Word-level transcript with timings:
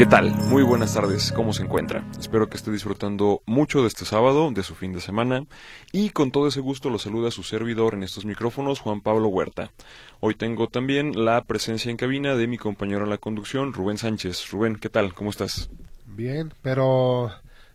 ¿Qué 0.00 0.06
tal? 0.06 0.34
Muy 0.48 0.62
buenas 0.62 0.94
tardes, 0.94 1.30
¿cómo 1.30 1.52
se 1.52 1.62
encuentra? 1.62 2.02
Espero 2.18 2.48
que 2.48 2.56
esté 2.56 2.70
disfrutando 2.70 3.42
mucho 3.44 3.82
de 3.82 3.88
este 3.88 4.06
sábado, 4.06 4.50
de 4.50 4.62
su 4.62 4.74
fin 4.74 4.94
de 4.94 5.00
semana, 5.02 5.44
y 5.92 6.08
con 6.08 6.30
todo 6.30 6.48
ese 6.48 6.60
gusto 6.60 6.88
lo 6.88 6.98
saluda 6.98 7.30
su 7.30 7.42
servidor 7.42 7.92
en 7.92 8.02
estos 8.02 8.24
micrófonos, 8.24 8.80
Juan 8.80 9.02
Pablo 9.02 9.28
Huerta. 9.28 9.72
Hoy 10.20 10.36
tengo 10.36 10.68
también 10.68 11.22
la 11.22 11.44
presencia 11.44 11.90
en 11.90 11.98
cabina 11.98 12.34
de 12.34 12.46
mi 12.46 12.56
compañero 12.56 13.04
en 13.04 13.10
la 13.10 13.18
conducción, 13.18 13.74
Rubén 13.74 13.98
Sánchez. 13.98 14.50
Rubén, 14.50 14.76
¿qué 14.76 14.88
tal? 14.88 15.12
¿Cómo 15.12 15.28
estás? 15.28 15.68
Bien, 16.06 16.50
pero 16.62 17.30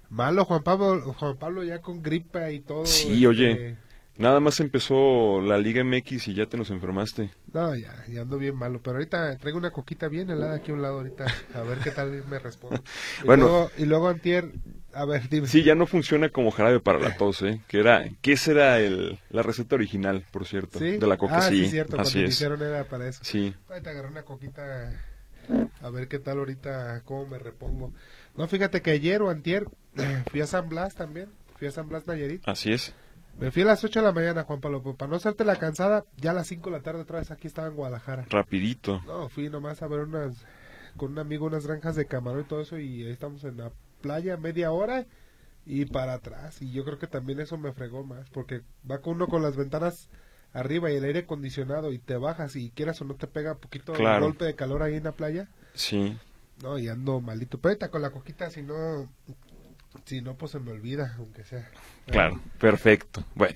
malo 0.09 0.45
Juan 0.45 0.63
Pablo, 0.63 1.13
Juan 1.19 1.37
Pablo 1.37 1.63
ya 1.63 1.79
con 1.79 2.01
gripa 2.01 2.49
y 2.49 2.59
todo. 2.59 2.87
Sí, 2.87 3.23
oye, 3.27 3.51
este, 3.51 3.77
Nada 4.17 4.39
más 4.39 4.61
empezó 4.61 5.41
la 5.41 5.57
Liga 5.57 5.83
MX 5.83 6.29
y 6.29 6.33
ya 6.33 6.45
te 6.45 6.55
nos 6.57 6.69
enfermaste. 6.69 7.31
No, 7.51 7.75
ya, 7.75 7.93
ya 8.07 8.21
ando 8.21 8.37
bien 8.37 8.55
malo. 8.55 8.79
Pero 8.81 8.95
ahorita 8.95 9.37
traigo 9.37 9.57
una 9.57 9.71
coquita 9.71 10.07
bien 10.07 10.29
helada 10.29 10.55
aquí 10.55 10.71
a 10.71 10.73
un 10.73 10.81
lado 10.81 10.95
ahorita. 10.99 11.25
A 11.53 11.61
ver 11.63 11.79
qué 11.79 11.91
tal 11.91 12.23
me 12.29 12.39
responde. 12.39 12.79
Y 13.23 13.25
bueno. 13.25 13.43
Luego, 13.45 13.71
y 13.77 13.85
luego 13.85 14.07
antier, 14.07 14.51
a 14.93 15.03
ver, 15.05 15.27
dime. 15.29 15.47
Sí, 15.47 15.63
ya 15.63 15.75
no 15.75 15.85
funciona 15.85 16.29
como 16.29 16.51
jarabe 16.51 16.79
para 16.79 16.99
la 16.99 17.15
tos, 17.17 17.41
¿eh? 17.41 17.61
Que 17.67 17.79
era, 17.79 18.05
¿qué 18.21 18.37
será 18.37 18.79
el, 18.79 19.19
la 19.29 19.41
receta 19.43 19.75
original, 19.75 20.23
por 20.31 20.45
cierto? 20.45 20.79
¿Sí? 20.79 20.97
De 20.97 21.07
la 21.07 21.17
coca, 21.17 21.37
ah, 21.37 21.41
sí. 21.49 21.65
sí 21.65 21.71
cierto, 21.71 21.99
Así 21.99 22.13
cuando 22.13 22.29
es. 22.29 22.35
hicieron 22.35 22.61
era 22.61 22.83
para 22.85 23.09
eso. 23.09 23.19
Sí. 23.23 23.53
Ahorita 23.69 23.89
agarré 23.89 24.07
una 24.07 24.23
coquita, 24.23 24.93
a 25.81 25.89
ver 25.89 26.07
qué 26.07 26.19
tal 26.19 26.37
ahorita, 26.39 27.01
cómo 27.03 27.27
me 27.27 27.37
repongo. 27.37 27.91
No, 28.37 28.47
fíjate 28.47 28.81
que 28.81 28.91
ayer 28.91 29.21
o 29.21 29.29
antier 29.29 29.67
fui 30.31 30.39
a 30.39 30.47
San 30.47 30.69
Blas 30.69 30.95
también. 30.95 31.27
Fui 31.57 31.67
a 31.67 31.71
San 31.71 31.87
Blas 31.89 32.05
Nayarit. 32.07 32.41
Así 32.47 32.71
es. 32.71 32.93
Me 33.39 33.51
fui 33.51 33.63
a 33.63 33.65
las 33.65 33.83
8 33.83 33.99
de 33.99 34.05
la 34.05 34.11
mañana, 34.13 34.43
Juan 34.43 34.61
Pablo, 34.61 34.81
pues, 34.81 34.95
para 34.95 35.09
no 35.09 35.17
hacerte 35.17 35.43
la 35.43 35.57
cansada, 35.57 36.05
ya 36.17 36.31
a 36.31 36.33
las 36.33 36.47
5 36.47 36.69
de 36.69 36.77
la 36.77 36.83
tarde 36.83 37.01
otra 37.01 37.19
vez 37.19 37.31
aquí 37.31 37.47
estaba 37.47 37.67
en 37.67 37.75
Guadalajara. 37.75 38.25
Rapidito. 38.29 39.01
No, 39.05 39.27
fui 39.29 39.49
nomás 39.49 39.81
a 39.81 39.87
ver 39.87 40.01
unas, 40.01 40.37
con 40.95 41.11
un 41.11 41.19
amigo 41.19 41.45
unas 41.45 41.67
granjas 41.67 41.95
de 41.97 42.05
camarón 42.05 42.41
y 42.41 42.45
todo 42.45 42.61
eso 42.61 42.77
y 42.79 43.03
ahí 43.03 43.11
estamos 43.11 43.43
en 43.43 43.57
la 43.57 43.71
playa 44.01 44.37
media 44.37 44.71
hora 44.71 45.05
y 45.65 45.85
para 45.85 46.13
atrás. 46.13 46.61
Y 46.61 46.71
yo 46.71 46.85
creo 46.85 46.97
que 46.97 47.07
también 47.07 47.39
eso 47.41 47.57
me 47.57 47.73
fregó 47.73 48.03
más, 48.05 48.29
porque 48.29 48.61
va 48.89 48.99
con 48.99 49.15
uno 49.15 49.27
con 49.27 49.41
las 49.41 49.57
ventanas 49.57 50.07
arriba 50.53 50.89
y 50.89 50.95
el 50.95 51.03
aire 51.03 51.19
acondicionado 51.19 51.91
y 51.91 51.99
te 51.99 52.15
bajas 52.15 52.55
y 52.55 52.69
quieras 52.71 53.01
o 53.01 53.05
no 53.05 53.15
te 53.15 53.27
pega 53.27 53.51
un 53.53 53.59
poquito 53.59 53.91
Claro. 53.91 54.17
el 54.17 54.31
golpe 54.31 54.45
de 54.45 54.55
calor 54.55 54.81
ahí 54.81 54.95
en 54.95 55.03
la 55.03 55.11
playa. 55.11 55.49
Sí. 55.73 56.17
No, 56.63 56.77
y 56.79 56.87
ando 56.87 57.19
malito. 57.19 57.57
Pero 57.59 57.71
ahorita 57.71 57.89
con 57.91 58.01
la 58.01 58.11
coquita, 58.11 58.49
si 58.49 58.61
no, 58.63 59.09
si 60.05 60.21
no, 60.21 60.35
pues 60.35 60.53
se 60.53 60.59
me 60.61 60.71
olvida, 60.71 61.15
aunque 61.17 61.43
sea. 61.43 61.69
Claro, 62.07 62.39
perfecto. 62.59 63.23
Bueno, 63.33 63.55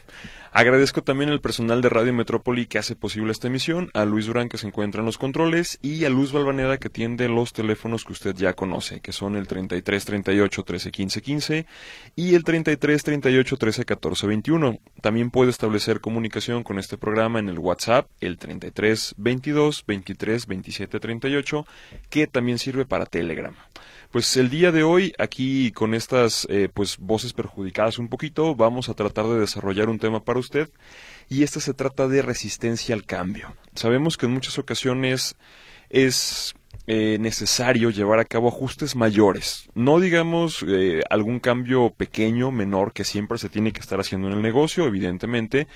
agradezco 0.52 1.04
también 1.04 1.30
al 1.30 1.40
personal 1.40 1.82
de 1.82 1.90
Radio 1.90 2.14
Metrópoli 2.14 2.66
que 2.66 2.80
hace 2.80 2.96
posible 2.96 3.32
esta 3.32 3.48
emisión, 3.48 3.92
a 3.94 4.06
Luis 4.06 4.26
Durán 4.26 4.50
que 4.50 4.58
se 4.58 4.68
encuentra 4.68 5.02
en 5.02 5.06
los 5.06 5.20
controles 5.20 5.78
y 5.84 6.04
a 6.06 6.10
Luz 6.10 6.32
Balvaneda 6.32 6.78
que 6.78 6.90
tiende 6.90 7.30
los 7.30 7.54
teléfonos 7.54 8.06
que 8.06 8.14
usted 8.14 8.36
ya 8.36 8.54
conoce, 8.54 9.02
que 9.02 9.12
son 9.12 9.36
el 9.36 9.48
33 9.48 10.04
38 10.04 10.64
13 10.64 10.92
15 10.92 11.22
15 11.22 11.66
y 12.16 12.34
el 12.34 12.44
33 12.44 13.04
38 13.04 13.58
13 13.58 13.86
14 13.86 14.28
21. 14.28 14.80
También 15.02 15.30
puede 15.30 15.52
establecer 15.52 16.02
comunicación 16.02 16.64
con 16.64 16.80
este 16.80 16.98
programa 16.98 17.38
en 17.40 17.50
el 17.50 17.60
WhatsApp, 17.60 18.10
el 18.20 18.38
33 18.38 19.14
22 19.18 19.84
23 19.86 20.48
27 20.48 21.00
38, 21.00 21.68
que 22.10 22.26
también 22.26 22.58
sirve 22.58 22.86
para 22.86 23.06
Telegram. 23.06 23.54
Pues 24.12 24.38
el 24.38 24.50
día 24.50 24.72
de 24.72 24.82
hoy, 24.82 25.14
aquí 25.20 25.72
con 25.72 25.94
estas 25.94 26.48
eh, 26.50 26.68
pues 26.74 26.98
voces 26.98 27.34
perjudicadas 27.34 28.00
un 28.00 28.08
poquito, 28.08 28.39
vamos 28.40 28.90
a 28.90 28.94
tratar 28.94 29.26
de 29.28 29.40
desarrollar 29.40 29.90
un 29.90 30.00
tema 30.00 30.24
para 30.24 30.40
usted 30.40 30.70
y 31.30 31.44
este 31.44 31.60
se 31.60 31.74
trata 31.74 32.08
de 32.08 32.22
resistencia 32.22 32.96
al 32.96 33.06
cambio. 33.06 33.54
Sabemos 33.76 34.18
que 34.18 34.26
en 34.26 34.34
muchas 34.34 34.58
ocasiones 34.58 35.36
es 35.90 36.56
eh, 36.88 37.18
necesario 37.20 37.92
llevar 37.92 38.20
a 38.20 38.26
cabo 38.26 38.48
ajustes 38.48 38.96
mayores, 38.96 39.70
no 39.76 40.00
digamos 40.00 40.66
eh, 40.68 41.02
algún 41.12 41.40
cambio 41.40 41.92
pequeño, 41.92 42.52
menor, 42.52 42.94
que 42.94 43.04
siempre 43.04 43.38
se 43.38 43.50
tiene 43.50 43.72
que 43.72 43.80
estar 43.80 44.00
haciendo 44.00 44.28
en 44.28 44.34
el 44.34 44.42
negocio, 44.42 44.88
evidentemente, 44.88 45.68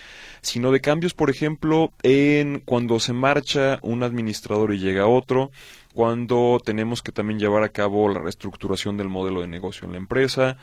sino 0.42 0.72
de 0.72 0.82
cambios, 0.82 1.14
por 1.14 1.30
ejemplo, 1.30 1.94
en 2.02 2.62
cuando 2.66 3.00
se 3.00 3.14
marcha 3.14 3.78
un 3.84 4.02
administrador 4.02 4.74
y 4.74 4.80
llega 4.80 5.06
otro, 5.06 5.52
cuando 5.94 6.60
tenemos 6.64 7.04
que 7.04 7.12
también 7.12 7.40
llevar 7.40 7.64
a 7.64 7.70
cabo 7.70 8.10
la 8.10 8.20
reestructuración 8.20 8.98
del 8.98 9.10
modelo 9.10 9.42
de 9.42 9.48
negocio 9.48 9.86
en 9.86 9.92
la 9.92 10.00
empresa. 10.00 10.58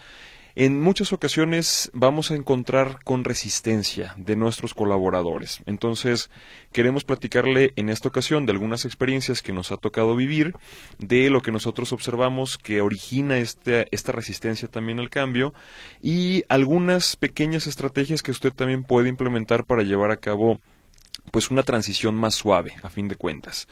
En 0.56 0.80
muchas 0.80 1.12
ocasiones 1.12 1.90
vamos 1.94 2.30
a 2.30 2.34
encontrar 2.34 2.98
con 3.04 3.22
resistencia 3.22 4.14
de 4.16 4.34
nuestros 4.34 4.74
colaboradores. 4.74 5.62
Entonces, 5.66 6.28
queremos 6.72 7.04
platicarle 7.04 7.72
en 7.76 7.88
esta 7.88 8.08
ocasión 8.08 8.46
de 8.46 8.52
algunas 8.52 8.84
experiencias 8.84 9.42
que 9.42 9.52
nos 9.52 9.70
ha 9.70 9.76
tocado 9.76 10.16
vivir, 10.16 10.54
de 10.98 11.30
lo 11.30 11.40
que 11.40 11.52
nosotros 11.52 11.92
observamos 11.92 12.58
que 12.58 12.80
origina 12.80 13.38
este, 13.38 13.86
esta 13.92 14.10
resistencia 14.10 14.66
también 14.66 14.98
al 14.98 15.08
cambio 15.08 15.54
y 16.02 16.44
algunas 16.48 17.16
pequeñas 17.16 17.68
estrategias 17.68 18.22
que 18.22 18.32
usted 18.32 18.52
también 18.52 18.82
puede 18.82 19.08
implementar 19.08 19.64
para 19.64 19.82
llevar 19.82 20.10
a 20.10 20.16
cabo 20.16 20.60
pues 21.30 21.50
una 21.50 21.62
transición 21.62 22.14
más 22.14 22.34
suave, 22.34 22.74
a 22.82 22.90
fin 22.90 23.08
de 23.08 23.16
cuentas. 23.16 23.68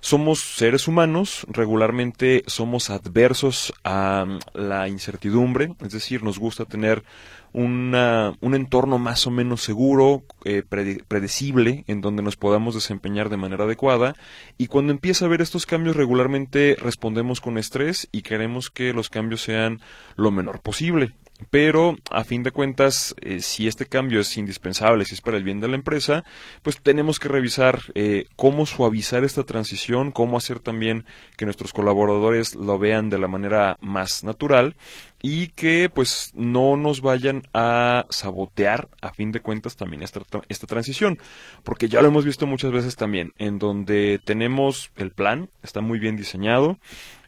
Somos 0.00 0.40
seres 0.40 0.88
humanos, 0.88 1.46
regularmente 1.48 2.42
somos 2.46 2.90
adversos 2.90 3.72
a 3.84 4.26
la 4.54 4.88
incertidumbre, 4.88 5.74
es 5.80 5.92
decir, 5.92 6.22
nos 6.22 6.38
gusta 6.38 6.64
tener 6.64 7.04
una, 7.52 8.34
un 8.40 8.54
entorno 8.54 8.98
más 8.98 9.26
o 9.26 9.30
menos 9.30 9.62
seguro, 9.62 10.22
eh, 10.44 10.62
prede, 10.66 11.02
predecible, 11.06 11.84
en 11.86 12.00
donde 12.00 12.22
nos 12.22 12.36
podamos 12.36 12.74
desempeñar 12.74 13.28
de 13.28 13.36
manera 13.36 13.64
adecuada. 13.64 14.14
Y 14.56 14.68
cuando 14.68 14.92
empieza 14.92 15.24
a 15.24 15.28
haber 15.28 15.42
estos 15.42 15.66
cambios, 15.66 15.96
regularmente 15.96 16.76
respondemos 16.80 17.40
con 17.40 17.58
estrés 17.58 18.08
y 18.12 18.22
queremos 18.22 18.70
que 18.70 18.92
los 18.92 19.10
cambios 19.10 19.42
sean 19.42 19.80
lo 20.16 20.30
menor 20.30 20.60
posible. 20.60 21.14
Pero, 21.48 21.96
a 22.10 22.24
fin 22.24 22.42
de 22.42 22.50
cuentas, 22.50 23.14
eh, 23.20 23.40
si 23.40 23.66
este 23.66 23.86
cambio 23.86 24.20
es 24.20 24.36
indispensable, 24.36 25.04
si 25.04 25.14
es 25.14 25.20
para 25.20 25.36
el 25.36 25.44
bien 25.44 25.60
de 25.60 25.68
la 25.68 25.76
empresa, 25.76 26.24
pues 26.62 26.80
tenemos 26.80 27.18
que 27.18 27.28
revisar 27.28 27.80
eh, 27.94 28.26
cómo 28.36 28.66
suavizar 28.66 29.24
esta 29.24 29.44
transición, 29.44 30.12
cómo 30.12 30.36
hacer 30.36 30.60
también 30.60 31.04
que 31.36 31.46
nuestros 31.46 31.72
colaboradores 31.72 32.54
lo 32.54 32.78
vean 32.78 33.10
de 33.10 33.18
la 33.18 33.28
manera 33.28 33.78
más 33.80 34.24
natural 34.24 34.76
y 35.22 35.48
que 35.48 35.90
pues 35.92 36.32
no 36.34 36.76
nos 36.76 37.00
vayan 37.00 37.42
a 37.52 38.06
sabotear 38.10 38.88
a 39.02 39.12
fin 39.12 39.32
de 39.32 39.40
cuentas 39.40 39.76
también 39.76 40.02
esta, 40.02 40.20
esta 40.48 40.66
transición. 40.66 41.18
Porque 41.62 41.88
ya 41.88 42.00
lo 42.00 42.08
hemos 42.08 42.24
visto 42.24 42.46
muchas 42.46 42.72
veces 42.72 42.96
también 42.96 43.32
en 43.38 43.58
donde 43.58 44.20
tenemos 44.24 44.90
el 44.96 45.10
plan 45.10 45.50
está 45.62 45.80
muy 45.80 45.98
bien 45.98 46.16
diseñado 46.16 46.78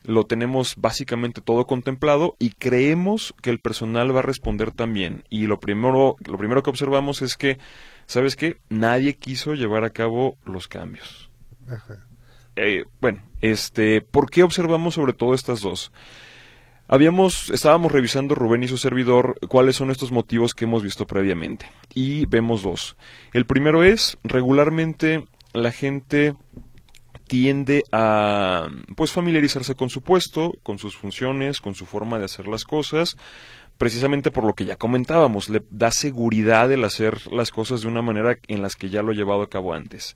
lo 0.04 0.24
tenemos 0.24 0.74
básicamente 0.76 1.40
todo 1.40 1.66
contemplado 1.66 2.36
y 2.38 2.50
creemos 2.50 3.34
que 3.42 3.50
el 3.50 3.60
personal 3.60 4.14
va 4.14 4.20
a 4.20 4.22
responder 4.22 4.72
también 4.72 5.24
y 5.30 5.46
lo 5.46 5.60
primero 5.60 6.16
lo 6.24 6.38
primero 6.38 6.62
que 6.62 6.70
observamos 6.70 7.22
es 7.22 7.36
que 7.36 7.58
sabes 8.06 8.36
qué 8.36 8.58
nadie 8.68 9.14
quiso 9.16 9.54
llevar 9.54 9.84
a 9.84 9.90
cabo 9.90 10.36
los 10.44 10.68
cambios 10.68 11.30
Ajá. 11.68 12.06
Eh, 12.56 12.84
bueno 13.00 13.22
este 13.40 14.00
por 14.00 14.30
qué 14.30 14.42
observamos 14.42 14.94
sobre 14.94 15.12
todo 15.12 15.34
estas 15.34 15.60
dos 15.60 15.92
Habíamos, 16.88 17.48
estábamos 17.48 17.90
revisando 17.90 18.34
Rubén 18.34 18.64
y 18.64 18.68
su 18.68 18.76
servidor 18.76 19.38
cuáles 19.48 19.76
son 19.76 19.90
estos 19.90 20.12
motivos 20.12 20.52
que 20.52 20.66
hemos 20.66 20.82
visto 20.82 21.06
previamente. 21.06 21.64
Y 21.94 22.26
vemos 22.26 22.62
dos. 22.62 22.98
El 23.32 23.46
primero 23.46 23.82
es, 23.82 24.18
regularmente 24.24 25.24
la 25.54 25.72
gente 25.72 26.34
tiende 27.32 27.82
a 27.92 28.68
pues 28.94 29.10
familiarizarse 29.10 29.74
con 29.74 29.88
su 29.88 30.02
puesto, 30.02 30.52
con 30.62 30.78
sus 30.78 30.98
funciones, 30.98 31.62
con 31.62 31.74
su 31.74 31.86
forma 31.86 32.18
de 32.18 32.26
hacer 32.26 32.46
las 32.46 32.64
cosas, 32.64 33.16
precisamente 33.78 34.30
por 34.30 34.44
lo 34.44 34.52
que 34.52 34.66
ya 34.66 34.76
comentábamos, 34.76 35.48
le 35.48 35.62
da 35.70 35.90
seguridad 35.92 36.70
el 36.70 36.84
hacer 36.84 37.32
las 37.32 37.50
cosas 37.50 37.80
de 37.80 37.88
una 37.88 38.02
manera 38.02 38.36
en 38.48 38.60
las 38.60 38.76
que 38.76 38.90
ya 38.90 39.00
lo 39.00 39.12
he 39.12 39.16
llevado 39.16 39.40
a 39.40 39.48
cabo 39.48 39.72
antes. 39.72 40.14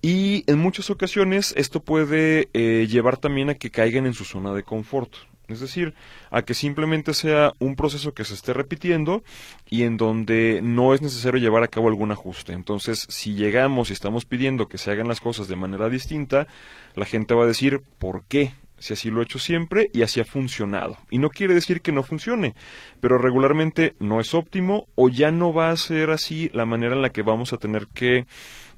Y 0.00 0.50
en 0.50 0.58
muchas 0.58 0.88
ocasiones 0.88 1.52
esto 1.58 1.80
puede 1.80 2.48
eh, 2.54 2.86
llevar 2.88 3.18
también 3.18 3.50
a 3.50 3.56
que 3.56 3.70
caigan 3.70 4.06
en 4.06 4.14
su 4.14 4.24
zona 4.24 4.54
de 4.54 4.62
confort. 4.62 5.12
Es 5.48 5.60
decir, 5.60 5.94
a 6.30 6.42
que 6.42 6.54
simplemente 6.54 7.14
sea 7.14 7.52
un 7.58 7.76
proceso 7.76 8.14
que 8.14 8.24
se 8.24 8.34
esté 8.34 8.52
repitiendo 8.52 9.22
y 9.68 9.84
en 9.84 9.96
donde 9.96 10.60
no 10.62 10.92
es 10.92 11.02
necesario 11.02 11.40
llevar 11.40 11.62
a 11.62 11.68
cabo 11.68 11.88
algún 11.88 12.10
ajuste. 12.10 12.52
Entonces, 12.52 13.06
si 13.08 13.34
llegamos 13.34 13.90
y 13.90 13.92
estamos 13.92 14.24
pidiendo 14.24 14.68
que 14.68 14.78
se 14.78 14.90
hagan 14.90 15.08
las 15.08 15.20
cosas 15.20 15.48
de 15.48 15.56
manera 15.56 15.88
distinta, 15.88 16.46
la 16.94 17.04
gente 17.04 17.34
va 17.34 17.44
a 17.44 17.48
decir, 17.48 17.82
¿por 17.98 18.24
qué? 18.24 18.54
si 18.78 18.92
así 18.92 19.10
lo 19.10 19.20
he 19.20 19.24
hecho 19.24 19.38
siempre 19.38 19.90
y 19.92 20.02
así 20.02 20.20
ha 20.20 20.24
funcionado. 20.24 20.98
Y 21.10 21.18
no 21.18 21.30
quiere 21.30 21.54
decir 21.54 21.80
que 21.80 21.92
no 21.92 22.02
funcione, 22.02 22.54
pero 23.00 23.18
regularmente 23.18 23.94
no 23.98 24.20
es 24.20 24.34
óptimo 24.34 24.86
o 24.94 25.08
ya 25.08 25.30
no 25.30 25.52
va 25.52 25.70
a 25.70 25.76
ser 25.76 26.10
así 26.10 26.50
la 26.52 26.66
manera 26.66 26.94
en 26.94 27.02
la 27.02 27.10
que 27.10 27.22
vamos 27.22 27.52
a 27.52 27.58
tener 27.58 27.86
que 27.88 28.26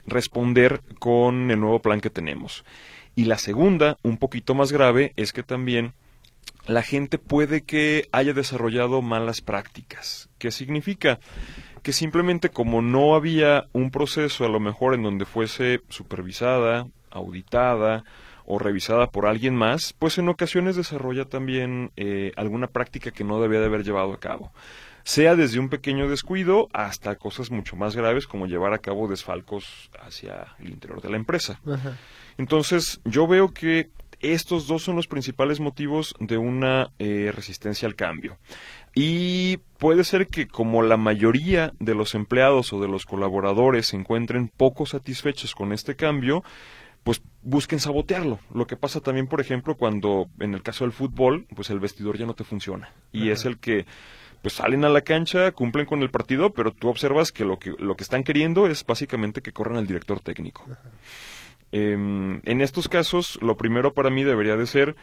responder 0.07 0.83
con 0.99 1.51
el 1.51 1.61
nuevo 1.61 1.81
plan 1.81 2.01
que 2.01 2.11
tenemos. 2.11 2.65
Y 3.15 3.25
la 3.25 3.39
segunda, 3.39 3.99
un 4.03 4.17
poquito 4.17 4.55
más 4.55 4.73
grave, 4.73 5.13
es 5.17 5.33
que 5.33 5.43
también 5.43 5.93
la 6.67 6.83
gente 6.83 7.19
puede 7.19 7.63
que 7.63 8.09
haya 8.13 8.33
desarrollado 8.33 9.03
malas 9.03 9.41
prácticas. 9.41 10.29
¿Qué 10.39 10.51
significa? 10.51 11.19
Que 11.83 11.93
simplemente 11.93 12.51
como 12.51 12.83
no 12.83 13.15
había 13.15 13.67
un 13.73 13.91
proceso 13.91 14.45
a 14.45 14.49
lo 14.49 14.61
mejor 14.61 14.95
en 14.95 15.03
donde 15.03 15.25
fuese 15.25 15.81
supervisada, 15.89 16.87
auditada, 17.11 18.05
o 18.51 18.59
revisada 18.59 19.11
por 19.11 19.27
alguien 19.27 19.55
más, 19.55 19.93
pues 19.99 20.17
en 20.17 20.31
ocasiones 20.31 20.75
desarrolla 20.75 21.27
también 21.27 21.93
eh, 21.97 22.33
alguna 22.35 22.67
práctica 22.67 23.11
que 23.11 23.23
no 23.23 23.43
debía 23.43 23.61
de 23.61 23.67
haber 23.67 23.85
llevado 23.85 24.15
a 24.15 24.21
cabo. 24.21 24.53
Sea 25.05 25.37
desde 25.37 25.59
un 25.59 25.69
pequeño 25.69 26.09
descuido 26.09 26.69
hasta 26.73 27.17
cosas 27.17 27.51
mucho 27.51 27.77
más 27.77 27.95
graves 27.95 28.27
como 28.27 28.47
llevar 28.47 28.73
a 28.73 28.79
cabo 28.79 29.07
desfalcos 29.07 29.91
hacia 30.01 30.57
el 30.61 30.71
interior 30.71 31.03
de 31.03 31.11
la 31.11 31.19
empresa. 31.19 31.61
Entonces, 32.39 33.03
yo 33.05 33.27
veo 33.27 33.53
que 33.53 33.91
estos 34.21 34.67
dos 34.67 34.83
son 34.83 34.97
los 34.97 35.07
principales 35.07 35.61
motivos 35.61 36.15
de 36.19 36.39
una 36.39 36.91
eh, 36.99 37.33
resistencia 37.35 37.87
al 37.87 37.95
cambio. 37.95 38.39
Y 38.95 39.59
puede 39.79 40.05
ser 40.05 40.27
que 40.27 40.49
como 40.49 40.83
la 40.83 40.97
mayoría 40.97 41.73
de 41.79 41.95
los 41.95 42.15
empleados 42.15 42.73
o 42.73 42.81
de 42.81 42.89
los 42.89 43.07
colaboradores 43.07 43.87
se 43.87 43.97
encuentren 43.97 44.49
poco 44.49 44.87
satisfechos 44.87 45.55
con 45.55 45.73
este 45.73 45.95
cambio, 45.95 46.43
pues 47.05 47.23
busquen 47.43 47.81
sabotearlo. 47.81 48.41
Lo 48.53 48.67
que 48.67 48.77
pasa 48.77 49.01
también, 49.01 49.29
por 49.29 49.41
ejemplo, 49.41 49.77
cuando 49.77 50.29
en 50.41 50.55
el 50.55 50.63
caso 50.63 50.85
del 50.85 50.93
fútbol, 50.93 51.47
pues 51.55 51.71
el 51.71 51.81
vestidor 51.81 52.19
ya 52.19 52.27
no 52.27 52.35
te 52.35 52.45
funciona. 52.45 52.93
Y 53.13 53.31
es 53.31 53.45
el 53.45 53.59
que 53.59 53.87
pues 54.43 54.55
salen 54.55 54.85
a 54.85 54.89
la 54.89 55.01
cancha, 55.01 55.53
cumplen 55.53 55.87
con 55.87 56.03
el 56.03 56.11
partido, 56.11 56.53
pero 56.53 56.73
tú 56.73 56.89
observas 56.89 57.33
que 57.33 57.45
lo 57.45 57.59
que, 57.59 57.75
lo 57.79 57.97
que 57.97 58.05
están 58.05 58.25
queriendo 58.25 58.67
es 58.67 58.85
básicamente 58.85 59.43
que 59.43 59.53
corran 59.53 59.79
al 59.79 59.87
director 59.87 60.21
técnico. 60.21 60.65
Em, 61.73 62.41
en 62.45 62.61
estos 62.61 62.89
casos, 62.89 63.39
lo 63.43 63.57
primero 63.57 63.93
para 63.93 64.11
mí 64.11 64.25
debería 64.25 64.57
de 64.57 64.67
ser 64.67 64.97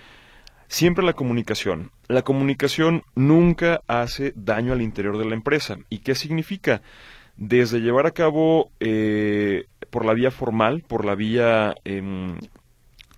siempre 0.67 1.05
la 1.05 1.13
comunicación. 1.13 1.91
La 2.07 2.23
comunicación 2.23 3.03
nunca 3.15 3.81
hace 3.87 4.33
daño 4.35 4.73
al 4.73 4.81
interior 4.81 5.17
de 5.17 5.25
la 5.25 5.35
empresa. 5.35 5.77
¿Y 5.89 5.99
qué 5.99 6.15
significa? 6.15 6.81
Desde 7.37 7.81
llevar 7.81 8.05
a 8.05 8.11
cabo 8.11 8.71
eh, 8.79 9.65
por 9.89 10.05
la 10.05 10.13
vía 10.13 10.31
formal, 10.31 10.83
por 10.87 11.05
la 11.05 11.15
vía, 11.15 11.75
em, 11.83 12.37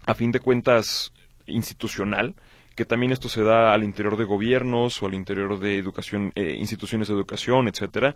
a 0.06 0.14
fin 0.14 0.32
de 0.32 0.40
cuentas, 0.40 1.14
institucional, 1.46 2.36
que 2.76 2.86
también 2.86 3.12
esto 3.12 3.30
se 3.30 3.44
da 3.44 3.74
al 3.74 3.84
interior 3.84 4.18
de 4.18 4.26
gobiernos 4.26 5.02
o 5.02 5.08
al 5.08 5.14
interior 5.14 5.60
de 5.60 5.78
educación, 5.78 6.32
eh, 6.36 6.56
instituciones 6.60 7.08
de 7.08 7.14
educación, 7.14 7.68
etcétera. 7.68 8.14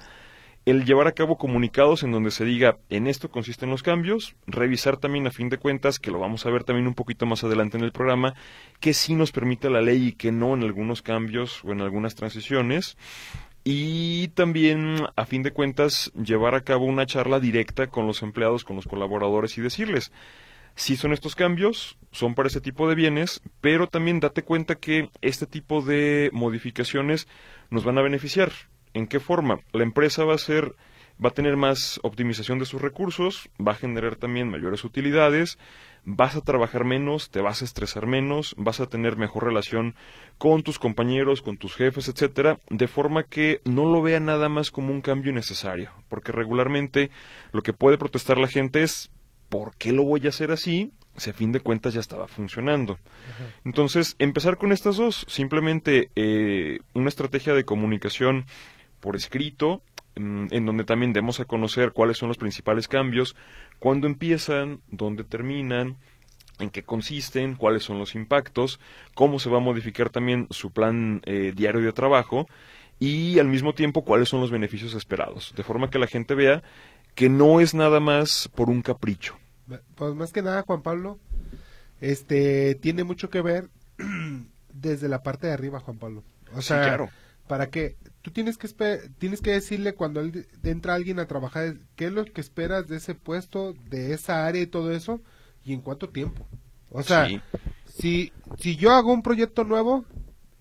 El 0.64 0.86
llevar 0.86 1.08
a 1.08 1.14
cabo 1.14 1.40
comunicados 1.40 2.04
en 2.04 2.12
donde 2.12 2.30
se 2.30 2.46
diga 2.46 2.78
en 2.90 3.08
esto 3.08 3.32
consisten 3.32 3.72
los 3.72 3.82
cambios, 3.82 4.36
revisar 4.46 4.98
también 4.98 5.26
a 5.26 5.32
fin 5.32 5.50
de 5.50 5.58
cuentas, 5.58 5.98
que 5.98 6.12
lo 6.12 6.20
vamos 6.20 6.46
a 6.46 6.52
ver 6.52 6.64
también 6.64 6.86
un 6.86 6.94
poquito 6.94 7.26
más 7.26 7.44
adelante 7.44 7.78
en 7.78 7.84
el 7.84 7.92
programa, 7.92 8.36
que 8.80 8.94
sí 8.94 9.16
nos 9.16 9.32
permite 9.32 9.72
la 9.72 9.82
ley 9.82 10.10
y 10.10 10.12
que 10.12 10.32
no 10.32 10.54
en 10.54 10.62
algunos 10.62 11.02
cambios 11.02 11.64
o 11.64 11.72
en 11.72 11.82
algunas 11.82 12.14
transiciones, 12.14 12.96
y 13.64 14.28
también, 14.30 15.08
a 15.16 15.26
fin 15.26 15.42
de 15.42 15.52
cuentas, 15.52 16.12
llevar 16.14 16.54
a 16.54 16.62
cabo 16.62 16.86
una 16.86 17.08
charla 17.08 17.40
directa 17.40 17.88
con 17.88 18.06
los 18.06 18.22
empleados, 18.22 18.64
con 18.64 18.76
los 18.76 18.88
colaboradores 18.88 19.58
y 19.58 19.62
decirles, 19.62 20.12
si 20.76 20.96
son 20.96 21.12
estos 21.12 21.36
cambios, 21.36 21.98
son 22.12 22.34
para 22.34 22.48
ese 22.48 22.62
tipo 22.62 22.88
de 22.88 22.96
bienes, 22.96 23.42
pero 23.62 23.88
también 23.88 24.20
date 24.20 24.44
cuenta 24.44 24.76
que 24.76 25.10
este 25.22 25.46
tipo 25.46 25.82
de 25.82 26.30
modificaciones 26.34 27.28
nos 27.70 27.84
van 27.84 27.98
a 27.98 28.02
beneficiar. 28.02 28.52
¿En 28.94 29.08
qué 29.08 29.20
forma? 29.20 29.60
La 29.72 29.84
empresa 29.84 30.24
va 30.26 30.36
a 30.36 30.40
ser 30.40 30.76
va 31.24 31.30
a 31.30 31.34
tener 31.34 31.56
más 31.56 32.00
optimización 32.04 32.58
de 32.58 32.66
sus 32.66 32.82
recursos, 32.82 33.50
va 33.66 33.74
a 33.74 33.76
generar 33.76 34.16
también 34.16 34.50
mayores 34.50 34.84
utilidades, 34.84 35.60
vas 36.04 36.36
a 36.36 36.42
trabajar 36.42 36.84
menos, 36.84 37.30
te 37.30 37.42
vas 37.42 37.62
a 37.62 37.66
estresar 37.66 38.08
menos, 38.08 38.56
vas 38.58 38.80
a 38.80 38.88
tener 38.88 39.18
mejor 39.18 39.46
relación 39.46 39.96
con 40.40 40.64
tus 40.64 40.80
compañeros, 40.80 41.44
con 41.44 41.58
tus 41.58 41.76
jefes, 41.76 42.08
etcétera, 42.08 42.60
de 42.70 42.88
forma 42.88 43.24
que 43.24 43.62
no 43.66 43.86
lo 43.86 44.02
vea 44.02 44.20
nada 44.20 44.50
más 44.50 44.72
como 44.72 44.92
un 44.92 45.02
cambio 45.02 45.32
necesario, 45.32 45.92
porque 46.10 46.32
regularmente 46.32 47.12
lo 47.52 47.62
que 47.62 47.74
puede 47.74 48.00
protestar 48.00 48.40
la 48.40 48.48
gente 48.48 48.82
es 48.82 49.12
¿por 49.50 49.76
qué 49.76 49.92
lo 49.92 50.04
voy 50.04 50.26
a 50.26 50.30
hacer 50.30 50.52
así? 50.52 50.92
Si 51.18 51.30
a 51.30 51.34
fin 51.34 51.52
de 51.52 51.60
cuentas 51.60 51.94
ya 51.94 52.00
estaba 52.00 52.30
funcionando. 52.30 52.98
Entonces, 53.66 54.16
empezar 54.18 54.58
con 54.58 54.72
estas 54.72 54.96
dos, 54.96 55.26
simplemente 55.28 56.10
eh, 56.16 56.80
una 56.94 57.10
estrategia 57.10 57.54
de 57.54 57.66
comunicación 57.66 58.46
por 59.02 59.18
escrito, 59.18 59.84
Mm, 60.16 60.48
en 60.52 60.66
donde 60.66 60.84
también 60.84 61.14
demos 61.14 61.40
a 61.40 61.46
conocer 61.46 61.94
cuáles 61.94 62.18
son 62.18 62.28
los 62.28 62.38
principales 62.38 62.88
cambios, 62.88 63.36
cuándo 63.80 64.08
empiezan, 64.08 64.82
dónde 64.90 65.24
terminan, 65.24 65.98
en 66.60 66.70
qué 66.70 66.84
consisten, 66.84 67.56
cuáles 67.56 67.84
son 67.84 67.98
los 67.98 68.14
impactos, 68.14 68.80
cómo 69.16 69.40
se 69.40 69.50
va 69.50 69.58
a 69.58 69.62
modificar 69.62 70.10
también 70.10 70.48
su 70.50 70.72
plan 70.72 71.22
eh, 71.26 71.54
diario 71.56 71.82
de 71.82 71.94
trabajo 71.94 72.46
y 73.00 73.40
al 73.40 73.48
mismo 73.48 73.74
tiempo 73.74 74.04
cuáles 74.04 74.28
son 74.28 74.42
los 74.42 74.52
beneficios 74.52 74.94
esperados, 74.96 75.54
de 75.56 75.64
forma 75.64 75.90
que 75.90 75.98
la 75.98 76.08
gente 76.08 76.36
vea 76.36 76.62
que 77.16 77.30
no 77.30 77.62
es 77.62 77.74
nada 77.74 78.00
más 78.02 78.50
por 78.54 78.70
un 78.70 78.82
capricho. 78.82 79.38
Pues 79.96 80.14
más 80.14 80.34
que 80.34 80.42
nada, 80.42 80.64
Juan 80.64 80.82
Pablo, 80.82 81.20
este 82.02 82.76
tiene 82.76 83.06
mucho 83.06 83.30
que 83.30 83.42
ver 83.42 83.70
desde 84.74 85.08
la 85.08 85.24
parte 85.24 85.48
de 85.48 85.54
arriba, 85.54 85.80
Juan 85.80 85.98
Pablo. 85.98 86.24
O 86.54 86.62
sea, 86.62 86.84
claro. 86.84 87.10
para 87.48 87.70
que 87.70 87.96
tú 88.22 88.32
tienes 88.32 88.58
que 88.58 88.68
tienes 89.18 89.42
que 89.42 89.52
decirle 89.52 89.94
cuando 89.94 90.22
entra 90.64 90.94
alguien 90.94 91.20
a 91.20 91.28
trabajar 91.28 91.76
qué 91.96 92.06
es 92.06 92.12
lo 92.12 92.26
que 92.26 92.42
esperas 92.42 92.88
de 92.88 92.98
ese 92.98 93.16
puesto, 93.16 93.74
de 93.90 94.14
esa 94.14 94.46
área 94.46 94.62
y 94.62 94.68
todo 94.68 94.92
eso 94.92 95.22
y 95.64 95.74
en 95.74 95.82
cuánto 95.82 96.10
tiempo. 96.10 96.48
O 96.90 97.04
sea, 97.04 97.28
si 97.86 98.32
si 98.60 98.76
yo 98.76 98.92
hago 98.92 99.14
un 99.14 99.24
proyecto 99.24 99.64
nuevo 99.64 100.06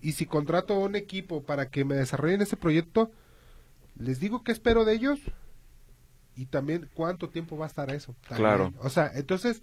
y 0.01 0.13
si 0.13 0.25
contrato 0.25 0.73
a 0.73 0.79
un 0.79 0.95
equipo 0.95 1.43
para 1.43 1.69
que 1.69 1.85
me 1.85 1.95
desarrollen 1.95 2.41
ese 2.41 2.57
proyecto, 2.57 3.11
les 3.97 4.19
digo 4.19 4.43
qué 4.43 4.51
espero 4.51 4.85
de 4.85 4.93
ellos 4.93 5.19
y 6.35 6.47
también 6.47 6.89
cuánto 6.93 7.29
tiempo 7.29 7.57
va 7.57 7.65
a 7.65 7.69
estar 7.69 7.91
eso. 7.91 8.15
Claro. 8.27 8.73
O 8.79 8.89
sea, 8.89 9.11
entonces 9.13 9.61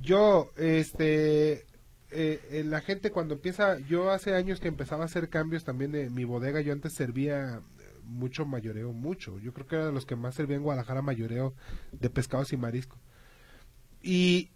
yo 0.00 0.50
este 0.56 1.66
eh, 2.12 2.64
la 2.64 2.80
gente 2.80 3.10
cuando 3.10 3.34
empieza, 3.34 3.78
yo 3.80 4.10
hace 4.10 4.34
años 4.34 4.60
que 4.60 4.68
empezaba 4.68 5.02
a 5.02 5.06
hacer 5.06 5.28
cambios 5.28 5.64
también 5.64 5.92
de 5.92 6.10
mi 6.10 6.24
bodega, 6.24 6.60
yo 6.60 6.72
antes 6.72 6.92
servía 6.92 7.60
mucho 8.04 8.44
mayoreo, 8.44 8.92
mucho. 8.92 9.38
Yo 9.38 9.52
creo 9.52 9.66
que 9.66 9.76
era 9.76 9.86
de 9.86 9.92
los 9.92 10.06
que 10.06 10.16
más 10.16 10.34
servía 10.34 10.56
en 10.56 10.62
Guadalajara 10.62 11.02
mayoreo 11.02 11.54
de 11.92 12.10
pescados 12.10 12.52
y 12.52 12.56
marisco. 12.56 12.98
Y, 14.02 14.50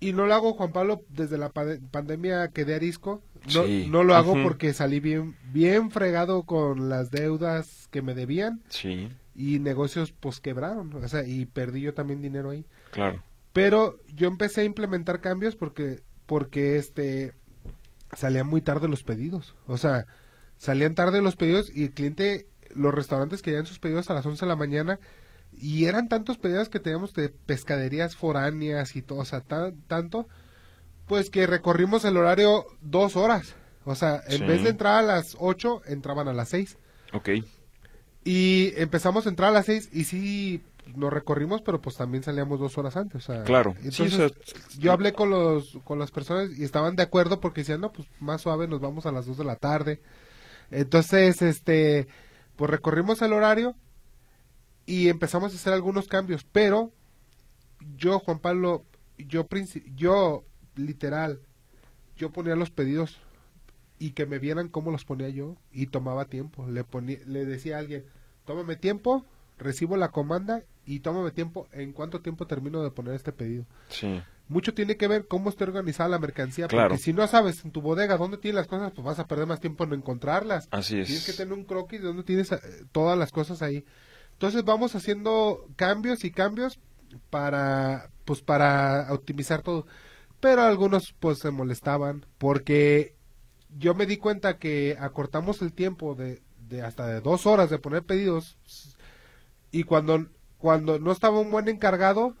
y 0.00 0.12
no 0.12 0.26
lo 0.26 0.34
hago, 0.34 0.54
Juan 0.54 0.72
Pablo, 0.72 1.04
desde 1.08 1.38
la 1.38 1.50
pandemia 1.50 2.48
quedé 2.48 2.74
arisco. 2.74 3.22
No, 3.54 3.66
no 3.88 4.04
lo 4.04 4.14
hago 4.14 4.34
porque 4.42 4.72
salí 4.72 5.00
bien, 5.00 5.36
bien 5.52 5.90
fregado 5.90 6.42
con 6.42 6.88
las 6.88 7.10
deudas 7.10 7.88
que 7.90 8.02
me 8.02 8.14
debían. 8.14 8.62
Sí. 8.68 9.08
Y 9.34 9.60
negocios 9.60 10.12
pues 10.12 10.40
quebraron, 10.40 10.92
o 10.94 11.08
sea, 11.08 11.24
y 11.24 11.46
perdí 11.46 11.82
yo 11.82 11.94
también 11.94 12.20
dinero 12.20 12.50
ahí. 12.50 12.64
Claro. 12.90 13.22
Pero 13.52 13.98
yo 14.14 14.28
empecé 14.28 14.62
a 14.62 14.64
implementar 14.64 15.20
cambios 15.20 15.56
porque 15.56 16.02
porque 16.28 16.76
este 16.76 17.32
salían 18.14 18.46
muy 18.46 18.60
tarde 18.60 18.86
los 18.86 19.02
pedidos. 19.02 19.56
O 19.66 19.78
sea, 19.78 20.06
salían 20.58 20.94
tarde 20.94 21.22
los 21.22 21.36
pedidos 21.36 21.74
y 21.74 21.84
el 21.84 21.90
cliente, 21.92 22.46
los 22.74 22.94
restaurantes 22.94 23.40
querían 23.40 23.64
sus 23.64 23.78
pedidos 23.78 24.10
a 24.10 24.14
las 24.14 24.26
11 24.26 24.44
de 24.44 24.48
la 24.48 24.54
mañana 24.54 25.00
y 25.52 25.86
eran 25.86 26.08
tantos 26.08 26.36
pedidos 26.36 26.68
que 26.68 26.80
teníamos 26.80 27.14
de 27.14 27.30
pescaderías 27.30 28.14
foráneas 28.14 28.94
y 28.94 29.00
todo, 29.00 29.20
o 29.20 29.24
sea, 29.24 29.40
tanto, 29.40 30.28
pues 31.06 31.30
que 31.30 31.46
recorrimos 31.46 32.04
el 32.04 32.18
horario 32.18 32.66
dos 32.82 33.16
horas. 33.16 33.54
O 33.86 33.94
sea, 33.94 34.22
en 34.28 34.46
vez 34.46 34.62
de 34.62 34.68
entrar 34.68 34.98
a 34.98 35.02
las 35.02 35.34
8, 35.38 35.82
entraban 35.86 36.28
a 36.28 36.34
las 36.34 36.50
6. 36.50 36.76
Ok. 37.14 37.30
Y 38.22 38.74
empezamos 38.76 39.24
a 39.24 39.30
entrar 39.30 39.48
a 39.48 39.52
las 39.54 39.64
6 39.64 39.88
y 39.94 40.04
sí, 40.04 40.62
lo 40.96 41.10
recorrimos, 41.10 41.62
pero 41.62 41.80
pues 41.80 41.96
también 41.96 42.22
salíamos 42.22 42.60
dos 42.60 42.78
horas 42.78 42.96
antes. 42.96 43.26
claro. 43.44 43.74
Entonces, 43.82 44.32
yo 44.78 44.92
hablé 44.92 45.12
con, 45.12 45.30
los, 45.30 45.78
con 45.84 45.98
las 45.98 46.10
personas 46.10 46.56
y 46.58 46.64
estaban 46.64 46.96
de 46.96 47.02
acuerdo 47.02 47.40
porque 47.40 47.60
decían, 47.62 47.80
no, 47.80 47.92
pues 47.92 48.08
más 48.20 48.42
suave, 48.42 48.68
nos 48.68 48.80
vamos 48.80 49.06
a 49.06 49.12
las 49.12 49.26
dos 49.26 49.36
de 49.38 49.44
la 49.44 49.56
tarde. 49.56 50.00
Entonces, 50.70 51.42
este, 51.42 52.08
pues 52.56 52.70
recorrimos 52.70 53.22
el 53.22 53.32
horario 53.32 53.74
y 54.86 55.08
empezamos 55.08 55.52
a 55.52 55.56
hacer 55.56 55.72
algunos 55.72 56.08
cambios, 56.08 56.44
pero 56.50 56.92
yo, 57.96 58.18
Juan 58.18 58.38
Pablo, 58.38 58.84
yo, 59.16 59.46
yo 59.94 60.44
literal, 60.76 61.40
yo 62.16 62.30
ponía 62.30 62.56
los 62.56 62.70
pedidos 62.70 63.18
y 63.98 64.10
que 64.10 64.26
me 64.26 64.38
vieran 64.38 64.68
cómo 64.68 64.90
los 64.90 65.04
ponía 65.04 65.28
yo 65.28 65.56
y 65.72 65.86
tomaba 65.86 66.26
tiempo. 66.26 66.66
Le, 66.68 66.84
ponía, 66.84 67.18
le 67.26 67.44
decía 67.44 67.76
a 67.76 67.80
alguien, 67.80 68.04
tómame 68.44 68.76
tiempo, 68.76 69.24
recibo 69.58 69.96
la 69.96 70.10
comanda 70.10 70.62
y 70.88 71.00
tómame 71.00 71.32
tiempo, 71.32 71.68
¿en 71.72 71.92
cuánto 71.92 72.22
tiempo 72.22 72.46
termino 72.46 72.82
de 72.82 72.90
poner 72.90 73.14
este 73.14 73.30
pedido? 73.30 73.66
Sí. 73.90 74.22
mucho 74.48 74.72
tiene 74.72 74.96
que 74.96 75.06
ver 75.06 75.26
cómo 75.28 75.50
está 75.50 75.64
organizada 75.64 76.08
la 76.08 76.18
mercancía. 76.18 76.66
Claro. 76.66 76.88
Porque 76.88 77.02
si 77.02 77.12
no 77.12 77.26
sabes 77.26 77.62
en 77.62 77.72
tu 77.72 77.82
bodega 77.82 78.16
dónde 78.16 78.38
tienes 78.38 78.56
las 78.56 78.66
cosas, 78.68 78.92
pues 78.94 79.04
vas 79.04 79.18
a 79.18 79.26
perder 79.26 79.46
más 79.46 79.60
tiempo 79.60 79.84
en 79.84 79.92
encontrarlas. 79.92 80.66
Así 80.70 80.98
es. 80.98 81.08
Tienes 81.08 81.26
que 81.26 81.34
tener 81.34 81.52
un 81.52 81.64
croquis 81.64 82.00
de 82.00 82.06
dónde 82.06 82.22
tienes 82.22 82.50
eh, 82.52 82.58
todas 82.90 83.18
las 83.18 83.32
cosas 83.32 83.60
ahí. 83.60 83.84
Entonces 84.32 84.64
vamos 84.64 84.94
haciendo 84.94 85.66
cambios 85.76 86.24
y 86.24 86.30
cambios 86.30 86.80
para, 87.28 88.08
pues 88.24 88.40
para 88.40 89.12
optimizar 89.12 89.60
todo. 89.60 89.86
Pero 90.40 90.62
algunos 90.62 91.14
pues 91.20 91.40
se 91.40 91.50
molestaban 91.50 92.24
porque 92.38 93.14
yo 93.76 93.94
me 93.94 94.06
di 94.06 94.16
cuenta 94.16 94.56
que 94.56 94.96
acortamos 94.98 95.60
el 95.60 95.74
tiempo 95.74 96.14
de, 96.14 96.40
de 96.66 96.80
hasta 96.80 97.06
de 97.06 97.20
dos 97.20 97.44
horas 97.44 97.68
de 97.68 97.78
poner 97.78 98.04
pedidos 98.04 98.56
y 99.70 99.82
cuando 99.82 100.26
cuando 100.58 100.98
no 100.98 101.12
estaba 101.12 101.40
un 101.40 101.50
buen 101.50 101.68
encargado 101.68 102.34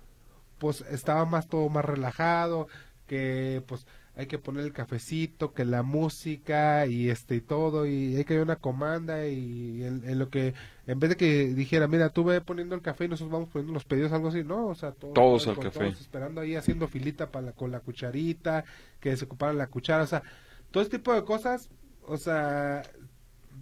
pues 0.58 0.80
estaba 0.90 1.24
más 1.24 1.48
todo 1.48 1.68
más 1.68 1.84
relajado 1.84 2.68
que 3.06 3.62
pues 3.66 3.86
hay 4.16 4.26
que 4.26 4.38
poner 4.40 4.64
el 4.64 4.72
cafecito 4.72 5.52
que 5.54 5.64
la 5.64 5.84
música 5.84 6.86
y 6.86 7.08
este 7.08 7.36
y 7.36 7.40
todo 7.40 7.86
y 7.86 8.16
hay 8.16 8.24
que 8.24 8.34
dar 8.34 8.42
una 8.42 8.56
comanda 8.56 9.24
y 9.28 9.84
en, 9.84 10.02
en 10.08 10.18
lo 10.18 10.28
que 10.28 10.54
en 10.88 10.98
vez 10.98 11.10
de 11.10 11.16
que 11.16 11.54
dijera 11.54 11.86
mira 11.86 12.08
tú 12.10 12.24
ve 12.24 12.40
poniendo 12.40 12.74
el 12.74 12.82
café 12.82 13.04
y 13.04 13.08
nosotros 13.08 13.30
vamos 13.32 13.48
poniendo 13.50 13.72
los 13.72 13.84
pedidos 13.84 14.10
algo 14.12 14.28
así 14.28 14.42
no 14.42 14.66
o 14.66 14.74
sea 14.74 14.90
todo- 14.90 15.12
Todos 15.12 15.44
todo- 15.44 15.54
al 15.54 15.60
café. 15.60 15.78
todos 15.86 16.00
esperando 16.00 16.40
ahí 16.40 16.56
haciendo 16.56 16.88
filita 16.88 17.30
para 17.30 17.46
la- 17.46 17.52
con 17.52 17.70
la 17.70 17.78
cucharita 17.80 18.64
que 18.98 19.16
se 19.16 19.26
ocupara 19.26 19.52
la 19.52 19.68
cuchara 19.68 20.02
o 20.02 20.06
sea 20.08 20.24
todo 20.72 20.82
este 20.82 20.98
tipo 20.98 21.14
de 21.14 21.24
cosas 21.24 21.70
o 22.04 22.16
sea 22.16 22.82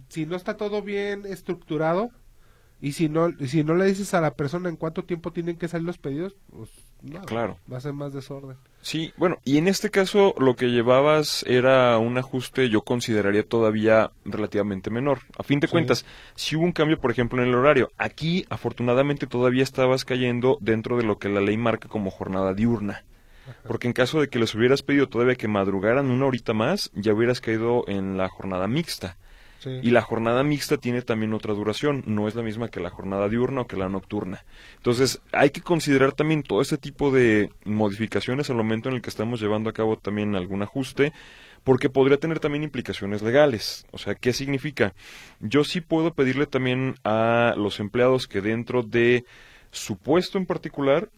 si 0.09 0.25
no 0.25 0.35
está 0.35 0.57
todo 0.57 0.81
bien 0.81 1.25
estructurado 1.27 2.09
y 2.81 2.91
si 2.93 3.09
no 3.09 3.29
si 3.45 3.63
no 3.63 3.75
le 3.75 3.85
dices 3.85 4.13
a 4.13 4.21
la 4.21 4.35
persona 4.35 4.69
en 4.69 4.75
cuánto 4.75 5.03
tiempo 5.03 5.31
tienen 5.31 5.57
que 5.57 5.67
salir 5.67 5.85
los 5.87 5.97
pedidos 5.97 6.35
pues 6.51 6.69
no, 7.01 7.21
Claro. 7.23 7.57
va 7.71 7.77
a 7.77 7.81
ser 7.81 7.93
más 7.93 8.13
desorden 8.13 8.57
Sí, 8.81 9.11
bueno, 9.17 9.37
y 9.43 9.57
en 9.57 9.67
este 9.67 9.89
caso 9.89 10.33
lo 10.39 10.55
que 10.55 10.67
llevabas 10.67 11.43
era 11.47 11.97
un 11.97 12.17
ajuste, 12.17 12.69
yo 12.69 12.83
consideraría 12.83 13.43
todavía 13.43 14.11
relativamente 14.23 14.89
menor. 14.89 15.19
A 15.37 15.43
fin 15.43 15.59
de 15.59 15.67
Sí. 15.67 15.71
cuentas, 15.71 16.05
si 16.35 16.55
hubo 16.55 16.63
un 16.63 16.71
cambio, 16.71 16.97
por 16.97 17.11
ejemplo, 17.11 17.41
en 17.41 17.49
el 17.49 17.55
horario, 17.55 17.89
aquí 17.97 18.45
afortunadamente 18.49 19.27
todavía 19.27 19.63
estabas 19.63 20.05
cayendo 20.05 20.57
dentro 20.61 20.95
de 20.95 21.03
lo 21.03 21.17
que 21.17 21.27
la 21.27 21.41
ley 21.41 21.57
marca 21.57 21.89
como 21.89 22.11
jornada 22.11 22.53
diurna. 22.53 23.03
Porque 23.67 23.87
en 23.87 23.93
caso 23.93 24.21
de 24.21 24.29
que 24.29 24.39
les 24.39 24.55
hubieras 24.55 24.83
pedido 24.83 25.07
todavía 25.09 25.35
que 25.35 25.47
madrugaran 25.49 26.09
una 26.09 26.25
horita 26.25 26.53
más, 26.53 26.89
ya 26.93 27.13
hubieras 27.13 27.41
caído 27.41 27.83
en 27.87 28.15
la 28.17 28.29
jornada 28.29 28.67
mixta. 28.69 29.17
Y 29.65 29.89
la 29.91 30.01
jornada 30.01 30.43
mixta 30.43 30.77
tiene 30.77 31.01
también 31.01 31.33
otra 31.33 31.53
duración, 31.53 32.03
no 32.05 32.27
es 32.27 32.35
la 32.35 32.43
misma 32.43 32.69
que 32.69 32.79
la 32.79 32.89
jornada 32.89 33.27
diurna 33.27 33.61
o 33.61 33.67
que 33.67 33.75
la 33.75 33.89
nocturna. 33.89 34.45
Entonces, 34.77 35.21
hay 35.31 35.49
que 35.49 35.61
considerar 35.61 36.13
también 36.13 36.43
todo 36.43 36.61
este 36.61 36.77
tipo 36.77 37.11
de 37.11 37.51
modificaciones 37.65 38.49
al 38.49 38.57
momento 38.57 38.89
en 38.89 38.95
el 38.95 39.01
que 39.01 39.09
estamos 39.09 39.39
llevando 39.39 39.69
a 39.69 39.73
cabo 39.73 39.97
también 39.97 40.35
algún 40.35 40.61
ajuste, 40.61 41.13
porque 41.63 41.89
podría 41.89 42.17
tener 42.17 42.39
también 42.39 42.63
implicaciones 42.63 43.21
legales. 43.21 43.85
O 43.91 43.97
sea, 43.97 44.15
¿qué 44.15 44.31
significa? 44.31 44.93
Yo 45.39 45.63
sí 45.63 45.81
puedo 45.81 46.13
pedirle 46.13 46.45
también 46.45 46.95
a 47.03 47.55
los 47.57 47.79
empleados 47.79 48.27
que 48.27 48.41
dentro 48.41 48.83
de 48.83 49.25
su 49.71 49.97
puesto 49.97 50.37
en 50.37 50.45
particular 50.45 51.09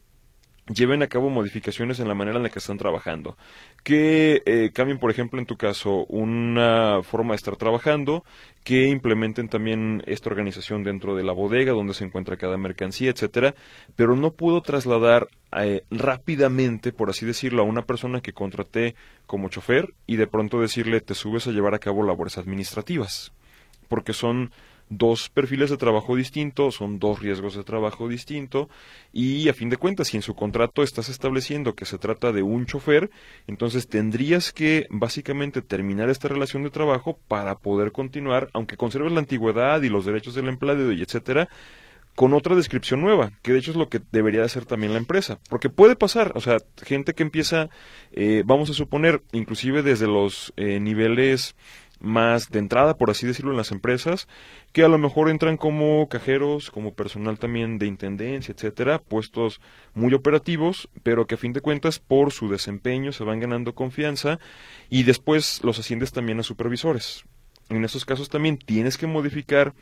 lleven 0.74 1.04
a 1.04 1.08
cabo 1.08 1.30
modificaciones 1.30 2.00
en 2.00 2.08
la 2.08 2.16
manera 2.16 2.38
en 2.38 2.44
la 2.44 2.50
que 2.50 2.60
están 2.60 2.78
trabajando. 2.78 3.38
Que 3.84 4.42
eh, 4.46 4.72
cambien, 4.74 5.00
por 5.00 5.12
ejemplo, 5.12 5.40
en 5.40 5.46
tu 5.46 5.58
caso, 5.58 6.06
una 6.06 7.02
forma 7.04 7.34
de 7.34 7.38
estar 7.38 7.56
trabajando, 7.56 8.24
que 8.64 8.88
implementen 8.88 9.50
también 9.50 10.04
esta 10.06 10.30
organización 10.30 10.84
dentro 10.84 11.16
de 11.16 11.24
la 11.24 11.34
bodega 11.34 11.72
donde 11.72 11.94
se 11.94 12.06
encuentra 12.06 12.38
cada 12.38 12.58
mercancía, 12.58 13.10
etcétera, 13.12 13.56
pero 13.96 14.16
no 14.16 14.32
puedo 14.32 14.62
trasladar 14.62 15.28
eh, 15.58 15.84
rápidamente, 15.90 16.92
por 16.92 17.10
así 17.10 17.26
decirlo, 17.26 17.64
a 17.64 17.66
una 17.66 17.84
persona 17.84 18.22
que 18.22 18.34
contraté 18.34 18.96
como 19.26 19.50
chofer 19.50 19.94
y 20.06 20.18
de 20.18 20.28
pronto 20.28 20.62
decirle 20.62 21.02
te 21.02 21.16
subes 21.16 21.48
a 21.48 21.52
llevar 21.52 21.74
a 21.74 21.80
cabo 21.80 22.04
labores 22.04 22.38
administrativas, 22.38 23.32
porque 23.88 24.14
son 24.14 24.52
dos 24.90 25.30
perfiles 25.30 25.70
de 25.70 25.78
trabajo 25.78 26.16
distintos, 26.16 26.76
son 26.76 27.00
dos 27.00 27.20
riesgos 27.20 27.56
de 27.56 27.64
trabajo 27.64 28.08
distinto 28.08 28.70
y 29.14 29.48
a 29.48 29.54
fin 29.54 29.70
de 29.70 29.78
cuentas 29.78 30.08
si 30.08 30.18
en 30.18 30.24
su 30.24 30.36
contrato 30.36 30.84
estás 30.84 31.10
estableciendo 31.10 31.76
que 31.76 31.86
se 31.86 31.98
trata 31.98 32.32
de 32.32 32.42
un 32.42 32.66
chofer, 32.66 33.10
entonces 33.48 33.88
tendrías 33.88 34.52
que 34.52 34.88
básicamente 34.90 35.62
terminar 35.62 36.10
esta 36.10 36.28
relación 36.28 36.64
de 36.64 36.72
trabajo 36.72 37.18
para 37.28 37.60
poder 37.60 37.92
continuar, 37.92 38.50
aunque 38.54 38.78
conserves 38.78 39.12
la 39.12 39.20
antigüedad 39.20 39.82
y 39.82 39.90
los 39.90 40.06
derechos 40.06 40.36
del 40.36 40.48
empleado 40.48 40.92
y 40.92 41.02
etcétera, 41.02 41.50
con 42.16 42.34
otra 42.34 42.54
descripción 42.54 43.00
nueva, 43.00 43.32
que 43.42 43.54
de 43.54 43.60
hecho 43.60 43.72
es 43.72 43.78
lo 43.78 43.88
que 43.88 44.02
debería 44.12 44.42
de 44.42 44.48
hacer 44.48 44.66
también 44.66 44.92
la 44.92 45.00
empresa, 45.00 45.40
porque 45.50 45.70
puede 45.70 45.96
pasar, 45.96 46.34
o 46.36 46.42
sea, 46.42 46.58
gente 46.84 47.14
que 47.14 47.24
empieza, 47.24 47.70
eh, 48.12 48.44
vamos 48.46 48.70
a 48.70 48.74
suponer, 48.74 49.22
inclusive 49.32 49.84
desde 49.84 50.06
los 50.08 50.52
eh, 50.58 50.82
niveles 50.82 51.56
más 52.00 52.50
de 52.50 52.60
entrada, 52.60 52.98
por 52.98 53.10
así 53.10 53.28
decirlo, 53.28 53.52
en 53.52 53.58
las 53.58 53.72
empresas, 53.72 54.28
que 54.72 54.84
a 54.84 54.88
lo 54.88 54.98
mejor 54.98 55.30
entran 55.30 55.58
como 55.58 56.08
cajeros, 56.08 56.72
como 56.72 56.94
personal 56.94 57.40
también 57.40 57.78
de 57.78 57.88
intendencia, 57.88 58.54
etcétera, 58.54 59.00
puestos 59.00 59.62
muy 59.94 60.14
operativos, 60.14 60.90
pero 61.04 61.28
que 61.28 61.36
a 61.36 61.38
fin 61.38 61.54
de 61.54 61.62
cuentas 61.62 62.00
por 62.00 62.32
su 62.32 62.50
desempeño 62.50 63.12
se 63.12 63.24
van 63.24 63.40
ganando 63.40 63.76
confianza 63.76 64.40
y 64.90 65.04
después 65.04 65.62
los 65.64 65.80
asciendes 65.80 66.12
también 66.12 66.40
a 66.40 66.44
supervisores. 66.44 67.24
En 67.70 67.84
esos 67.84 68.06
casos 68.06 68.30
también 68.30 68.58
tienes 68.58 68.98
que 68.98 69.08
modificar 69.08 69.74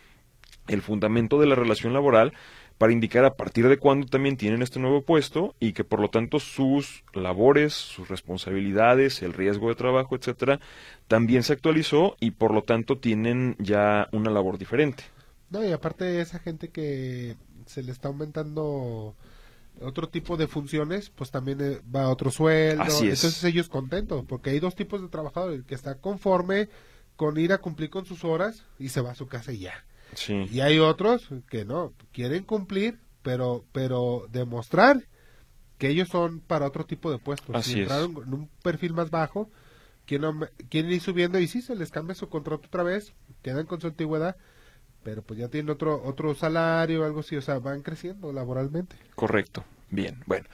el 0.67 0.81
fundamento 0.81 1.39
de 1.39 1.47
la 1.47 1.55
relación 1.55 1.93
laboral 1.93 2.33
para 2.77 2.93
indicar 2.93 3.25
a 3.25 3.35
partir 3.35 3.67
de 3.67 3.77
cuándo 3.77 4.07
también 4.07 4.37
tienen 4.37 4.61
este 4.61 4.79
nuevo 4.79 5.01
puesto 5.01 5.55
y 5.59 5.73
que 5.73 5.83
por 5.83 5.99
lo 5.99 6.09
tanto 6.09 6.39
sus 6.39 7.03
labores, 7.13 7.73
sus 7.73 8.07
responsabilidades, 8.07 9.21
el 9.23 9.33
riesgo 9.33 9.69
de 9.69 9.75
trabajo, 9.75 10.15
etcétera, 10.15 10.59
también 11.07 11.43
se 11.43 11.53
actualizó 11.53 12.15
y 12.19 12.31
por 12.31 12.53
lo 12.53 12.63
tanto 12.63 12.97
tienen 12.97 13.55
ya 13.59 14.07
una 14.11 14.29
labor 14.29 14.57
diferente. 14.57 15.03
No, 15.49 15.63
y 15.63 15.71
aparte 15.71 16.21
esa 16.21 16.39
gente 16.39 16.69
que 16.69 17.35
se 17.65 17.81
le 17.81 17.91
está 17.91 18.09
aumentando 18.09 19.15
otro 19.81 20.09
tipo 20.09 20.37
de 20.37 20.47
funciones, 20.47 21.09
pues 21.09 21.31
también 21.31 21.59
eh, 21.61 21.81
va 21.93 22.03
a 22.03 22.09
otro 22.09 22.31
sueldo. 22.31 22.83
Así 22.83 23.07
es. 23.07 23.23
Entonces 23.23 23.43
ellos 23.43 23.69
contentos, 23.69 24.25
porque 24.27 24.51
hay 24.51 24.59
dos 24.59 24.75
tipos 24.75 25.01
de 25.01 25.07
trabajadores, 25.07 25.59
el 25.59 25.65
que 25.65 25.75
está 25.75 25.95
conforme 25.95 26.69
con 27.15 27.37
ir 27.37 27.53
a 27.53 27.59
cumplir 27.59 27.89
con 27.89 28.05
sus 28.05 28.23
horas 28.23 28.63
y 28.77 28.89
se 28.89 29.01
va 29.01 29.11
a 29.11 29.15
su 29.15 29.27
casa 29.27 29.51
y 29.51 29.59
ya. 29.59 29.85
Sí, 30.13 30.47
Y 30.51 30.61
hay 30.61 30.79
otros 30.79 31.29
que 31.49 31.65
no, 31.65 31.93
quieren 32.11 32.43
cumplir, 32.43 32.99
pero 33.21 33.65
pero 33.71 34.27
demostrar 34.31 35.03
que 35.77 35.89
ellos 35.89 36.09
son 36.09 36.39
para 36.39 36.65
otro 36.65 36.85
tipo 36.85 37.11
de 37.11 37.19
puestos. 37.19 37.55
Así 37.55 37.73
si 37.73 37.79
es. 37.81 37.83
entraron 37.83 38.23
en 38.25 38.33
un 38.33 38.49
perfil 38.63 38.93
más 38.93 39.11
bajo, 39.11 39.49
quieren, 40.05 40.47
quieren 40.69 40.91
ir 40.91 41.01
subiendo 41.01 41.39
y 41.39 41.47
sí, 41.47 41.61
se 41.61 41.75
les 41.75 41.91
cambia 41.91 42.15
su 42.15 42.29
contrato 42.29 42.67
otra 42.67 42.83
vez, 42.83 43.13
quedan 43.41 43.65
con 43.65 43.79
su 43.79 43.87
antigüedad, 43.87 44.37
pero 45.03 45.21
pues 45.21 45.39
ya 45.39 45.49
tienen 45.49 45.69
otro 45.69 46.01
otro 46.03 46.33
salario 46.35 47.05
algo 47.05 47.19
así, 47.19 47.35
o 47.35 47.41
sea, 47.41 47.59
van 47.59 47.81
creciendo 47.81 48.33
laboralmente. 48.33 48.95
correcto. 49.15 49.63
Bien, 49.89 50.23
bueno. 50.25 50.47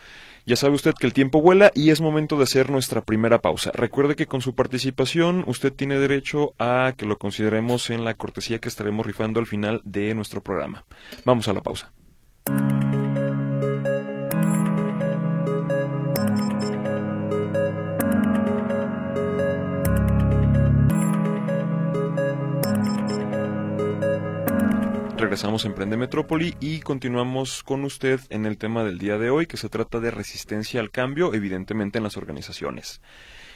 Ya 0.46 0.58
sabe 0.58 0.76
usted 0.76 0.94
que 1.00 1.08
el 1.08 1.14
tiempo 1.14 1.42
vuela 1.42 1.72
y 1.74 1.92
es 1.92 2.02
momento 2.02 2.38
de 2.38 2.44
hacer 2.44 2.70
nuestra 2.70 3.02
primera 3.02 3.40
pausa. 3.40 3.72
Recuerde 3.74 4.18
que 4.18 4.28
con 4.28 4.42
su 4.42 4.56
participación 4.56 5.46
usted 5.48 5.72
tiene 5.72 5.98
derecho 5.98 6.54
a 6.60 6.94
que 6.98 7.06
lo 7.06 7.18
consideremos 7.18 7.90
en 7.90 8.04
la 8.04 8.16
cortesía 8.16 8.60
que 8.60 8.68
estaremos 8.68 9.06
rifando 9.06 9.40
al 9.40 9.48
final 9.48 9.82
de 9.86 10.14
nuestro 10.14 10.44
programa. 10.44 10.84
Vamos 11.24 11.48
a 11.48 11.54
la 11.54 11.62
pausa. 11.62 11.94
Regresamos 25.24 25.64
a 25.64 25.70
Emprende 25.70 25.96
Metrópoli 25.96 26.54
y 26.60 26.82
continuamos 26.82 27.64
con 27.64 27.86
usted 27.86 28.20
en 28.30 28.46
el 28.46 28.58
tema 28.58 28.84
del 28.84 29.00
día 29.00 29.18
de 29.18 29.30
hoy, 29.30 29.46
que 29.46 29.56
se 29.56 29.70
trata 29.70 30.02
de 30.02 30.12
resistencia 30.12 30.82
al 30.82 30.92
cambio, 30.92 31.34
evidentemente 31.34 31.98
en 31.98 32.04
las 32.04 32.18
organizaciones. 32.18 33.00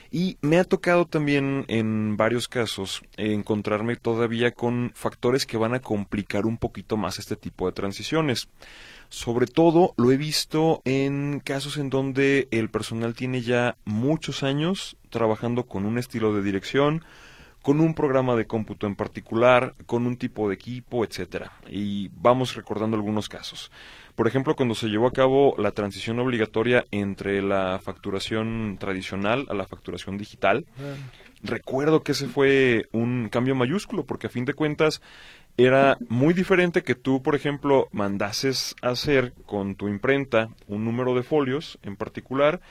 Y 0.10 0.38
me 0.40 0.60
ha 0.60 0.64
tocado 0.64 1.08
también 1.08 1.66
en 1.68 2.16
varios 2.16 2.48
casos 2.48 3.02
encontrarme 3.18 3.98
todavía 3.98 4.54
con 4.54 4.94
factores 4.96 5.46
que 5.46 5.58
van 5.58 5.74
a 5.74 5.82
complicar 5.82 6.46
un 6.46 6.58
poquito 6.58 6.96
más 6.96 7.20
este 7.20 7.36
tipo 7.36 7.66
de 7.66 7.74
transiciones. 7.74 8.48
Sobre 9.10 9.46
todo 9.46 9.94
lo 9.98 10.14
he 10.14 10.18
visto 10.18 10.82
en 10.86 11.42
casos 11.44 11.76
en 11.76 11.90
donde 11.90 12.48
el 12.52 12.70
personal 12.70 13.14
tiene 13.14 13.42
ya 13.42 13.76
muchos 13.84 14.42
años 14.42 14.96
trabajando 15.10 15.66
con 15.66 15.86
un 15.86 15.98
estilo 15.98 16.34
de 16.34 16.44
dirección, 16.44 17.04
con 17.68 17.82
un 17.82 17.94
programa 17.94 18.38
de 18.38 18.48
cómputo 18.48 18.88
en 18.88 18.96
particular, 18.96 19.76
con 19.86 20.08
un 20.08 20.16
tipo 20.16 20.48
de 20.48 20.56
equipo, 20.56 21.04
etcétera. 21.04 21.52
Y 21.70 22.10
vamos 22.14 22.56
recordando 22.56 22.96
algunos 22.96 23.28
casos. 23.28 23.74
Por 24.16 24.26
ejemplo, 24.26 24.56
cuando 24.56 24.74
se 24.74 24.88
llevó 24.88 25.06
a 25.06 25.12
cabo 25.12 25.54
la 25.58 25.72
transición 25.72 26.18
obligatoria 26.20 26.86
entre 26.92 27.42
la 27.42 27.78
facturación 27.84 28.78
tradicional 28.80 29.48
a 29.50 29.54
la 29.54 29.68
facturación 29.68 30.18
digital, 30.18 30.66
recuerdo 31.44 32.04
que 32.04 32.14
ese 32.14 32.30
fue 32.30 32.86
un 32.94 33.28
cambio 33.28 33.54
mayúsculo, 33.54 34.06
porque 34.06 34.28
a 34.28 34.30
fin 34.30 34.46
de 34.46 34.54
cuentas 34.54 35.02
era 35.58 35.98
muy 36.08 36.34
diferente 36.34 36.84
que 36.84 36.96
tú, 36.96 37.22
por 37.22 37.36
ejemplo, 37.36 37.90
mandases 37.92 38.78
a 38.82 38.92
hacer 38.92 39.34
con 39.46 39.76
tu 39.76 39.90
imprenta 39.90 40.48
un 40.68 40.86
número 40.86 41.16
de 41.16 41.24
folios 41.24 41.80
en 41.84 41.98
particular 41.98 42.62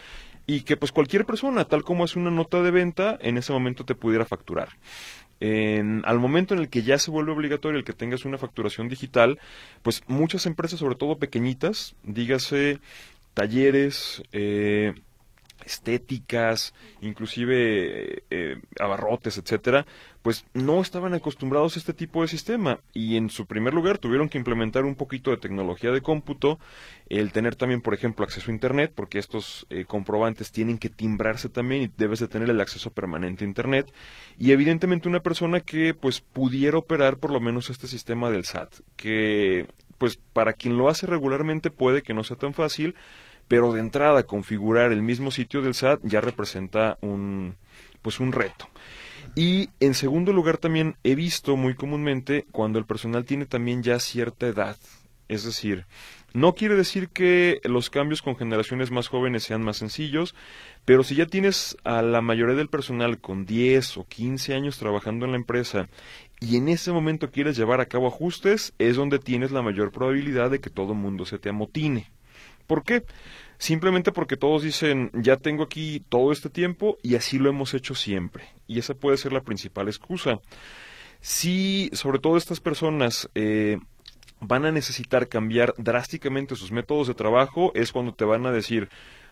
y 0.47 0.61
que 0.63 0.77
pues 0.77 0.93
cualquier 0.93 1.25
persona, 1.25 1.65
tal 1.65 1.83
como 1.83 2.05
hace 2.05 2.19
una 2.19 2.31
nota 2.31 2.63
de 2.63 2.71
venta, 2.71 3.19
en 3.21 3.37
ese 3.37 3.53
momento 3.53 3.85
te 3.85 3.95
pudiera 3.95 4.25
facturar. 4.25 4.69
En, 5.41 6.03
al 6.07 6.19
momento 6.19 6.55
en 6.55 6.61
el 6.61 6.69
que 6.69 6.83
ya 6.83 6.99
se 6.99 7.11
vuelve 7.11 7.33
obligatorio 7.33 7.79
el 7.79 7.85
que 7.85 7.93
tengas 7.93 8.25
una 8.25 8.39
facturación 8.39 8.89
digital, 8.89 9.39
pues 9.83 10.03
muchas 10.07 10.47
empresas, 10.47 10.79
sobre 10.79 10.95
todo 10.95 11.19
pequeñitas, 11.19 11.95
dígase 12.05 12.79
talleres, 13.35 14.23
eh, 14.33 14.95
estéticas, 15.67 16.73
inclusive 17.01 18.23
eh, 18.31 18.61
abarrotes, 18.79 19.37
etcétera, 19.37 19.85
pues 20.23 20.45
no 20.55 20.81
estaban 20.81 21.13
acostumbrados 21.15 21.77
a 21.77 21.79
este 21.79 21.93
tipo 21.93 22.23
de 22.23 22.29
sistema. 22.29 22.81
Y 22.93 23.17
en 23.17 23.29
su 23.29 23.47
primer 23.47 23.75
lugar 23.75 23.99
tuvieron 23.99 24.29
que 24.29 24.39
implementar 24.39 24.85
un 24.85 24.95
poquito 24.95 25.31
de 25.31 25.37
tecnología 25.37 25.91
de 25.91 26.01
cómputo, 26.01 26.59
el 27.09 27.33
tener 27.33 27.57
también, 27.57 27.81
por 27.81 27.95
ejemplo, 27.95 28.25
acceso 28.25 28.51
a 28.51 28.55
internet, 28.55 28.93
porque 28.95 29.19
estos 29.19 29.67
eh, 29.71 29.85
comprobantes 29.85 30.53
tienen 30.53 30.79
que 30.79 30.89
timbrarse 30.89 31.49
también 31.49 31.83
y 31.83 31.91
debes 31.97 32.21
de 32.21 32.29
tener 32.29 32.49
el 32.49 32.61
acceso 32.61 32.91
permanente 32.91 33.45
a 33.45 33.49
internet. 33.49 33.93
Y 34.39 34.53
evidentemente 34.53 35.09
una 35.09 35.21
persona 35.21 35.61
que 35.61 35.95
pues 35.95 36.21
pudiera 36.21 36.79
operar 36.79 37.19
por 37.19 37.31
lo 37.31 37.41
menos 37.41 37.71
este 37.71 37.89
sistema 37.89 38.31
del 38.31 38.45
SAT, 38.45 38.73
que 38.97 39.67
pues 39.99 40.19
para 40.33 40.53
quien 40.53 40.77
lo 40.77 40.89
hace 40.89 41.07
regularmente 41.07 41.71
puede 41.71 42.03
que 42.03 42.15
no 42.15 42.25
sea 42.25 42.37
tan 42.37 42.55
fácil, 42.55 42.95
pero 43.49 43.73
de 43.73 43.81
entrada 43.81 44.25
configurar 44.25 44.93
el 44.93 45.03
mismo 45.03 45.31
sitio 45.31 45.63
del 45.63 45.75
SAT 45.75 46.01
ya 46.03 46.21
representa 46.21 46.99
un 47.01 47.57
pues 48.03 48.21
un 48.21 48.33
reto. 48.33 48.69
Y 49.35 49.69
en 49.81 49.95
segundo 49.95 50.33
lugar 50.33 50.59
también 50.59 50.97
he 51.03 51.15
visto 51.15 51.57
muy 51.57 51.75
comúnmente 51.75 52.47
cuando 52.53 52.79
el 52.79 52.87
personal 52.87 53.25
tiene 53.25 53.47
también 53.47 53.83
ya 53.83 53.99
cierta 53.99 54.47
edad, 54.47 54.77
es 55.29 55.45
decir, 55.45 55.87
no 56.33 56.55
quiere 56.55 56.75
decir 56.75 57.09
que 57.09 57.61
los 57.65 57.91
cambios 57.91 58.23
con 58.23 58.37
generaciones 58.37 58.91
más 58.91 59.09
jóvenes 59.09 59.43
sean 59.43 59.63
más 59.63 59.79
sencillos, 59.79 60.35
pero 60.85 61.03
si 61.03 61.15
ya 61.15 61.27
tienes 61.27 61.77
a 61.83 62.03
la 62.03 62.21
mayoría 62.21 62.55
del 62.55 62.69
personal 62.69 63.19
con 63.19 63.47
10 63.47 63.97
o 63.97 64.07
15 64.07 64.55
años 64.55 64.79
trabajando 64.79 65.25
en 65.25 65.33
la 65.33 65.39
empresa 65.39 65.89
y 66.41 66.57
en 66.57 66.69
ese 66.69 66.93
momento 66.93 67.31
quieres 67.31 67.57
llevar 67.57 67.81
a 67.81 67.87
cabo 67.87 68.07
ajustes, 68.07 68.75
es 68.79 68.97
donde 68.97 69.19
tienes 69.19 69.51
la 69.51 69.63
mayor 69.63 69.93
probabilidad 69.93 70.51
de 70.51 70.61
que 70.61 70.71
todo 70.71 70.93
el 70.93 70.99
mundo 70.99 71.25
se 71.25 71.39
te 71.39 71.49
amotine. 71.49 72.11
¿Por 72.67 72.83
qué? 72.83 73.05
Simplemente 73.59 74.13
porque 74.13 74.37
todos 74.37 74.63
dicen, 74.63 75.11
ya 75.15 75.37
tengo 75.37 75.65
aquí 75.65 76.03
todo 76.09 76.33
este 76.33 76.51
tiempo 76.51 76.99
y 77.03 77.15
así 77.15 77.39
lo 77.39 77.49
hemos 77.49 77.75
hecho 77.75 77.95
siempre. 77.95 78.45
Y 78.67 78.79
esa 78.79 78.95
puede 78.95 79.17
ser 79.17 79.33
la 79.33 79.43
principal 79.43 79.89
excusa. 79.89 80.41
Si, 81.21 81.91
sobre 81.93 82.19
todo 82.19 82.37
estas 82.37 82.61
personas, 82.61 83.31
eh, 83.35 83.79
van 84.41 84.65
a 84.67 84.73
necesitar 84.73 85.29
cambiar 85.29 85.75
drásticamente 85.79 86.57
sus 86.57 86.73
métodos 86.73 87.09
de 87.09 87.15
trabajo, 87.15 87.73
es 87.75 87.93
cuando 87.93 88.13
te 88.13 88.25
van 88.25 88.47
a 88.47 88.53
decir, 88.53 88.89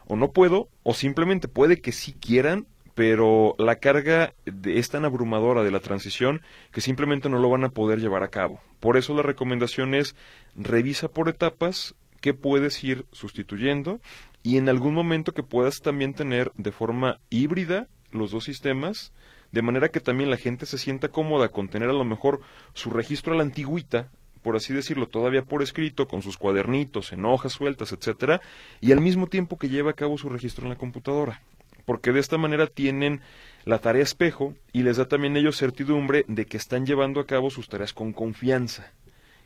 o 0.07 0.17
no 0.17 0.33
puedo, 0.33 0.69
o 0.83 0.95
simplemente 0.95 1.49
puede 1.49 1.81
que 1.81 1.93
sí 1.93 2.15
quieran, 2.15 2.67
pero 2.95 3.55
la 3.59 3.77
carga 3.77 4.35
es 4.65 4.89
tan 4.89 5.05
abrumadora 5.05 5.65
de 5.65 5.71
la 5.71 5.81
transición 5.81 6.43
que 6.71 6.81
simplemente 6.81 7.29
no 7.29 7.39
lo 7.39 7.51
van 7.51 7.65
a 7.65 7.71
poder 7.71 8.01
llevar 8.01 8.23
a 8.23 8.29
cabo. 8.29 8.61
Por 8.81 8.97
eso 8.97 9.15
la 9.15 9.23
recomendación 9.23 9.95
es 9.95 10.15
revisa 10.55 11.09
por 11.09 11.29
etapas 11.29 11.95
qué 12.25 12.33
puedes 12.33 12.83
ir 12.83 13.05
sustituyendo 13.13 14.01
y 14.43 14.57
en 14.57 14.71
algún 14.71 14.95
momento 14.95 15.33
que 15.33 15.43
puedas 15.43 15.83
también 15.83 16.15
tener 16.15 16.53
de 16.57 16.73
forma 16.73 17.21
híbrida 17.29 17.87
los 18.13 18.31
dos 18.31 18.45
sistemas, 18.45 19.13
de 19.53 19.61
manera 19.61 19.91
que 19.91 20.01
también 20.01 20.31
la 20.31 20.39
gente 20.39 20.65
se 20.65 20.79
sienta 20.79 21.09
cómoda 21.09 21.51
con 21.51 21.69
tener 21.69 21.91
a 21.91 21.93
lo 21.93 22.05
mejor 22.07 22.41
su 22.73 22.89
registro 22.89 23.35
a 23.35 23.37
la 23.37 23.43
antigüita, 23.43 24.11
por 24.41 24.57
así 24.57 24.73
decirlo, 24.73 25.07
todavía 25.07 25.45
por 25.45 25.63
escrito, 25.63 26.09
con 26.09 26.23
sus 26.23 26.39
cuadernitos, 26.39 27.13
en 27.13 27.27
hojas 27.27 27.53
sueltas, 27.53 27.93
etcétera, 27.93 28.41
y 28.81 28.93
al 28.93 29.03
mismo 29.03 29.27
tiempo 29.27 29.59
que 29.59 29.69
lleva 29.69 29.91
a 29.91 29.95
cabo 29.95 30.17
su 30.17 30.31
registro 30.31 30.65
en 30.65 30.71
la 30.71 30.79
computadora. 30.79 31.43
Porque 31.85 32.11
de 32.11 32.21
esta 32.21 32.39
manera 32.39 32.69
tienen 32.69 33.21
la 33.67 33.81
tarea 33.81 34.03
espejo 34.03 34.55
y 34.73 34.83
les 34.83 34.97
da 34.97 35.09
también 35.09 35.37
ellos 35.37 35.59
certidumbre 35.59 36.25
de 36.27 36.47
que 36.47 36.57
están 36.57 36.87
llevando 36.87 37.21
a 37.21 37.27
cabo 37.27 37.51
sus 37.51 37.69
tareas 37.69 37.93
con 37.93 38.15
confianza. 38.15 38.95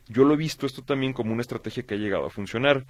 Yo 0.08 0.24
lo 0.24 0.34
he 0.34 0.36
visto 0.36 0.66
esto 0.66 0.82
también 0.82 1.12
como 1.12 1.32
una 1.32 1.42
estrategia 1.42 1.84
que 1.84 1.94
ha 1.94 1.98
llegado 1.98 2.26
a 2.26 2.30
funcionar. 2.30 2.86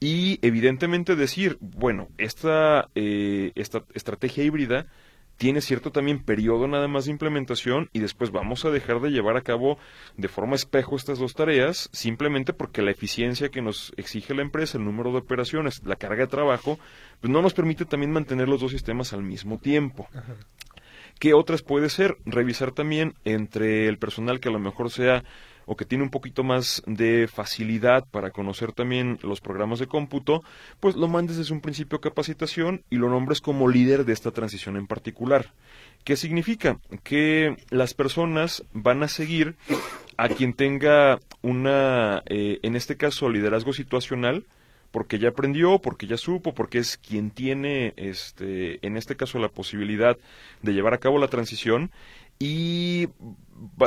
Y 0.00 0.38
evidentemente 0.42 1.16
decir, 1.16 1.56
bueno, 1.60 2.08
esta, 2.18 2.88
eh, 2.94 3.52
esta 3.54 3.84
estrategia 3.94 4.44
híbrida 4.44 4.86
tiene 5.36 5.60
cierto 5.60 5.90
también 5.90 6.22
periodo 6.22 6.68
nada 6.68 6.88
más 6.88 7.06
de 7.06 7.10
implementación 7.10 7.90
y 7.92 7.98
después 7.98 8.30
vamos 8.30 8.64
a 8.64 8.70
dejar 8.70 9.00
de 9.00 9.10
llevar 9.10 9.36
a 9.36 9.42
cabo 9.42 9.78
de 10.16 10.28
forma 10.28 10.54
espejo 10.54 10.96
estas 10.96 11.18
dos 11.18 11.34
tareas 11.34 11.88
simplemente 11.92 12.52
porque 12.52 12.82
la 12.82 12.92
eficiencia 12.92 13.48
que 13.48 13.62
nos 13.62 13.92
exige 13.96 14.34
la 14.34 14.42
empresa, 14.42 14.78
el 14.78 14.84
número 14.84 15.10
de 15.10 15.18
operaciones, 15.18 15.82
la 15.84 15.96
carga 15.96 16.24
de 16.24 16.30
trabajo, 16.30 16.78
pues 17.20 17.32
no 17.32 17.42
nos 17.42 17.54
permite 17.54 17.84
también 17.84 18.12
mantener 18.12 18.48
los 18.48 18.60
dos 18.60 18.70
sistemas 18.70 19.12
al 19.12 19.22
mismo 19.22 19.58
tiempo. 19.58 20.08
¿Qué 21.18 21.34
otras 21.34 21.62
puede 21.62 21.90
ser? 21.90 22.16
Revisar 22.24 22.72
también 22.72 23.14
entre 23.24 23.88
el 23.88 23.98
personal 23.98 24.40
que 24.40 24.48
a 24.48 24.52
lo 24.52 24.58
mejor 24.58 24.90
sea 24.90 25.24
o 25.66 25.76
que 25.76 25.84
tiene 25.84 26.04
un 26.04 26.10
poquito 26.10 26.42
más 26.42 26.82
de 26.86 27.28
facilidad 27.28 28.04
para 28.10 28.30
conocer 28.30 28.72
también 28.72 29.18
los 29.22 29.40
programas 29.40 29.78
de 29.78 29.86
cómputo, 29.86 30.42
pues 30.80 30.96
lo 30.96 31.08
mandes 31.08 31.36
desde 31.36 31.54
un 31.54 31.60
principio 31.60 31.98
a 31.98 32.00
capacitación 32.00 32.82
y 32.90 32.96
lo 32.96 33.08
nombres 33.08 33.40
como 33.40 33.68
líder 33.68 34.04
de 34.04 34.12
esta 34.12 34.30
transición 34.30 34.76
en 34.76 34.86
particular. 34.86 35.52
¿Qué 36.04 36.16
significa? 36.16 36.78
Que 37.02 37.56
las 37.70 37.94
personas 37.94 38.64
van 38.72 39.02
a 39.02 39.08
seguir 39.08 39.56
a 40.16 40.28
quien 40.28 40.52
tenga 40.52 41.18
una, 41.42 42.22
eh, 42.26 42.58
en 42.62 42.76
este 42.76 42.96
caso, 42.96 43.30
liderazgo 43.30 43.72
situacional, 43.72 44.44
porque 44.90 45.18
ya 45.18 45.30
aprendió, 45.30 45.80
porque 45.80 46.06
ya 46.06 46.16
supo, 46.16 46.54
porque 46.54 46.78
es 46.78 46.98
quien 46.98 47.30
tiene, 47.30 47.94
este, 47.96 48.86
en 48.86 48.96
este 48.96 49.16
caso, 49.16 49.38
la 49.38 49.48
posibilidad 49.48 50.16
de 50.62 50.72
llevar 50.72 50.94
a 50.94 50.98
cabo 50.98 51.18
la 51.18 51.26
transición 51.26 51.90
y 52.38 53.08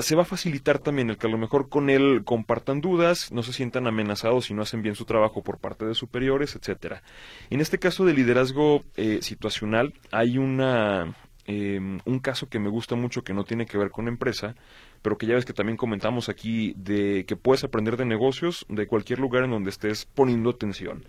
se 0.02 0.16
va 0.16 0.22
a 0.24 0.26
facilitar 0.26 0.80
también 0.80 1.10
el 1.10 1.18
que 1.18 1.28
a 1.28 1.30
lo 1.30 1.38
mejor 1.38 1.70
con 1.70 1.90
él 1.90 2.24
compartan 2.24 2.82
dudas, 2.82 3.32
no 3.32 3.44
se 3.44 3.54
sientan 3.54 3.88
amenazados 3.88 4.46
si 4.46 4.54
no 4.54 4.62
hacen 4.62 4.82
bien 4.82 4.96
su 4.96 5.06
trabajo 5.06 5.44
por 5.44 5.60
parte 5.60 5.86
de 5.86 5.94
superiores, 5.94 6.56
etcétera. 6.56 7.04
En 7.50 7.62
este 7.62 7.78
caso 7.78 8.06
de 8.06 8.14
liderazgo 8.14 8.84
eh, 8.96 9.20
situacional 9.22 9.94
hay 10.12 10.38
una 10.38 11.16
em, 11.46 12.00
un 12.06 12.20
caso 12.20 12.50
que 12.50 12.60
me 12.60 12.70
gusta 12.70 12.96
mucho 12.96 13.24
que 13.24 13.34
no 13.34 13.44
tiene 13.44 13.66
que 13.66 13.78
ver 13.78 13.92
con 13.92 14.08
empresa, 14.08 14.56
pero 15.02 15.18
que 15.18 15.28
ya 15.28 15.36
ves 15.36 15.46
que 15.46 15.54
también 15.54 15.78
comentamos 15.78 16.30
aquí 16.30 16.74
de 16.78 17.26
que 17.26 17.36
puedes 17.36 17.64
aprender 17.64 17.98
de 17.98 18.06
negocios 18.06 18.66
de 18.70 18.88
cualquier 18.88 19.20
lugar 19.20 19.44
en 19.44 19.52
donde 19.52 19.70
estés 19.70 20.06
poniendo 20.06 20.50
atención. 20.50 21.06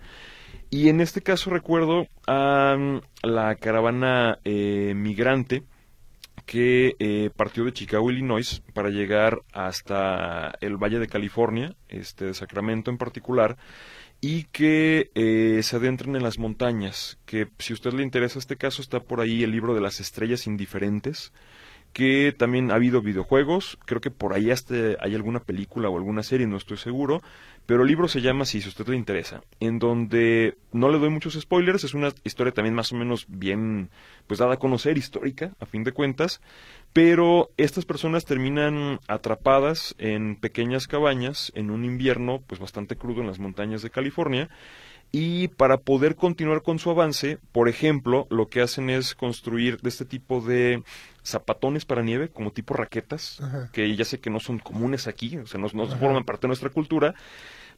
Y 0.70 0.88
en 0.88 1.00
este 1.00 1.22
caso 1.22 1.50
recuerdo 1.50 2.06
a 2.26 2.76
la 3.22 3.54
caravana 3.56 4.38
eh, 4.44 4.92
migrante 4.94 5.64
que 6.48 6.96
eh, 6.98 7.28
partió 7.36 7.62
de 7.66 7.74
Chicago, 7.74 8.10
Illinois, 8.10 8.62
para 8.72 8.88
llegar 8.88 9.42
hasta 9.52 10.56
el 10.62 10.78
Valle 10.78 10.98
de 10.98 11.06
California, 11.06 11.76
este 11.88 12.24
de 12.24 12.32
Sacramento 12.32 12.90
en 12.90 12.96
particular, 12.96 13.58
y 14.22 14.44
que 14.44 15.10
eh, 15.14 15.60
se 15.62 15.76
adentren 15.76 16.16
en 16.16 16.22
las 16.22 16.38
montañas. 16.38 17.18
Que 17.26 17.48
si 17.58 17.74
a 17.74 17.76
usted 17.76 17.92
le 17.92 18.02
interesa 18.02 18.38
este 18.38 18.56
caso, 18.56 18.80
está 18.80 19.00
por 19.00 19.20
ahí 19.20 19.42
el 19.42 19.50
libro 19.50 19.74
de 19.74 19.82
las 19.82 20.00
estrellas 20.00 20.46
indiferentes, 20.46 21.34
que 21.92 22.34
también 22.36 22.70
ha 22.70 22.74
habido 22.74 23.02
videojuegos, 23.02 23.78
creo 23.84 24.00
que 24.00 24.10
por 24.10 24.32
ahí 24.32 24.50
hay 24.50 25.14
alguna 25.14 25.40
película 25.40 25.88
o 25.88 25.96
alguna 25.96 26.22
serie, 26.22 26.46
no 26.46 26.56
estoy 26.56 26.76
seguro, 26.76 27.22
pero 27.66 27.82
el 27.82 27.88
libro 27.88 28.08
se 28.08 28.20
llama 28.20 28.44
si 28.44 28.62
a 28.62 28.68
usted 28.68 28.86
le 28.88 28.96
interesa, 28.96 29.42
en 29.60 29.78
donde 29.78 30.56
no 30.72 30.90
le 30.90 30.98
doy 30.98 31.10
muchos 31.10 31.34
spoilers, 31.34 31.84
es 31.84 31.94
una 31.94 32.12
historia 32.24 32.52
también 32.52 32.74
más 32.74 32.92
o 32.92 32.96
menos 32.96 33.26
bien, 33.28 33.90
pues 34.26 34.38
dada 34.38 34.54
a 34.54 34.58
conocer, 34.58 34.96
histórica, 34.96 35.52
a 35.60 35.66
fin 35.66 35.84
de 35.84 35.92
cuentas, 35.92 36.40
pero 36.92 37.50
estas 37.56 37.84
personas 37.84 38.24
terminan 38.24 39.00
atrapadas 39.06 39.94
en 39.98 40.36
pequeñas 40.36 40.86
cabañas 40.86 41.52
en 41.54 41.70
un 41.70 41.84
invierno, 41.84 42.42
pues 42.46 42.60
bastante 42.60 42.96
crudo 42.96 43.20
en 43.20 43.26
las 43.26 43.38
montañas 43.38 43.82
de 43.82 43.90
California, 43.90 44.48
y 45.10 45.48
para 45.48 45.78
poder 45.78 46.16
continuar 46.16 46.62
con 46.62 46.78
su 46.78 46.90
avance, 46.90 47.38
por 47.52 47.68
ejemplo, 47.68 48.26
lo 48.30 48.48
que 48.48 48.60
hacen 48.60 48.90
es 48.90 49.14
construir 49.14 49.80
de 49.80 49.88
este 49.88 50.04
tipo 50.04 50.40
de 50.40 50.82
zapatones 51.24 51.84
para 51.84 52.02
nieve, 52.02 52.28
como 52.28 52.52
tipo 52.52 52.74
raquetas, 52.74 53.40
que 53.72 53.94
ya 53.96 54.04
sé 54.04 54.20
que 54.20 54.30
no 54.30 54.40
son 54.40 54.58
comunes 54.58 55.06
aquí, 55.06 55.38
o 55.38 55.46
sea, 55.46 55.60
no, 55.60 55.68
forman 55.68 56.24
parte 56.24 56.42
de 56.42 56.48
nuestra 56.48 56.70
cultura, 56.70 57.14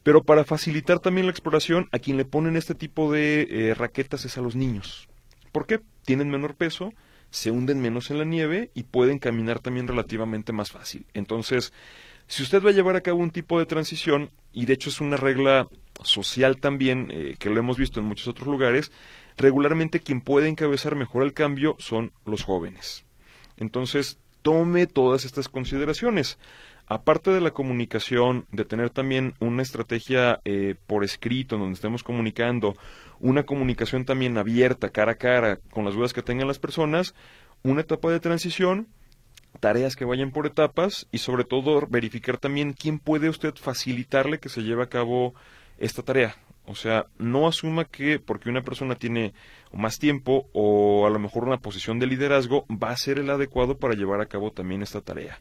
pero 0.03 0.23
para 0.23 0.43
facilitar 0.43 0.99
también 0.99 1.27
la 1.27 1.31
exploración, 1.31 1.87
a 1.91 1.99
quien 1.99 2.17
le 2.17 2.25
ponen 2.25 2.57
este 2.57 2.75
tipo 2.75 3.11
de 3.11 3.47
eh, 3.49 3.73
raquetas 3.75 4.25
es 4.25 4.37
a 4.37 4.41
los 4.41 4.55
niños. 4.55 5.07
¿Por 5.51 5.67
qué? 5.67 5.79
Tienen 6.05 6.29
menor 6.29 6.55
peso, 6.55 6.93
se 7.29 7.51
hunden 7.51 7.81
menos 7.81 8.11
en 8.11 8.17
la 8.17 8.25
nieve 8.25 8.71
y 8.73 8.83
pueden 8.83 9.19
caminar 9.19 9.59
también 9.59 9.87
relativamente 9.87 10.51
más 10.53 10.71
fácil. 10.71 11.05
Entonces, 11.13 11.71
si 12.31 12.43
usted 12.43 12.63
va 12.63 12.69
a 12.69 12.73
llevar 12.73 12.95
a 12.95 13.01
cabo 13.01 13.19
un 13.19 13.29
tipo 13.29 13.59
de 13.59 13.65
transición, 13.65 14.29
y 14.53 14.65
de 14.65 14.71
hecho 14.71 14.89
es 14.89 15.01
una 15.01 15.17
regla 15.17 15.67
social 16.01 16.61
también, 16.61 17.09
eh, 17.11 17.35
que 17.37 17.49
lo 17.49 17.59
hemos 17.59 17.77
visto 17.77 17.99
en 17.99 18.05
muchos 18.05 18.29
otros 18.29 18.47
lugares, 18.47 18.89
regularmente 19.35 19.99
quien 19.99 20.21
puede 20.21 20.47
encabezar 20.47 20.95
mejor 20.95 21.23
el 21.23 21.33
cambio 21.33 21.75
son 21.77 22.13
los 22.23 22.43
jóvenes. 22.43 23.03
Entonces, 23.57 24.17
tome 24.43 24.87
todas 24.87 25.25
estas 25.25 25.49
consideraciones. 25.49 26.39
Aparte 26.87 27.31
de 27.31 27.41
la 27.41 27.51
comunicación, 27.51 28.45
de 28.53 28.63
tener 28.63 28.91
también 28.91 29.33
una 29.41 29.61
estrategia 29.61 30.39
eh, 30.45 30.75
por 30.87 31.03
escrito 31.03 31.55
en 31.55 31.61
donde 31.63 31.75
estemos 31.75 32.01
comunicando, 32.01 32.77
una 33.19 33.43
comunicación 33.43 34.05
también 34.05 34.37
abierta, 34.37 34.87
cara 34.87 35.11
a 35.11 35.15
cara, 35.15 35.59
con 35.71 35.83
las 35.83 35.95
dudas 35.95 36.13
que 36.13 36.23
tengan 36.23 36.47
las 36.47 36.59
personas, 36.59 37.13
una 37.61 37.81
etapa 37.81 38.09
de 38.09 38.21
transición, 38.21 38.87
tareas 39.61 39.95
que 39.95 40.03
vayan 40.03 40.31
por 40.31 40.45
etapas 40.45 41.07
y 41.13 41.19
sobre 41.19 41.45
todo 41.45 41.87
verificar 41.87 42.37
también 42.37 42.73
quién 42.73 42.99
puede 42.99 43.29
usted 43.29 43.53
facilitarle 43.55 44.39
que 44.39 44.49
se 44.49 44.63
lleve 44.63 44.83
a 44.83 44.89
cabo 44.89 45.33
esta 45.77 46.03
tarea. 46.03 46.35
O 46.65 46.75
sea, 46.75 47.05
no 47.17 47.47
asuma 47.47 47.85
que 47.85 48.19
porque 48.19 48.49
una 48.49 48.63
persona 48.63 48.95
tiene 48.95 49.33
más 49.71 49.99
tiempo 49.99 50.49
o 50.53 51.07
a 51.07 51.09
lo 51.09 51.19
mejor 51.19 51.45
una 51.45 51.57
posición 51.57 51.99
de 51.99 52.07
liderazgo 52.07 52.65
va 52.69 52.89
a 52.89 52.97
ser 52.97 53.19
el 53.19 53.29
adecuado 53.29 53.77
para 53.77 53.93
llevar 53.93 54.19
a 54.19 54.25
cabo 54.25 54.51
también 54.51 54.81
esta 54.81 55.01
tarea. 55.01 55.39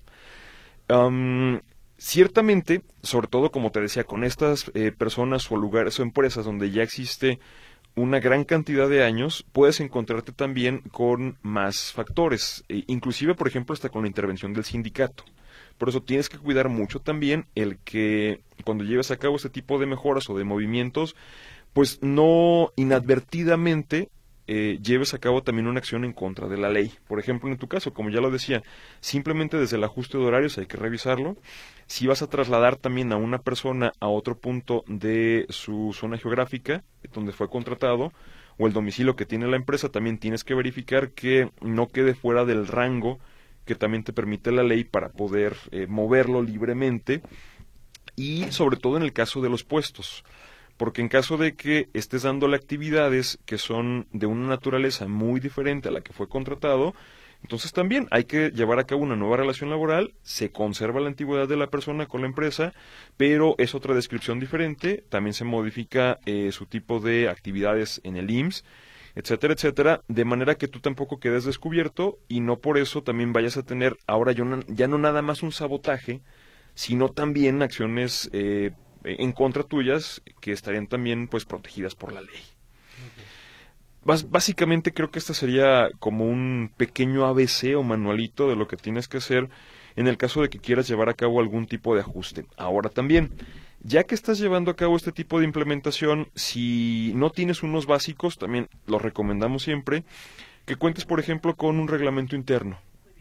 ciertamente, 1.97 2.83
sobre 3.03 3.29
todo 3.29 3.51
como 3.51 3.71
te 3.71 3.81
decía, 3.81 4.05
con 4.05 4.25
estas 4.25 4.71
eh, 4.75 4.93
personas 4.93 5.51
o 5.51 5.57
lugares 5.57 5.99
o 5.99 6.03
empresas 6.03 6.45
donde 6.45 6.71
ya 6.71 6.83
existe 6.83 7.39
una 7.95 8.21
gran 8.21 8.45
cantidad 8.45 8.89
de 8.89 9.05
años, 9.05 9.45
puedes 9.53 9.81
encontrarte 9.81 10.33
también 10.33 10.81
con 10.91 11.39
más 11.43 11.93
factores, 11.93 12.65
e 12.69 12.85
inclusive, 12.87 13.35
por 13.35 13.49
ejemplo, 13.49 13.73
hasta 13.73 13.89
con 13.89 14.03
la 14.03 14.09
intervención 14.09 14.53
del 14.53 14.65
sindicato. 14.65 15.25
Por 15.79 15.89
eso 15.89 16.03
tienes 16.03 16.29
que 16.29 16.39
cuidar 16.39 16.69
mucho 16.69 17.01
también 17.01 17.47
el 17.55 17.79
que 17.79 18.43
cuando 18.65 18.85
lleves 18.85 19.11
a 19.11 19.17
cabo 19.17 19.37
este 19.37 19.49
tipo 19.49 19.79
de 19.79 19.87
mejoras 19.87 20.29
o 20.29 20.37
de 20.37 20.45
movimientos, 20.45 21.17
pues 21.73 21.99
no 22.03 22.73
inadvertidamente 22.77 24.11
eh, 24.47 24.79
lleves 24.83 25.15
a 25.15 25.19
cabo 25.19 25.43
también 25.43 25.67
una 25.67 25.79
acción 25.79 26.05
en 26.05 26.13
contra 26.13 26.49
de 26.49 26.57
la 26.57 26.69
ley. 26.69 26.93
Por 27.07 27.21
ejemplo, 27.21 27.51
en 27.51 27.59
tu 27.59 27.69
caso, 27.69 27.93
como 27.93 28.11
ya 28.11 28.21
lo 28.21 28.31
decía, 28.31 28.63
simplemente 29.01 29.57
desde 29.57 29.77
el 29.77 29.85
ajuste 29.85 30.19
de 30.19 30.25
horarios 30.25 30.59
hay 30.59 30.67
que 30.67 30.77
revisarlo. 30.77 31.37
Si 31.87 32.07
vas 32.07 32.23
a 32.23 32.29
trasladar 32.29 32.77
también 32.77 33.13
a 33.13 33.17
una 33.17 33.39
persona 33.39 33.93
a 34.01 34.09
otro 34.09 34.39
punto 34.39 34.85
de 34.87 35.47
su 35.49 35.93
zona 35.93 36.19
geográfica, 36.19 36.83
donde 37.13 37.33
fue 37.33 37.49
contratado, 37.49 38.13
o 38.59 38.67
el 38.67 38.73
domicilio 38.73 39.17
que 39.17 39.27
tiene 39.27 39.47
la 39.49 39.57
empresa, 39.57 39.89
también 39.89 40.19
tienes 40.19 40.45
que 40.45 40.55
verificar 40.55 41.11
que 41.13 41.51
no 41.61 41.89
quede 41.89 42.15
fuera 42.15 42.45
del 42.45 42.67
rango 42.67 43.19
que 43.65 43.75
también 43.75 44.03
te 44.03 44.13
permite 44.13 44.51
la 44.51 44.63
ley 44.63 44.85
para 44.85 45.11
poder 45.11 45.57
eh, 45.71 45.87
moverlo 45.87 46.43
libremente 46.43 47.23
y 48.17 48.51
sobre 48.51 48.77
todo 48.77 48.97
en 48.97 49.03
el 49.03 49.13
caso 49.13 49.41
de 49.41 49.49
los 49.49 49.65
puestos 49.65 50.25
porque 50.81 51.03
en 51.03 51.09
caso 51.09 51.37
de 51.37 51.57
que 51.57 51.91
estés 51.93 52.23
dándole 52.23 52.57
actividades 52.57 53.39
que 53.45 53.59
son 53.59 54.07
de 54.13 54.25
una 54.25 54.49
naturaleza 54.49 55.07
muy 55.09 55.39
diferente 55.39 55.91
a 55.91 55.93
la 55.93 56.01
que 56.01 56.15
fue 56.15 56.27
contratado, 56.27 56.95
entonces 57.43 57.75
también 57.75 58.09
hay 58.11 58.25
que 58.25 58.49
llevar 58.49 58.79
a 58.79 58.85
cabo 58.85 59.03
una 59.03 59.15
nueva 59.15 59.37
relación 59.37 59.69
laboral, 59.69 60.15
se 60.23 60.53
conserva 60.53 61.01
la 61.01 61.09
antigüedad 61.09 61.47
de 61.47 61.59
la 61.59 61.67
persona 61.67 62.07
con 62.07 62.23
la 62.23 62.29
empresa, 62.29 62.73
pero 63.19 63.57
es 63.59 63.75
otra 63.75 63.95
descripción 63.95 64.41
diferente, 64.41 65.05
también 65.11 65.35
se 65.35 65.45
modifica 65.45 66.19
eh, 66.25 66.51
su 66.51 66.65
tipo 66.65 66.99
de 66.99 67.29
actividades 67.29 68.01
en 68.03 68.17
el 68.17 68.31
IMSS, 68.31 68.65
etcétera, 69.17 69.53
etcétera, 69.53 70.01
de 70.09 70.25
manera 70.25 70.55
que 70.55 70.67
tú 70.67 70.81
tampoco 70.81 71.21
quedes 71.21 71.45
descubierto 71.45 72.17
y 72.27 72.41
no 72.41 72.57
por 72.57 72.79
eso 72.79 73.03
también 73.03 73.35
vayas 73.35 73.59
a 73.59 73.65
tener 73.65 73.99
ahora 74.07 74.33
ya 74.33 74.89
no 74.89 74.97
nada 74.97 75.21
más 75.21 75.43
un 75.43 75.53
sabotaje, 75.53 76.23
sino 76.73 77.11
también 77.11 77.61
acciones 77.61 78.31
eh, 78.33 78.71
en 79.05 79.33
contra 79.33 79.63
tuyas 79.63 80.23
que 80.41 80.53
estarían 80.53 80.87
también 80.87 81.29
pues 81.29 81.45
protegidas 81.45 81.95
por 81.95 82.13
la 82.13 82.21
ley. 82.21 82.41
básicamente 84.05 84.93
creo 84.93 85.11
que 85.11 85.19
este 85.19 85.35
sería 85.35 85.89
como 85.99 86.25
un 86.27 86.73
pequeño 86.77 87.27
ABC 87.27 87.77
o 87.77 87.83
manualito 87.83 88.49
de 88.49 88.57
lo 88.57 88.67
que 88.67 88.77
tienes 88.77 89.09
que 89.09 89.19
hacer 89.19 89.49
en 89.97 90.07
el 90.07 90.17
caso 90.17 90.43
de 90.43 90.49
que 90.49 90.59
quieras 90.59 90.89
llevar 90.89 91.09
a 91.09 91.15
cabo 91.15 91.41
algún 91.41 91.67
tipo 91.67 91.95
de 91.95 92.01
ajuste. 92.01 92.47
Ahora 92.57 92.89
también, 92.89 93.31
ya 93.83 94.05
que 94.05 94.15
estás 94.15 94.39
llevando 94.39 94.71
a 94.71 94.77
cabo 94.77 94.97
este 94.97 95.13
tipo 95.13 95.39
de 95.39 95.45
implementación, 95.45 96.29
si 96.35 97.13
no 97.15 97.31
tienes 97.31 97.63
unos 97.63 97.87
básicos, 97.87 98.39
también 98.39 98.69
los 98.87 99.03
recomendamos 99.03 99.63
siempre, 99.63 100.05
que 100.67 100.77
cuentes, 100.77 101.05
por 101.05 101.21
ejemplo, 101.21 101.57
con 101.57 101.81
un 101.81 101.89
reglamento 101.89 102.37
interno, 102.37 102.79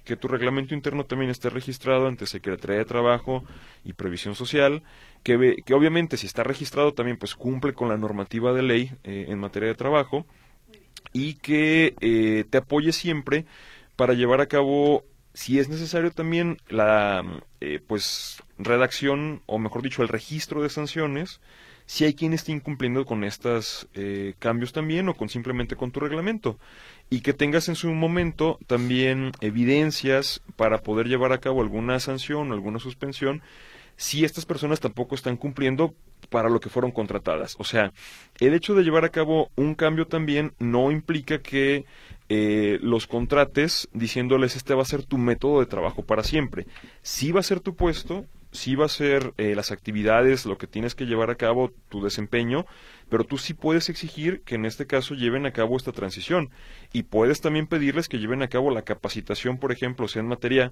que 0.10 0.18
tu 0.18 0.28
reglamento 0.28 0.74
interno 0.74 1.06
también 1.06 1.30
esté 1.30 1.52
registrado 1.52 2.08
ante 2.08 2.26
Secretaría 2.26 2.80
de 2.80 2.86
Trabajo 2.86 3.44
y 3.84 3.94
Previsión 3.94 4.34
Social, 4.34 4.82
que, 5.22 5.58
que 5.64 5.74
obviamente 5.76 6.18
si 6.18 6.26
está 6.26 6.42
registrado 6.44 6.96
también 6.96 7.18
pues 7.18 7.36
cumple 7.36 7.74
con 7.74 7.90
la 7.90 7.98
normativa 7.98 8.52
de 8.52 8.64
ley 8.64 8.92
eh, 9.04 9.28
en 9.30 9.38
materia 9.38 9.70
de 9.70 9.76
trabajo 9.76 10.26
y 11.14 11.36
que 11.36 11.94
eh, 12.02 12.44
te 12.50 12.58
apoye 12.58 12.92
siempre 12.92 13.46
para 13.96 14.16
llevar 14.16 14.42
a 14.42 14.48
cabo 14.48 15.04
si 15.36 15.60
es 15.60 15.70
necesario 15.70 16.10
también 16.10 16.58
la 16.70 17.24
eh, 17.62 17.80
pues 17.86 18.42
redacción 18.58 19.44
o 19.46 19.60
mejor 19.60 19.84
dicho 19.84 20.02
el 20.02 20.08
registro 20.08 20.64
de 20.64 20.70
sanciones 20.70 21.40
si 21.90 22.06
hay 22.06 22.14
quien 22.14 22.34
esté 22.34 22.52
incumpliendo 22.52 23.04
con 23.04 23.24
estos 23.24 23.90
eh, 23.96 24.36
cambios 24.38 24.74
también 24.74 25.10
o 25.10 25.16
con 25.16 25.28
simplemente 25.28 25.76
con 25.76 25.92
tu 25.92 26.00
reglamento 26.00 26.60
y 27.10 27.22
que 27.22 27.34
tengas 27.34 27.70
en 27.70 27.76
su 27.76 27.90
momento 27.92 28.60
también 28.68 29.32
evidencias 29.42 30.42
para 30.56 30.80
poder 30.80 31.08
llevar 31.08 31.32
a 31.32 31.40
cabo 31.40 31.62
alguna 31.62 32.00
sanción 32.00 32.52
o 32.52 32.54
alguna 32.54 32.80
suspensión 32.80 33.42
si 34.00 34.24
estas 34.24 34.46
personas 34.46 34.80
tampoco 34.80 35.16
están 35.16 35.36
cumpliendo 35.36 35.94
para 36.30 36.50
lo 36.50 36.60
que 36.60 36.70
fueron 36.70 36.92
contratadas. 36.92 37.56
O 37.60 37.66
sea, 37.66 37.92
el 38.40 38.54
hecho 38.54 38.74
de 38.74 38.84
llevar 38.84 39.04
a 39.04 39.10
cabo 39.10 39.50
un 39.56 39.76
cambio 39.76 40.08
también 40.08 40.54
no 40.58 40.92
implica 40.92 41.40
que 41.40 41.86
eh, 42.30 42.80
los 42.82 43.08
contrates 43.08 43.90
diciéndoles 43.92 44.56
este 44.56 44.74
va 44.74 44.84
a 44.84 44.86
ser 44.86 45.04
tu 45.04 45.18
método 45.18 45.60
de 45.60 45.66
trabajo 45.66 46.04
para 46.04 46.24
siempre. 46.24 46.66
Sí 47.02 47.32
va 47.34 47.42
a 47.42 47.44
ser 47.44 47.60
tu 47.60 47.76
puesto, 47.76 48.26
sí 48.52 48.76
va 48.76 48.86
a 48.86 48.90
ser 48.90 49.34
eh, 49.38 49.56
las 49.56 49.72
actividades, 49.72 50.46
lo 50.46 50.58
que 50.58 50.68
tienes 50.68 50.96
que 50.96 51.06
llevar 51.06 51.30
a 51.30 51.36
cabo, 51.36 51.72
tu 51.90 52.04
desempeño, 52.04 52.66
pero 53.10 53.24
tú 53.24 53.38
sí 53.38 53.54
puedes 53.54 53.90
exigir 53.90 54.42
que 54.42 54.56
en 54.56 54.66
este 54.66 54.88
caso 54.88 55.16
lleven 55.16 55.46
a 55.46 55.52
cabo 55.52 55.78
esta 55.78 55.92
transición. 55.92 56.50
Y 56.94 57.04
puedes 57.04 57.42
también 57.42 57.68
pedirles 57.68 58.08
que 58.08 58.20
lleven 58.20 58.42
a 58.42 58.48
cabo 58.48 58.72
la 58.72 58.84
capacitación, 58.84 59.58
por 59.58 59.72
ejemplo, 59.72 60.08
sea 60.08 60.22
en 60.22 60.28
materia 60.28 60.72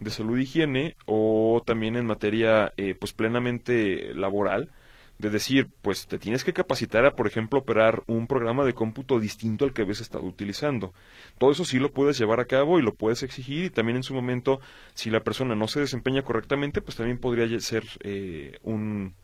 de 0.00 0.10
salud 0.10 0.38
higiene 0.38 0.96
o 1.06 1.62
también 1.66 1.96
en 1.96 2.06
materia 2.06 2.72
eh, 2.76 2.94
pues 2.98 3.12
plenamente 3.12 4.14
laboral, 4.14 4.70
de 5.18 5.30
decir, 5.30 5.68
pues 5.82 6.06
te 6.06 6.18
tienes 6.18 6.44
que 6.44 6.52
capacitar 6.52 7.04
a, 7.04 7.16
por 7.16 7.26
ejemplo, 7.26 7.58
operar 7.58 8.04
un 8.06 8.26
programa 8.26 8.64
de 8.64 8.72
cómputo 8.72 9.18
distinto 9.18 9.64
al 9.64 9.72
que 9.72 9.82
habías 9.82 10.00
estado 10.00 10.24
utilizando. 10.24 10.94
Todo 11.38 11.50
eso 11.50 11.64
sí 11.64 11.78
lo 11.78 11.92
puedes 11.92 12.18
llevar 12.18 12.38
a 12.40 12.44
cabo 12.44 12.78
y 12.78 12.82
lo 12.82 12.94
puedes 12.94 13.22
exigir 13.22 13.64
y 13.64 13.70
también 13.70 13.96
en 13.96 14.04
su 14.04 14.14
momento, 14.14 14.60
si 14.94 15.10
la 15.10 15.20
persona 15.20 15.56
no 15.56 15.66
se 15.66 15.80
desempeña 15.80 16.22
correctamente, 16.22 16.80
pues 16.80 16.96
también 16.96 17.18
podría 17.18 17.58
ser 17.60 17.84
eh, 18.04 18.58
un, 18.62 19.14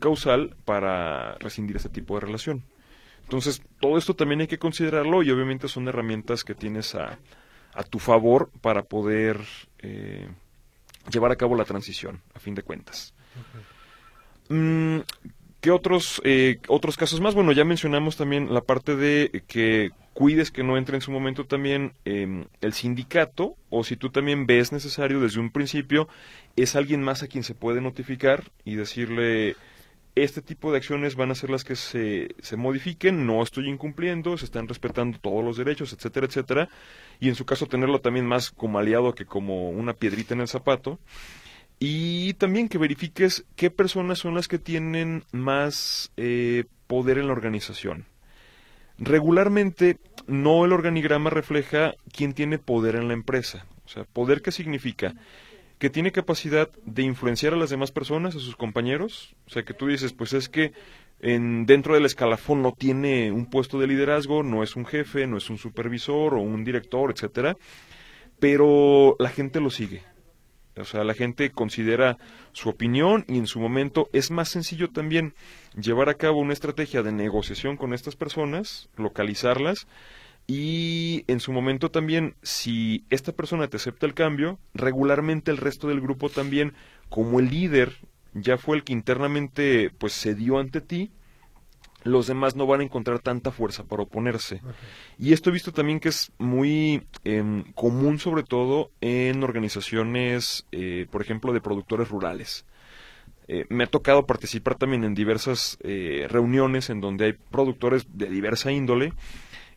causal 0.00 0.56
para 0.64 1.34
rescindir 1.34 1.76
ese 1.76 1.90
tipo 1.90 2.14
de 2.14 2.20
relación. 2.20 2.64
Entonces, 3.22 3.62
todo 3.80 3.98
esto 3.98 4.14
también 4.14 4.40
hay 4.40 4.46
que 4.46 4.58
considerarlo 4.58 5.22
y 5.22 5.30
obviamente 5.30 5.68
son 5.68 5.88
herramientas 5.88 6.42
que 6.44 6.54
tienes 6.54 6.94
a, 6.94 7.18
a 7.74 7.82
tu 7.82 7.98
favor 7.98 8.50
para 8.62 8.82
poder 8.82 9.40
eh, 9.80 10.28
llevar 11.10 11.32
a 11.32 11.36
cabo 11.36 11.54
la 11.54 11.64
transición, 11.64 12.22
a 12.34 12.38
fin 12.38 12.54
de 12.54 12.62
cuentas. 12.62 13.12
Mm, 14.48 14.98
¿Qué 15.60 15.70
otros, 15.70 16.20
eh, 16.24 16.58
otros 16.68 16.98
casos 16.98 17.20
más? 17.22 17.34
Bueno, 17.34 17.52
ya 17.52 17.64
mencionamos 17.64 18.16
también 18.18 18.52
la 18.52 18.60
parte 18.60 18.96
de 18.96 19.42
que 19.46 19.92
cuides 20.12 20.50
que 20.50 20.62
no 20.62 20.76
entre 20.76 20.96
en 20.96 21.00
su 21.00 21.10
momento 21.10 21.46
también 21.46 21.94
em, 22.04 22.44
el 22.60 22.74
sindicato 22.74 23.56
o 23.70 23.82
si 23.82 23.96
tú 23.96 24.10
también 24.10 24.46
ves 24.46 24.72
necesario 24.72 25.20
desde 25.20 25.40
un 25.40 25.50
principio, 25.50 26.06
es 26.56 26.76
alguien 26.76 27.02
más 27.02 27.22
a 27.22 27.28
quien 27.28 27.44
se 27.44 27.54
puede 27.54 27.80
notificar 27.80 28.44
y 28.64 28.74
decirle 28.74 29.56
este 30.14 30.42
tipo 30.42 30.70
de 30.70 30.78
acciones 30.78 31.16
van 31.16 31.30
a 31.30 31.34
ser 31.34 31.50
las 31.50 31.64
que 31.64 31.76
se, 31.76 32.34
se 32.40 32.56
modifiquen, 32.56 33.26
no 33.26 33.42
estoy 33.42 33.68
incumpliendo, 33.68 34.36
se 34.36 34.44
están 34.44 34.68
respetando 34.68 35.18
todos 35.18 35.44
los 35.44 35.56
derechos, 35.56 35.92
etcétera, 35.92 36.26
etcétera, 36.26 36.68
y 37.20 37.28
en 37.28 37.34
su 37.34 37.44
caso 37.44 37.66
tenerlo 37.66 38.00
también 38.00 38.26
más 38.26 38.50
como 38.50 38.78
aliado 38.78 39.14
que 39.14 39.24
como 39.24 39.70
una 39.70 39.94
piedrita 39.94 40.34
en 40.34 40.42
el 40.42 40.48
zapato. 40.48 41.00
Y 41.86 42.32
también 42.34 42.70
que 42.70 42.78
verifiques 42.78 43.44
qué 43.56 43.70
personas 43.70 44.18
son 44.18 44.34
las 44.34 44.48
que 44.48 44.58
tienen 44.58 45.22
más 45.32 46.10
eh, 46.16 46.64
poder 46.86 47.18
en 47.18 47.26
la 47.26 47.34
organización. 47.34 48.06
Regularmente 48.96 49.98
no 50.26 50.64
el 50.64 50.72
organigrama 50.72 51.28
refleja 51.28 51.92
quién 52.10 52.32
tiene 52.32 52.56
poder 52.56 52.96
en 52.96 53.06
la 53.08 53.12
empresa. 53.12 53.66
O 53.84 53.88
sea, 53.90 54.04
poder 54.04 54.40
qué 54.40 54.50
significa? 54.50 55.14
Que 55.78 55.90
tiene 55.90 56.10
capacidad 56.10 56.70
de 56.86 57.02
influenciar 57.02 57.52
a 57.52 57.58
las 57.58 57.68
demás 57.68 57.92
personas, 57.92 58.34
a 58.34 58.40
sus 58.40 58.56
compañeros. 58.56 59.36
O 59.46 59.50
sea, 59.50 59.64
que 59.64 59.74
tú 59.74 59.86
dices, 59.86 60.14
pues 60.14 60.32
es 60.32 60.48
que 60.48 60.72
en, 61.20 61.66
dentro 61.66 61.92
del 61.92 62.06
escalafón 62.06 62.62
no 62.62 62.72
tiene 62.72 63.30
un 63.30 63.44
puesto 63.44 63.78
de 63.78 63.88
liderazgo, 63.88 64.42
no 64.42 64.62
es 64.62 64.74
un 64.74 64.86
jefe, 64.86 65.26
no 65.26 65.36
es 65.36 65.50
un 65.50 65.58
supervisor 65.58 66.32
o 66.32 66.40
un 66.40 66.64
director, 66.64 67.10
etcétera, 67.10 67.58
pero 68.40 69.16
la 69.18 69.28
gente 69.28 69.60
lo 69.60 69.68
sigue. 69.68 70.13
O 70.76 70.84
sea, 70.84 71.04
la 71.04 71.14
gente 71.14 71.50
considera 71.50 72.18
su 72.52 72.68
opinión 72.68 73.24
y 73.28 73.38
en 73.38 73.46
su 73.46 73.60
momento 73.60 74.08
es 74.12 74.30
más 74.30 74.48
sencillo 74.48 74.90
también 74.90 75.34
llevar 75.80 76.08
a 76.08 76.14
cabo 76.14 76.40
una 76.40 76.52
estrategia 76.52 77.02
de 77.02 77.12
negociación 77.12 77.76
con 77.76 77.94
estas 77.94 78.16
personas, 78.16 78.88
localizarlas 78.96 79.86
Y 80.46 81.24
en 81.26 81.40
su 81.40 81.52
momento 81.52 81.90
también, 81.90 82.34
si 82.42 83.04
esta 83.08 83.32
persona 83.32 83.68
te 83.68 83.78
acepta 83.78 84.04
el 84.04 84.14
cambio, 84.14 84.58
regularmente 84.74 85.50
el 85.50 85.56
resto 85.56 85.88
del 85.88 86.00
grupo 86.02 86.28
también, 86.28 86.74
como 87.08 87.40
el 87.40 87.48
líder 87.48 87.94
ya 88.34 88.58
fue 88.58 88.76
el 88.76 88.84
que 88.84 88.92
internamente 88.92 89.90
pues 89.96 90.12
se 90.12 90.36
ante 90.58 90.80
ti, 90.80 91.10
los 92.04 92.26
demás 92.26 92.54
no 92.54 92.66
van 92.66 92.80
a 92.80 92.84
encontrar 92.84 93.18
tanta 93.18 93.50
fuerza 93.50 93.84
para 93.84 94.02
oponerse. 94.02 94.60
Y 95.18 95.32
esto 95.32 95.50
he 95.50 95.52
visto 95.52 95.72
también 95.72 96.00
que 96.00 96.10
es 96.10 96.32
muy 96.38 97.06
em, 97.24 97.64
común, 97.72 98.18
sobre 98.18 98.42
todo 98.42 98.90
en 99.00 99.42
organizaciones, 99.42 100.66
eh, 100.70 101.06
por 101.10 101.22
ejemplo, 101.22 101.52
de 101.52 101.60
productores 101.60 102.08
rurales. 102.08 102.66
Eh, 103.48 103.66
me 103.68 103.84
ha 103.84 103.86
tocado 103.86 104.26
participar 104.26 104.76
también 104.76 105.04
en 105.04 105.14
diversas 105.14 105.78
eh, 105.82 106.26
reuniones 106.30 106.88
en 106.88 107.00
donde 107.00 107.24
hay 107.26 107.32
productores 107.32 108.06
de 108.12 108.26
diversa 108.26 108.70
índole, 108.72 109.12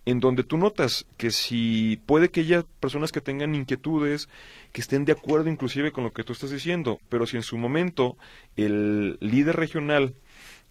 en 0.05 0.21
donde 0.21 0.43
tú 0.43 0.57
notas 0.57 1.05
que 1.17 1.31
si 1.31 2.01
puede 2.05 2.29
que 2.29 2.39
haya 2.39 2.63
personas 2.79 3.11
que 3.11 3.19
tengan 3.19 3.55
inquietudes, 3.55 4.29
que 4.71 4.79
estén 4.79 5.03
de 5.03 5.11
acuerdo 5.11 5.49
inclusive 5.49 5.91
con 5.91 6.05
lo 6.05 6.13
que 6.13 6.23
tú 6.23 6.31
estás 6.31 6.49
diciendo, 6.49 6.99
pero 7.09 7.25
si 7.25 7.35
en 7.35 7.43
su 7.43 7.57
momento 7.57 8.15
el 8.55 9.17
líder 9.19 9.57
regional 9.57 10.15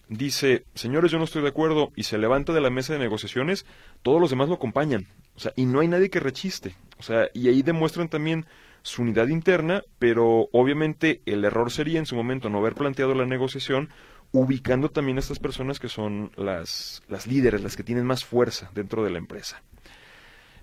dice, 0.08 0.64
señores, 0.74 1.10
yo 1.10 1.18
no 1.18 1.24
estoy 1.24 1.42
de 1.42 1.48
acuerdo, 1.48 1.92
y 1.96 2.04
se 2.04 2.18
levanta 2.18 2.52
de 2.52 2.60
la 2.60 2.70
mesa 2.70 2.92
de 2.92 2.98
negociaciones, 2.98 3.66
todos 4.02 4.20
los 4.20 4.30
demás 4.30 4.48
lo 4.48 4.54
acompañan. 4.54 5.06
O 5.34 5.40
sea, 5.40 5.52
y 5.56 5.66
no 5.66 5.80
hay 5.80 5.88
nadie 5.88 6.10
que 6.10 6.20
rechiste. 6.20 6.74
O 6.98 7.02
sea, 7.02 7.28
y 7.34 7.48
ahí 7.48 7.62
demuestran 7.62 8.08
también 8.08 8.46
su 8.82 9.02
unidad 9.02 9.28
interna, 9.28 9.82
pero 9.98 10.48
obviamente 10.52 11.20
el 11.26 11.44
error 11.44 11.72
sería 11.72 11.98
en 11.98 12.06
su 12.06 12.14
momento 12.14 12.48
no 12.48 12.58
haber 12.58 12.74
planteado 12.74 13.14
la 13.14 13.26
negociación, 13.26 13.90
ubicando 14.32 14.90
también 14.90 15.16
a 15.16 15.20
estas 15.20 15.38
personas 15.38 15.80
que 15.80 15.88
son 15.88 16.30
las, 16.36 17.02
las 17.08 17.26
líderes, 17.26 17.62
las 17.62 17.76
que 17.76 17.82
tienen 17.82 18.06
más 18.06 18.24
fuerza 18.24 18.70
dentro 18.74 19.02
de 19.02 19.10
la 19.10 19.18
empresa. 19.18 19.62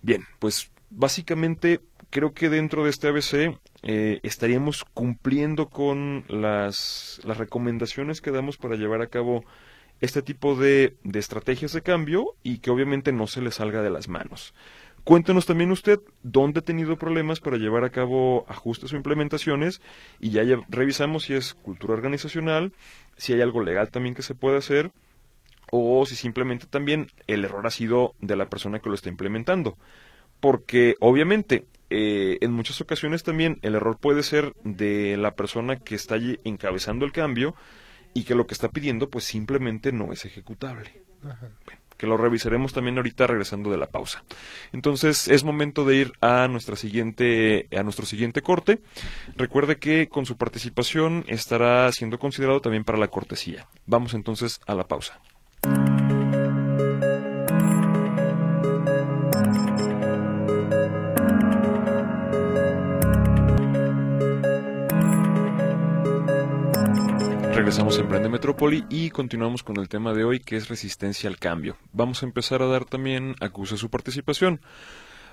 Bien, 0.02 0.26
pues 0.40 0.72
básicamente 0.90 1.82
creo 2.14 2.34
que 2.34 2.48
dentro 2.48 2.84
de 2.84 2.92
este 2.92 3.08
ABC 3.08 3.58
eh, 3.82 4.20
estaríamos 4.22 4.86
cumpliendo 4.94 5.70
con 5.70 6.26
las, 6.28 7.20
recomendaciones 7.26 8.22
que 8.22 8.30
damos 8.30 8.58
para 8.58 8.76
llevar 8.76 9.02
a 9.02 9.08
cabo 9.08 9.44
este 10.00 10.22
tipo 10.22 10.56
de, 10.56 10.96
de 11.04 11.18
estrategias 11.20 11.74
de 11.74 11.82
cambio 11.82 12.36
y 12.44 12.60
que 12.60 12.70
obviamente 12.70 13.12
no 13.12 13.26
se 13.26 13.42
le 13.42 13.50
salga 13.50 13.82
de 13.82 13.90
las 13.90 14.10
manos. 14.10 14.54
Cuéntenos 15.04 15.48
también 15.48 15.72
usted 15.72 16.00
dónde 16.22 16.60
ha 16.60 16.64
tenido 16.64 16.98
problemas 16.98 17.40
para 17.40 17.58
llevar 17.58 17.84
a 17.84 17.90
cabo 17.90 18.46
ajustes 18.48 18.94
o 18.94 18.96
implementaciones 18.96 19.82
y 20.20 20.30
ya, 20.30 20.44
revisamos 20.70 21.24
si 21.24 21.34
es 21.34 21.56
cultura 21.56 21.96
organizacional, 21.96 22.74
si 23.18 23.34
hay 23.34 23.42
algo 23.42 23.64
legal 23.64 23.90
también 23.90 24.14
que 24.14 24.22
se 24.22 24.36
puede 24.36 24.58
hacer 24.58 24.92
o 25.72 26.06
si 26.06 26.16
simplemente 26.16 26.68
también 26.68 27.08
el 27.26 27.44
error 27.44 27.66
ha 27.66 27.72
sido 27.72 28.14
de 28.22 28.36
la 28.36 28.50
persona 28.50 28.78
que 28.78 28.90
lo 28.90 28.96
está 28.96 29.10
implementando. 29.10 29.80
Porque 30.40 30.96
obviamente 31.00 31.66
eh, 31.96 32.40
en 32.42 32.52
muchas 32.52 32.82
ocasiones 32.82 33.22
también 33.24 33.60
el 33.62 33.76
error 33.76 33.98
puede 34.00 34.24
ser 34.24 34.54
de 34.64 35.16
la 35.18 35.36
persona 35.36 35.78
que 35.78 35.94
está 35.94 36.16
allí 36.16 36.40
encabezando 36.44 37.06
el 37.06 37.12
cambio 37.12 37.56
y 38.14 38.24
que 38.24 38.34
lo 38.34 38.48
que 38.48 38.56
está 38.56 38.70
pidiendo 38.70 39.10
pues 39.10 39.26
simplemente 39.26 39.92
no 39.92 40.12
es 40.12 40.26
ejecutable 40.26 41.04
que 41.98 42.08
lo 42.08 42.18
revisaremos 42.18 42.74
también 42.74 42.98
ahorita 42.98 43.28
regresando 43.28 43.72
de 43.72 43.78
la 43.78 43.88
pausa. 43.88 44.24
Entonces 44.74 45.28
es 45.28 45.44
momento 45.44 45.86
de 45.86 45.96
ir 45.96 46.12
a 46.20 46.48
nuestra 46.50 46.76
siguiente 46.76 47.68
a 47.74 47.84
nuestro 47.84 48.06
siguiente 48.06 48.42
corte. 48.42 48.82
Recuerde 49.38 49.78
que 49.78 50.10
con 50.10 50.26
su 50.26 50.36
participación 50.36 51.24
estará 51.28 51.90
siendo 51.92 52.20
considerado 52.20 52.60
también 52.60 52.84
para 52.84 52.98
la 52.98 53.08
cortesía. 53.08 53.68
Vamos 53.86 54.14
entonces 54.14 54.60
a 54.68 54.76
la 54.76 54.86
pausa. 54.86 55.22
Regresamos 67.74 67.98
en 67.98 68.08
Prende 68.08 68.30
Metrópoli 68.30 68.86
y 68.88 69.10
continuamos 69.10 69.64
con 69.64 69.78
el 69.80 69.90
tema 69.90 70.14
de 70.14 70.24
hoy 70.24 70.40
que 70.40 70.58
es 70.58 70.70
resistencia 70.70 71.28
al 71.28 71.40
cambio. 71.40 71.76
Vamos 71.92 72.22
a 72.22 72.28
empezar 72.28 72.62
a 72.62 72.68
dar 72.68 72.86
también 72.86 73.36
acuse 73.40 73.78
su 73.78 73.90
participación. 73.90 74.62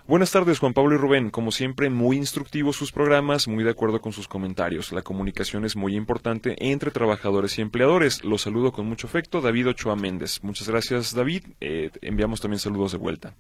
Buenas 0.06 0.30
tardes, 0.30 0.58
Juan 0.58 0.72
Pablo 0.72 0.94
y 0.94 0.98
Rubén. 0.98 1.28
Como 1.28 1.52
siempre, 1.52 1.90
muy 1.90 2.16
instructivos 2.16 2.76
sus 2.76 2.92
programas, 2.92 3.46
muy 3.46 3.62
de 3.62 3.70
acuerdo 3.70 4.00
con 4.00 4.14
sus 4.14 4.26
comentarios. 4.26 4.90
La 4.90 5.02
comunicación 5.02 5.66
es 5.66 5.76
muy 5.76 5.94
importante 5.94 6.56
entre 6.58 6.90
trabajadores 6.90 7.58
y 7.58 7.60
empleadores. 7.60 8.24
Los 8.24 8.40
saludo 8.40 8.72
con 8.72 8.86
mucho 8.86 9.06
afecto, 9.06 9.42
David 9.42 9.68
Ochoa 9.68 9.94
Méndez. 9.94 10.42
Muchas 10.42 10.66
gracias, 10.66 11.14
David. 11.14 11.44
Eh, 11.60 11.90
enviamos 12.00 12.40
también 12.40 12.58
saludos 12.58 12.92
de 12.92 12.98
vuelta. 12.98 13.34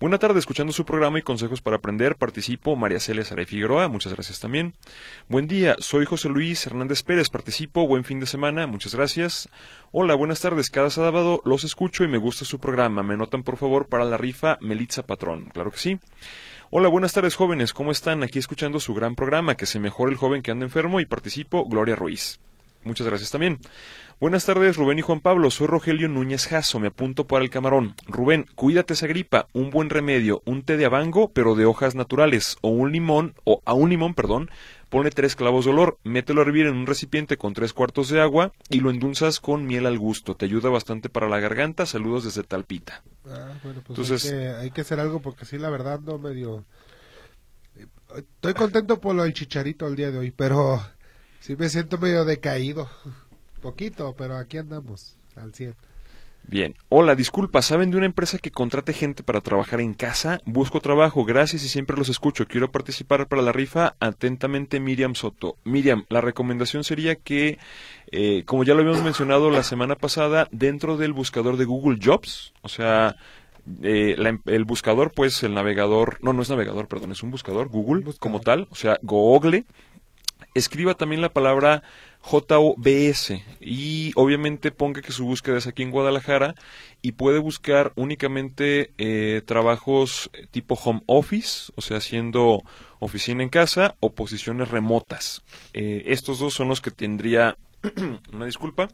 Buena 0.00 0.18
tarde, 0.18 0.38
escuchando 0.38 0.72
su 0.72 0.84
programa 0.84 1.18
y 1.18 1.22
consejos 1.22 1.60
para 1.60 1.78
aprender, 1.78 2.14
participo 2.14 2.76
María 2.76 3.00
Celia 3.00 3.24
Saray 3.24 3.46
Figueroa, 3.46 3.88
muchas 3.88 4.12
gracias 4.12 4.38
también. 4.38 4.74
Buen 5.28 5.48
día, 5.48 5.74
soy 5.80 6.04
José 6.04 6.28
Luis 6.28 6.64
Hernández 6.64 7.02
Pérez, 7.02 7.30
participo, 7.30 7.84
buen 7.84 8.04
fin 8.04 8.20
de 8.20 8.26
semana, 8.26 8.68
muchas 8.68 8.94
gracias. 8.94 9.48
Hola, 9.90 10.14
buenas 10.14 10.40
tardes, 10.40 10.70
cada 10.70 10.90
sábado 10.90 11.42
los 11.44 11.64
escucho 11.64 12.04
y 12.04 12.08
me 12.08 12.18
gusta 12.18 12.44
su 12.44 12.60
programa, 12.60 13.02
me 13.02 13.16
notan 13.16 13.42
por 13.42 13.56
favor 13.56 13.88
para 13.88 14.04
la 14.04 14.16
rifa 14.16 14.56
Melitza 14.60 15.02
Patrón, 15.02 15.46
claro 15.52 15.72
que 15.72 15.78
sí. 15.78 15.98
Hola, 16.70 16.86
buenas 16.86 17.12
tardes 17.12 17.34
jóvenes, 17.34 17.72
¿cómo 17.72 17.90
están? 17.90 18.22
Aquí 18.22 18.38
escuchando 18.38 18.78
su 18.78 18.94
gran 18.94 19.16
programa, 19.16 19.56
que 19.56 19.66
se 19.66 19.80
mejore 19.80 20.12
el 20.12 20.16
joven 20.16 20.42
que 20.42 20.52
anda 20.52 20.64
enfermo 20.64 21.00
y 21.00 21.06
participo, 21.06 21.64
Gloria 21.64 21.96
Ruiz. 21.96 22.38
Muchas 22.84 23.08
gracias 23.08 23.32
también. 23.32 23.58
Buenas 24.20 24.46
tardes, 24.46 24.76
Rubén 24.76 24.98
y 24.98 25.02
Juan 25.02 25.20
Pablo. 25.20 25.48
Soy 25.48 25.68
Rogelio 25.68 26.08
Núñez 26.08 26.48
Jasso. 26.48 26.80
Me 26.80 26.88
apunto 26.88 27.28
para 27.28 27.44
el 27.44 27.50
camarón. 27.50 27.94
Rubén, 28.08 28.46
cuídate 28.56 28.94
esa 28.94 29.06
gripa. 29.06 29.46
Un 29.52 29.70
buen 29.70 29.90
remedio. 29.90 30.42
Un 30.44 30.64
té 30.64 30.76
de 30.76 30.86
abango, 30.86 31.30
pero 31.30 31.54
de 31.54 31.66
hojas 31.66 31.94
naturales. 31.94 32.56
O 32.60 32.70
un 32.70 32.90
limón, 32.90 33.36
o 33.44 33.62
a 33.64 33.74
un 33.74 33.90
limón, 33.90 34.14
perdón. 34.14 34.50
Pone 34.88 35.12
tres 35.12 35.36
clavos 35.36 35.66
de 35.66 35.70
olor. 35.70 35.98
Mételo 36.02 36.40
a 36.40 36.44
hervir 36.44 36.66
en 36.66 36.74
un 36.74 36.88
recipiente 36.88 37.36
con 37.36 37.54
tres 37.54 37.72
cuartos 37.72 38.08
de 38.08 38.20
agua 38.20 38.52
y 38.68 38.80
lo 38.80 38.90
endulzas 38.90 39.38
con 39.38 39.66
miel 39.66 39.86
al 39.86 40.00
gusto. 40.00 40.34
Te 40.34 40.46
ayuda 40.46 40.68
bastante 40.68 41.08
para 41.08 41.28
la 41.28 41.38
garganta. 41.38 41.86
Saludos 41.86 42.24
desde 42.24 42.42
Talpita. 42.42 43.04
Ah, 43.24 43.52
bueno, 43.62 43.82
pues 43.86 43.96
Entonces, 44.00 44.24
hay, 44.24 44.30
que, 44.36 44.48
hay 44.48 44.70
que 44.72 44.80
hacer 44.80 44.98
algo 44.98 45.22
porque 45.22 45.44
sí, 45.44 45.58
la 45.58 45.70
verdad, 45.70 46.00
no 46.00 46.18
medio. 46.18 46.64
Estoy 48.16 48.54
contento 48.54 49.00
por 49.00 49.14
lo 49.14 49.22
del 49.22 49.32
chicharito 49.32 49.86
el 49.86 49.94
día 49.94 50.10
de 50.10 50.18
hoy, 50.18 50.32
pero 50.32 50.82
sí 51.38 51.54
me 51.54 51.68
siento 51.68 51.98
medio 51.98 52.24
decaído. 52.24 52.88
Poquito, 53.60 54.14
pero 54.16 54.36
aquí 54.36 54.58
andamos, 54.58 55.16
al 55.36 55.54
100. 55.54 55.74
Bien. 56.50 56.74
Hola, 56.88 57.14
disculpa, 57.14 57.60
¿saben 57.60 57.90
de 57.90 57.98
una 57.98 58.06
empresa 58.06 58.38
que 58.38 58.50
contrate 58.50 58.94
gente 58.94 59.22
para 59.22 59.42
trabajar 59.42 59.82
en 59.82 59.92
casa? 59.92 60.40
Busco 60.46 60.80
trabajo, 60.80 61.26
gracias 61.26 61.62
y 61.62 61.68
siempre 61.68 61.96
los 61.96 62.08
escucho. 62.08 62.46
Quiero 62.46 62.70
participar 62.70 63.28
para 63.28 63.42
la 63.42 63.52
rifa. 63.52 63.96
Atentamente, 64.00 64.80
Miriam 64.80 65.14
Soto. 65.14 65.56
Miriam, 65.64 66.06
la 66.08 66.22
recomendación 66.22 66.84
sería 66.84 67.16
que, 67.16 67.58
eh, 68.12 68.44
como 68.46 68.64
ya 68.64 68.72
lo 68.72 68.80
habíamos 68.80 69.02
mencionado 69.02 69.50
la 69.50 69.62
semana 69.62 69.94
pasada, 69.96 70.48
dentro 70.50 70.96
del 70.96 71.12
buscador 71.12 71.58
de 71.58 71.66
Google 71.66 71.98
Jobs, 72.02 72.54
o 72.62 72.70
sea, 72.70 73.16
eh, 73.82 74.16
el 74.46 74.64
buscador, 74.64 75.12
pues 75.14 75.42
el 75.42 75.52
navegador, 75.52 76.16
no, 76.22 76.32
no 76.32 76.40
es 76.40 76.48
navegador, 76.48 76.88
perdón, 76.88 77.12
es 77.12 77.22
un 77.22 77.30
buscador, 77.30 77.68
Google 77.68 78.10
como 78.18 78.40
tal, 78.40 78.68
o 78.70 78.74
sea, 78.74 78.98
Google, 79.02 79.66
escriba 80.54 80.94
también 80.94 81.20
la 81.20 81.32
palabra 81.32 81.82
JOBS 82.20 83.40
y 83.60 84.12
obviamente 84.16 84.70
ponga 84.70 85.02
que 85.02 85.12
su 85.12 85.24
búsqueda 85.24 85.58
es 85.58 85.66
aquí 85.66 85.82
en 85.82 85.90
Guadalajara 85.90 86.54
y 87.00 87.12
puede 87.12 87.38
buscar 87.38 87.92
únicamente 87.96 88.90
eh, 88.98 89.42
trabajos 89.46 90.30
tipo 90.50 90.74
home 90.74 91.02
office, 91.06 91.72
o 91.76 91.80
sea, 91.80 91.98
haciendo 91.98 92.62
oficina 92.98 93.42
en 93.42 93.48
casa 93.48 93.94
o 94.00 94.12
posiciones 94.12 94.68
remotas. 94.68 95.42
Eh, 95.72 96.04
estos 96.06 96.38
dos 96.38 96.54
son 96.54 96.68
los 96.68 96.80
que 96.80 96.90
tendría, 96.90 97.56
una 98.32 98.46
disculpa, 98.46 98.88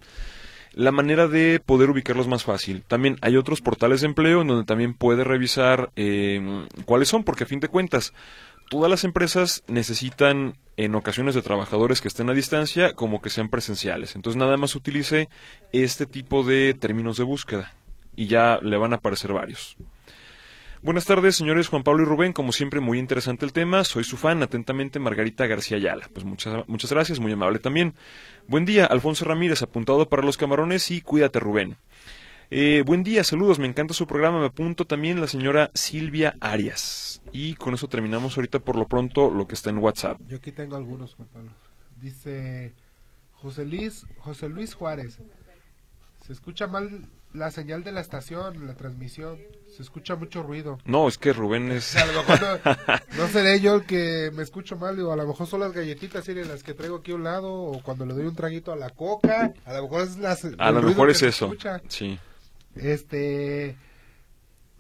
la 0.75 0.93
manera 0.93 1.29
de 1.29 1.61
poder 1.65 1.91
ubicarlos 1.91 2.29
más 2.29 2.45
fácil. 2.45 2.83
También 2.83 3.17
hay 3.21 3.37
otros 3.37 3.61
portales 3.61 4.01
de 4.01 4.09
empleo 4.09 4.43
en 4.43 4.49
donde 4.49 4.65
también 4.65 4.95
puede 4.95 5.25
revisar 5.25 5.91
eh, 5.97 6.67
cuáles 6.85 7.09
son, 7.09 7.25
porque 7.25 7.45
a 7.45 7.47
fin 7.47 7.61
de 7.61 7.69
cuentas, 7.69 8.13
todas 8.69 8.91
las 8.91 9.05
empresas 9.05 9.63
necesitan 9.67 10.57
en 10.77 10.95
ocasiones 10.95 11.35
de 11.35 11.43
trabajadores 11.43 12.01
que 12.01 12.09
estén 12.09 12.31
a 12.31 12.35
distancia 12.35 12.95
como 12.95 13.23
que 13.23 13.31
sean 13.31 13.49
presenciales. 13.49 14.17
Entonces 14.17 14.39
nada 14.39 14.57
más 14.57 14.75
utilice 14.75 15.29
este 15.73 16.07
tipo 16.07 16.43
de 16.43 16.75
términos 16.75 17.17
de 17.17 17.25
búsqueda 17.25 17.73
y 18.17 18.27
ya 18.27 18.59
le 18.63 18.77
van 18.77 18.93
a 18.93 18.97
aparecer 18.97 19.33
varios. 19.33 19.77
Buenas 20.83 21.07
tardes, 21.07 21.37
señores 21.37 21.69
Juan 21.69 21.83
Pablo 21.83 22.03
y 22.03 22.05
Rubén. 22.05 22.35
Como 22.35 22.53
siempre, 22.53 22.81
muy 22.81 22.99
interesante 22.99 23.47
el 23.47 23.55
tema. 23.55 23.85
Soy 23.85 24.05
su 24.05 24.19
fan, 24.19 24.43
atentamente 24.43 24.99
Margarita 24.99 25.47
García 25.47 25.79
Ayala. 25.79 26.11
Pues 26.13 26.27
muchas, 26.27 26.69
muchas 26.69 26.91
gracias, 26.91 27.21
muy 27.21 27.33
amable 27.33 27.59
también. 27.59 27.95
Buen 28.49 28.67
día, 28.67 28.85
Alfonso 28.85 29.25
Ramírez, 29.25 29.63
apuntado 29.63 30.11
para 30.11 30.23
los 30.23 30.37
camarones 30.37 30.91
y 30.91 31.01
cuídate, 31.01 31.41
Rubén. 31.41 31.79
Eh, 32.57 32.85
buen 32.87 33.03
día, 33.03 33.25
saludos, 33.25 33.59
me 33.59 33.67
encanta 33.67 33.95
su 33.95 34.07
programa. 34.07 34.39
Me 34.39 34.47
apunto 34.47 34.85
también 34.85 35.21
la 35.21 35.27
señora 35.27 35.73
Silvia 35.75 36.37
Arias. 36.39 37.21
Y 37.33 37.57
con 37.57 37.75
eso 37.75 37.89
terminamos 37.89 38.37
ahorita 38.37 38.61
por 38.61 38.77
lo 38.77 38.87
pronto 38.87 39.29
lo 39.29 39.49
que 39.49 39.57
está 39.57 39.71
en 39.71 39.79
WhatsApp. 39.79 40.21
Yo 40.29 40.37
aquí 40.37 40.53
tengo 40.53 40.77
algunos, 40.77 41.17
Juan 41.17 41.27
Pablo. 41.33 41.51
Dice 42.01 42.73
José 43.33 43.65
Luis, 43.65 44.07
José 44.19 44.49
Luis 44.49 44.73
Juárez. 44.73 45.19
Se 46.25 46.33
escucha 46.33 46.69
mal 46.69 47.09
la 47.33 47.51
señal 47.51 47.83
de 47.83 47.91
la 47.91 48.01
estación, 48.01 48.69
la 48.69 48.75
transmisión. 48.75 49.37
Se 49.77 49.83
escucha 49.83 50.15
mucho 50.15 50.45
ruido. 50.45 50.79
No, 50.85 51.09
es 51.09 51.19
que 51.19 51.33
Rubén 51.33 51.73
es... 51.73 51.97
A 51.97 52.07
lo 52.07 52.13
mejor 52.13 52.41
no, 52.41 52.77
no 53.19 53.29
seré 53.31 53.59
yo 53.59 53.75
el 53.75 53.85
que 53.85 54.31
me 54.33 54.45
escucho 54.45 54.77
mal, 54.77 54.95
digo, 54.95 55.11
a 55.11 55.17
lo 55.17 55.27
mejor 55.27 55.49
son 55.49 55.59
las 55.59 55.73
galletitas 55.73 56.25
¿sí? 56.25 56.33
las 56.35 56.63
que 56.63 56.75
traigo 56.75 56.99
aquí 56.99 57.11
a 57.11 57.17
un 57.17 57.25
lado, 57.25 57.53
o 57.53 57.83
cuando 57.83 58.07
le 58.07 58.15
doy 58.15 58.27
un 58.27 58.37
traguito 58.37 58.71
a 58.71 58.77
la 58.77 58.91
coca, 58.91 59.53
a 59.65 59.75
lo 59.75 59.83
mejor 59.83 60.03
es 60.03 60.19
las, 60.19 60.47
A 60.57 60.71
lo 60.71 60.83
mejor 60.83 61.11
es 61.11 61.21
eso. 61.23 61.53
Sí. 61.89 62.17
Este. 62.77 63.77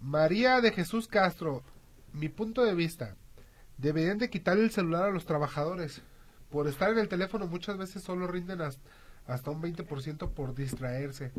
María 0.02 0.60
de 0.60 0.70
Jesús 0.72 1.08
Castro, 1.08 1.62
mi 2.12 2.28
punto 2.28 2.64
de 2.64 2.74
vista, 2.74 3.16
deberían 3.78 4.18
de 4.18 4.28
quitar 4.30 4.58
el 4.58 4.70
celular 4.70 5.04
a 5.04 5.10
los 5.10 5.24
trabajadores. 5.24 6.02
Por 6.50 6.68
estar 6.68 6.90
en 6.90 6.98
el 6.98 7.08
teléfono 7.08 7.46
muchas 7.46 7.78
veces 7.78 8.02
solo 8.02 8.26
rinden 8.26 8.60
has- 8.60 8.78
hasta 9.26 9.50
un 9.50 9.62
20% 9.62 10.28
por 10.30 10.54
distraerse. 10.54 11.32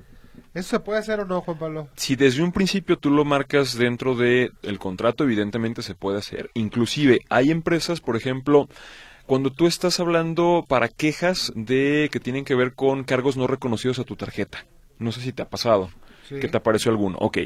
¿Eso 0.55 0.69
se 0.69 0.79
puede 0.79 0.99
hacer 0.99 1.19
o 1.19 1.25
no, 1.25 1.41
Juan 1.41 1.59
Pablo? 1.59 1.87
Si 1.95 2.15
desde 2.15 2.41
un 2.41 2.51
principio 2.51 2.97
tú 2.97 3.11
lo 3.11 3.23
marcas 3.23 3.77
dentro 3.77 4.15
del 4.15 4.51
el 4.63 4.79
contrato, 4.79 5.23
evidentemente 5.23 5.83
se 5.83 5.93
puede 5.93 6.17
hacer. 6.17 6.49
Inclusive 6.55 7.19
hay 7.29 7.51
empresas, 7.51 8.01
por 8.01 8.15
ejemplo, 8.15 8.67
cuando 9.27 9.51
tú 9.51 9.67
estás 9.67 9.99
hablando 9.99 10.65
para 10.67 10.87
quejas 10.89 11.51
de 11.55 12.09
que 12.11 12.19
tienen 12.19 12.45
que 12.45 12.55
ver 12.55 12.73
con 12.73 13.03
cargos 13.03 13.37
no 13.37 13.45
reconocidos 13.45 13.99
a 13.99 14.03
tu 14.03 14.15
tarjeta. 14.15 14.65
No 14.97 15.11
sé 15.11 15.21
si 15.21 15.31
te 15.31 15.43
ha 15.43 15.49
pasado. 15.49 15.89
Sí. 16.27 16.39
que 16.39 16.47
te 16.47 16.57
apareció 16.57 16.91
alguno. 16.91 17.17
Ok. 17.19 17.37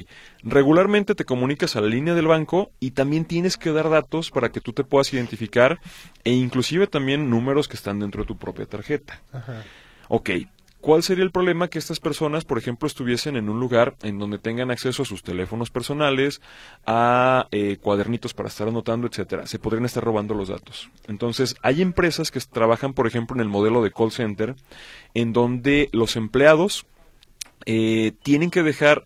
Regularmente 0.43 1.15
te 1.15 1.25
comunicas 1.25 1.75
a 1.75 1.81
la 1.81 1.87
línea 1.87 2.15
del 2.15 2.27
banco 2.27 2.71
y 2.79 2.91
también 2.91 3.25
tienes 3.25 3.57
que 3.57 3.71
dar 3.71 3.89
datos 3.89 4.31
para 4.31 4.49
que 4.49 4.61
tú 4.61 4.73
te 4.73 4.83
puedas 4.83 5.13
identificar 5.13 5.79
e 6.23 6.31
inclusive 6.31 6.87
también 6.87 7.29
números 7.29 7.67
que 7.67 7.75
están 7.75 7.99
dentro 7.99 8.23
de 8.23 8.27
tu 8.27 8.37
propia 8.37 8.65
tarjeta. 8.65 9.21
Ajá. 9.33 9.63
Ok. 10.07 10.29
¿Cuál 10.81 11.03
sería 11.03 11.25
el 11.25 11.31
problema 11.31 11.67
que 11.67 11.77
estas 11.77 11.99
personas, 11.99 12.45
por 12.45 12.57
ejemplo, 12.57 12.87
estuviesen 12.87 13.35
en 13.35 13.49
un 13.49 13.59
lugar 13.59 13.97
en 14.01 14.17
donde 14.17 14.39
tengan 14.39 14.71
acceso 14.71 15.03
a 15.03 15.05
sus 15.05 15.23
teléfonos 15.23 15.69
personales, 15.69 16.39
a 16.85 17.47
eh, 17.51 17.77
cuadernitos 17.81 18.33
para 18.33 18.47
estar 18.47 18.69
anotando, 18.69 19.05
etcétera? 19.05 19.45
Se 19.45 19.59
podrían 19.59 19.83
estar 19.83 20.01
robando 20.01 20.33
los 20.33 20.47
datos. 20.47 20.89
Entonces, 21.09 21.57
hay 21.63 21.81
empresas 21.81 22.31
que 22.31 22.39
trabajan, 22.39 22.93
por 22.93 23.07
ejemplo, 23.07 23.35
en 23.35 23.41
el 23.41 23.49
modelo 23.49 23.83
de 23.83 23.91
call 23.91 24.11
center, 24.11 24.55
en 25.13 25.33
donde 25.33 25.89
los 25.91 26.15
empleados 26.15 26.85
eh, 27.71 28.13
tienen 28.23 28.49
que 28.49 28.63
dejar 28.63 29.05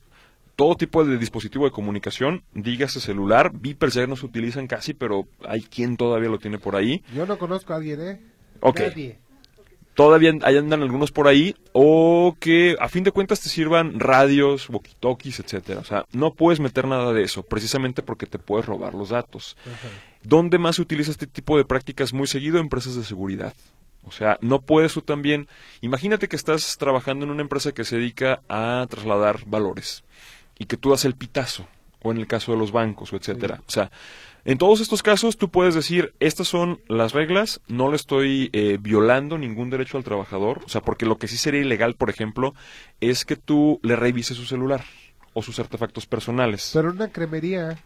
todo 0.56 0.76
tipo 0.76 1.04
de 1.04 1.18
dispositivo 1.18 1.66
de 1.66 1.72
comunicación, 1.72 2.44
dígase 2.54 3.02
celular, 3.02 3.52
beepers 3.54 3.96
ya 3.96 4.08
no 4.08 4.16
se 4.16 4.26
utilizan 4.26 4.68
casi, 4.68 4.94
pero 4.94 5.28
hay 5.46 5.64
quien 5.64 5.98
todavía 5.98 6.30
lo 6.30 6.40
tiene 6.40 6.60
por 6.60 6.78
ahí. 6.78 7.04
Yo 7.14 7.26
no 7.26 7.38
conozco 7.38 7.74
a 7.74 7.76
alguien, 7.76 8.00
¿eh? 8.00 8.22
Ok. 8.62 8.80
Nadie. 8.80 9.20
Todavía 9.96 10.32
ahí 10.44 10.56
andan 10.56 10.82
algunos 10.82 11.12
por 11.12 11.28
ahí, 11.28 11.56
o 11.74 12.38
que 12.40 12.78
a 12.80 12.88
fin 12.88 13.04
de 13.04 13.12
cuentas 13.12 13.42
te 13.42 13.50
sirvan 13.50 14.00
radios, 14.00 14.70
walkie-talkies, 14.70 15.42
etcétera. 15.44 15.82
O 15.82 15.84
sea, 15.84 16.06
no 16.14 16.34
puedes 16.34 16.62
meter 16.62 16.88
nada 16.88 17.12
de 17.12 17.24
eso, 17.24 17.44
precisamente 17.44 18.02
porque 18.02 18.28
te 18.28 18.40
puedes 18.40 18.66
robar 18.66 18.94
los 18.94 19.10
datos. 19.10 19.58
Ajá. 19.66 19.90
¿Dónde 20.24 20.58
más 20.58 20.78
se 20.78 20.84
utiliza 20.84 21.12
este 21.12 21.28
tipo 21.28 21.58
de 21.58 21.66
prácticas 21.66 22.14
muy 22.14 22.28
seguido? 22.28 22.60
Empresas 22.60 22.96
de 22.96 23.04
seguridad. 23.04 23.54
O 24.06 24.12
sea, 24.12 24.38
no 24.42 24.62
puedes 24.62 24.94
tú 24.94 25.02
también. 25.02 25.48
Imagínate 25.82 26.28
que 26.28 26.36
estás 26.36 26.78
trabajando 26.78 27.26
en 27.26 27.32
una 27.32 27.42
empresa 27.42 27.72
que 27.72 27.84
se 27.84 27.98
dedica 27.98 28.42
a 28.50 28.86
trasladar 28.90 29.46
valores 29.46 30.04
y 30.58 30.66
que 30.66 30.78
tú 30.78 30.92
das 30.92 31.06
el 31.06 31.16
pitazo, 31.16 31.68
o 32.02 32.12
en 32.12 32.18
el 32.18 32.28
caso 32.28 32.52
de 32.52 32.58
los 32.58 32.72
bancos, 32.72 33.14
o 33.14 33.16
etcétera. 33.16 33.62
O 33.68 33.72
sea, 33.72 33.92
en 34.46 34.58
todos 34.58 34.82
estos 34.82 35.02
casos 35.04 35.38
tú 35.38 35.50
puedes 35.50 35.74
decir, 35.74 36.14
estas 36.20 36.48
son 36.50 36.82
las 36.90 37.14
reglas, 37.14 37.62
no 37.68 37.90
le 37.90 37.96
estoy 37.96 38.50
eh, 38.52 38.78
violando 38.80 39.38
ningún 39.38 39.70
derecho 39.70 39.98
al 39.98 40.04
trabajador. 40.04 40.62
O 40.66 40.70
sea, 40.70 40.82
porque 40.82 41.06
lo 41.06 41.18
que 41.18 41.28
sí 41.30 41.38
sería 41.38 41.62
ilegal, 41.62 41.96
por 41.96 42.10
ejemplo, 42.10 42.54
es 43.00 43.24
que 43.24 43.38
tú 43.38 43.80
le 43.84 43.96
revises 43.96 44.36
su 44.36 44.46
celular 44.46 44.84
o 45.34 45.42
sus 45.42 45.60
artefactos 45.60 46.06
personales. 46.06 46.72
Pero 46.74 46.92
una 46.92 47.08
cremería, 47.08 47.80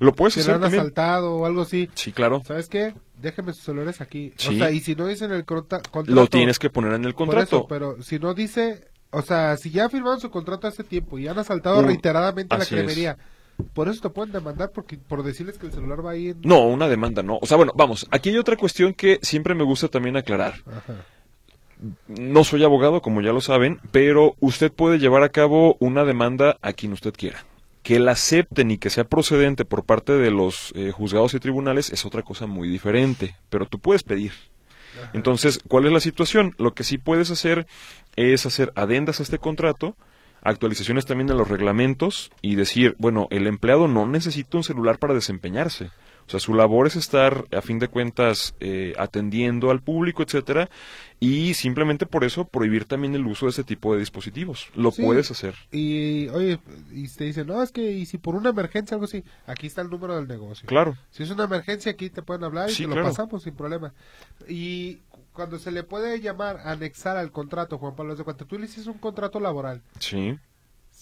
lo 0.00 0.12
puedes 0.12 0.36
hacer 0.36 0.56
han 0.56 0.60
también. 0.62 0.80
asaltado 0.80 1.36
o 1.36 1.46
algo 1.46 1.62
así. 1.62 1.88
Sí, 1.94 2.10
claro. 2.10 2.42
¿Sabes 2.44 2.68
qué? 2.68 2.94
Déjeme 3.22 3.52
sus 3.52 3.64
celulares 3.64 4.00
aquí. 4.00 4.32
Sí. 4.36 4.48
O 4.48 4.58
sea, 4.58 4.70
y 4.70 4.80
si 4.80 4.94
no 4.94 5.06
dice 5.06 5.24
en 5.24 5.32
el 5.32 5.44
contra- 5.44 5.80
contrato... 5.80 6.12
Lo 6.20 6.26
tienes 6.26 6.58
que 6.58 6.68
poner 6.70 6.92
en 6.92 7.04
el 7.04 7.14
contrato. 7.14 7.56
eso, 7.58 7.66
pero 7.68 8.02
si 8.02 8.18
no 8.18 8.34
dice, 8.34 8.88
o 9.10 9.22
sea, 9.22 9.56
si 9.56 9.70
ya 9.70 9.88
firmaron 9.88 10.20
su 10.20 10.30
contrato 10.30 10.66
hace 10.66 10.84
tiempo 10.84 11.18
y 11.18 11.28
han 11.28 11.38
asaltado 11.38 11.78
Un- 11.80 11.86
reiteradamente 11.86 12.56
la 12.56 12.64
es. 12.64 12.68
cremería, 12.68 13.16
por 13.74 13.88
eso 13.88 14.00
te 14.02 14.10
pueden 14.10 14.32
demandar 14.32 14.70
porque 14.72 14.96
por 14.98 15.22
decirles 15.22 15.56
que 15.56 15.66
el 15.66 15.72
celular 15.72 16.04
va 16.04 16.10
ahí 16.10 16.28
en... 16.30 16.40
No, 16.42 16.66
una 16.66 16.88
demanda 16.88 17.22
no. 17.22 17.38
O 17.40 17.46
sea, 17.46 17.56
bueno, 17.56 17.72
vamos, 17.76 18.06
aquí 18.10 18.30
hay 18.30 18.38
otra 18.38 18.56
cuestión 18.56 18.92
que 18.92 19.18
siempre 19.22 19.54
me 19.54 19.62
gusta 19.64 19.88
también 19.88 20.16
aclarar. 20.16 20.54
Ajá. 20.66 21.04
No 22.06 22.44
soy 22.44 22.62
abogado, 22.62 23.02
como 23.02 23.22
ya 23.22 23.32
lo 23.32 23.40
saben, 23.40 23.80
pero 23.90 24.36
usted 24.40 24.70
puede 24.72 24.98
llevar 24.98 25.22
a 25.24 25.30
cabo 25.30 25.76
una 25.80 26.04
demanda 26.04 26.56
a 26.62 26.72
quien 26.72 26.92
usted 26.92 27.12
quiera. 27.12 27.44
Que 27.82 27.98
la 27.98 28.12
acepten 28.12 28.70
y 28.70 28.78
que 28.78 28.90
sea 28.90 29.04
procedente 29.04 29.64
por 29.64 29.84
parte 29.84 30.12
de 30.12 30.30
los 30.30 30.72
eh, 30.76 30.92
juzgados 30.92 31.34
y 31.34 31.40
tribunales 31.40 31.90
es 31.90 32.04
otra 32.04 32.22
cosa 32.22 32.46
muy 32.46 32.68
diferente, 32.68 33.36
pero 33.50 33.66
tú 33.66 33.78
puedes 33.78 34.02
pedir. 34.02 34.32
Entonces, 35.12 35.60
¿cuál 35.66 35.86
es 35.86 35.92
la 35.92 36.00
situación? 36.00 36.54
Lo 36.58 36.74
que 36.74 36.84
sí 36.84 36.98
puedes 36.98 37.30
hacer 37.30 37.66
es 38.16 38.46
hacer 38.46 38.72
adendas 38.76 39.20
a 39.20 39.22
este 39.22 39.38
contrato, 39.38 39.96
actualizaciones 40.42 41.06
también 41.06 41.26
de 41.26 41.34
los 41.34 41.48
reglamentos 41.48 42.30
y 42.42 42.56
decir, 42.56 42.94
bueno, 42.98 43.26
el 43.30 43.46
empleado 43.46 43.88
no 43.88 44.06
necesita 44.06 44.56
un 44.56 44.64
celular 44.64 44.98
para 44.98 45.14
desempeñarse. 45.14 45.90
O 46.26 46.30
sea, 46.32 46.40
su 46.40 46.54
labor 46.54 46.86
es 46.86 46.96
estar, 46.96 47.44
a 47.54 47.60
fin 47.60 47.78
de 47.78 47.88
cuentas, 47.88 48.54
eh, 48.60 48.94
atendiendo 48.98 49.70
al 49.70 49.82
público, 49.82 50.22
etcétera, 50.22 50.70
y 51.20 51.54
simplemente 51.54 52.06
por 52.06 52.24
eso 52.24 52.46
prohibir 52.46 52.84
también 52.86 53.14
el 53.14 53.26
uso 53.26 53.46
de 53.46 53.50
ese 53.50 53.64
tipo 53.64 53.92
de 53.92 54.00
dispositivos. 54.00 54.68
Lo 54.74 54.90
Sí. 54.92 55.02
puedes 55.02 55.30
hacer. 55.30 55.54
Y, 55.70 56.28
oye, 56.28 56.58
y 56.92 57.06
te 57.08 57.24
dicen, 57.24 57.46
no, 57.46 57.62
es 57.62 57.70
que, 57.72 57.92
y 57.92 58.06
si 58.06 58.18
por 58.18 58.34
una 58.34 58.50
emergencia 58.50 58.94
algo 58.94 59.04
así, 59.04 59.22
aquí 59.46 59.66
está 59.66 59.82
el 59.82 59.90
número 59.90 60.16
del 60.16 60.26
negocio. 60.28 60.66
Claro. 60.66 60.96
Si 61.10 61.22
es 61.22 61.30
una 61.30 61.44
emergencia, 61.44 61.92
aquí 61.92 62.08
te 62.10 62.22
pueden 62.22 62.44
hablar 62.44 62.70
y 62.70 62.72
Sí, 62.74 62.86
te 62.86 62.94
lo 62.94 63.02
pasamos 63.02 63.42
sin 63.42 63.54
problema. 63.54 63.92
Y 64.48 64.98
cuando 65.32 65.58
se 65.58 65.70
le 65.70 65.82
puede 65.82 66.20
llamar 66.20 66.60
anexar 66.64 67.16
al 67.16 67.30
contrato, 67.32 67.78
Juan 67.78 67.94
Pablo, 67.96 68.16
de 68.16 68.24
cuando 68.24 68.44
tú 68.46 68.58
le 68.58 68.66
hiciste 68.66 68.90
un 68.90 68.98
contrato 68.98 69.38
laboral, 69.40 69.82
Sí. 69.98 70.38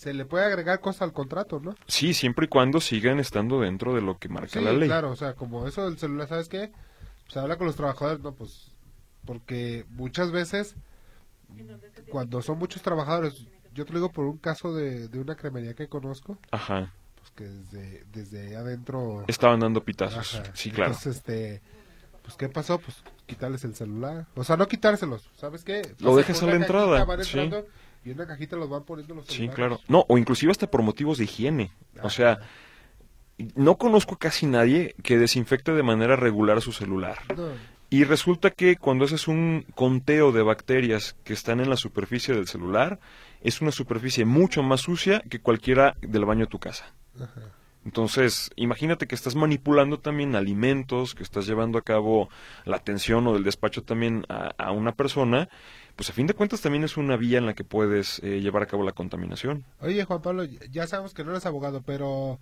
Se 0.00 0.14
le 0.14 0.24
puede 0.24 0.46
agregar 0.46 0.80
cosas 0.80 1.02
al 1.02 1.12
contrato, 1.12 1.60
¿no? 1.60 1.74
Sí, 1.86 2.14
siempre 2.14 2.46
y 2.46 2.48
cuando 2.48 2.80
sigan 2.80 3.20
estando 3.20 3.60
dentro 3.60 3.94
de 3.94 4.00
lo 4.00 4.16
que 4.16 4.30
marca 4.30 4.58
Sí, 4.58 4.64
la 4.64 4.72
ley. 4.72 4.88
claro, 4.88 5.10
o 5.10 5.16
sea, 5.16 5.34
como 5.34 5.66
eso 5.66 5.84
del 5.84 5.98
celular, 5.98 6.26
¿sabes 6.26 6.48
qué? 6.48 6.72
Se 7.28 7.38
habla 7.38 7.58
con 7.58 7.66
los 7.66 7.76
trabajadores, 7.76 8.20
no, 8.20 8.32
pues, 8.32 8.72
porque 9.26 9.84
muchas 9.90 10.30
veces, 10.32 10.74
cuando 12.10 12.40
son 12.40 12.58
muchos 12.58 12.80
trabajadores, 12.80 13.44
yo 13.74 13.84
te 13.84 13.92
lo 13.92 13.98
digo 13.98 14.10
por 14.10 14.24
un 14.24 14.38
caso 14.38 14.74
de, 14.74 15.08
de 15.08 15.18
una 15.18 15.34
cremería 15.36 15.74
que 15.74 15.86
conozco, 15.86 16.38
Ajá. 16.50 16.94
pues 17.16 17.30
que 17.32 17.44
desde, 17.44 18.04
desde 18.10 18.56
adentro... 18.56 19.24
Estaban 19.28 19.60
dando 19.60 19.84
pitazos. 19.84 20.36
Ajá. 20.36 20.50
Sí, 20.54 20.70
claro. 20.70 20.92
Entonces, 20.92 21.16
este, 21.16 21.60
pues, 22.22 22.38
¿qué 22.38 22.48
pasó? 22.48 22.78
Pues, 22.78 22.96
quitarles 23.26 23.64
el 23.64 23.74
celular. 23.74 24.26
O 24.34 24.44
sea, 24.44 24.56
no 24.56 24.66
quitárselos, 24.66 25.28
¿sabes 25.36 25.62
qué? 25.62 25.82
Lo 25.98 26.16
dejas 26.16 26.42
a 26.42 26.46
la 26.46 26.54
entrada, 26.54 27.22
sí. 27.22 27.50
Y 28.04 28.10
en 28.10 28.16
una 28.16 28.26
cajita 28.26 28.56
los 28.56 28.68
van 28.70 28.84
poniendo 28.84 29.14
los 29.14 29.26
Sí, 29.26 29.34
celulares. 29.34 29.56
claro. 29.56 29.80
No, 29.88 30.04
o 30.08 30.16
inclusive 30.18 30.50
hasta 30.52 30.70
por 30.70 30.82
motivos 30.82 31.18
de 31.18 31.24
higiene. 31.24 31.70
O 31.96 32.00
Ajá. 32.00 32.10
sea, 32.10 32.38
no 33.54 33.76
conozco 33.76 34.16
casi 34.16 34.46
nadie 34.46 34.94
que 35.02 35.18
desinfecte 35.18 35.72
de 35.72 35.82
manera 35.82 36.16
regular 36.16 36.60
su 36.60 36.72
celular. 36.72 37.18
No, 37.36 37.48
Y 37.90 38.04
resulta 38.04 38.50
que 38.50 38.76
cuando 38.76 39.04
haces 39.04 39.26
un 39.28 39.66
conteo 39.74 40.30
de 40.32 40.42
bacterias 40.42 41.16
que 41.24 41.32
están 41.32 41.60
en 41.60 41.68
la 41.70 41.76
superficie 41.76 42.34
del 42.34 42.46
celular, 42.46 43.00
es 43.42 43.60
una 43.60 43.72
superficie 43.72 44.24
mucho 44.24 44.62
más 44.62 44.82
sucia 44.82 45.20
que 45.28 45.40
cualquiera 45.40 45.96
del 46.00 46.24
baño 46.24 46.42
de 46.46 46.50
tu 46.50 46.58
casa. 46.58 46.94
ajá. 47.16 47.40
Entonces, 47.82 48.50
imagínate 48.56 49.06
que 49.06 49.14
estás 49.14 49.34
manipulando 49.34 49.98
también 49.98 50.36
alimentos, 50.36 51.14
que 51.14 51.22
estás 51.22 51.46
llevando 51.46 51.78
a 51.78 51.82
cabo 51.82 52.28
la 52.66 52.76
atención 52.76 53.26
o 53.26 53.32
del 53.32 53.42
despacho 53.42 53.82
también 53.82 54.26
a, 54.28 54.50
a 54.58 54.70
una 54.70 54.92
persona, 54.92 55.48
pues 55.96 56.11
a 56.11 56.12
fin 56.12 56.26
de 56.26 56.35
cuentas 56.35 56.61
también 56.61 56.85
es 56.85 56.96
una 56.96 57.16
vía 57.16 57.38
en 57.38 57.46
la 57.46 57.55
que 57.55 57.64
puedes 57.64 58.20
eh, 58.22 58.40
llevar 58.40 58.62
a 58.62 58.66
cabo 58.66 58.85
la 58.85 58.92
contaminación. 58.92 59.64
Oye, 59.81 60.05
Juan 60.05 60.22
Pablo, 60.22 60.44
ya 60.44 60.87
sabemos 60.87 61.14
que 61.14 61.24
no 61.24 61.31
eres 61.33 61.46
abogado, 61.46 61.83
pero 61.83 62.38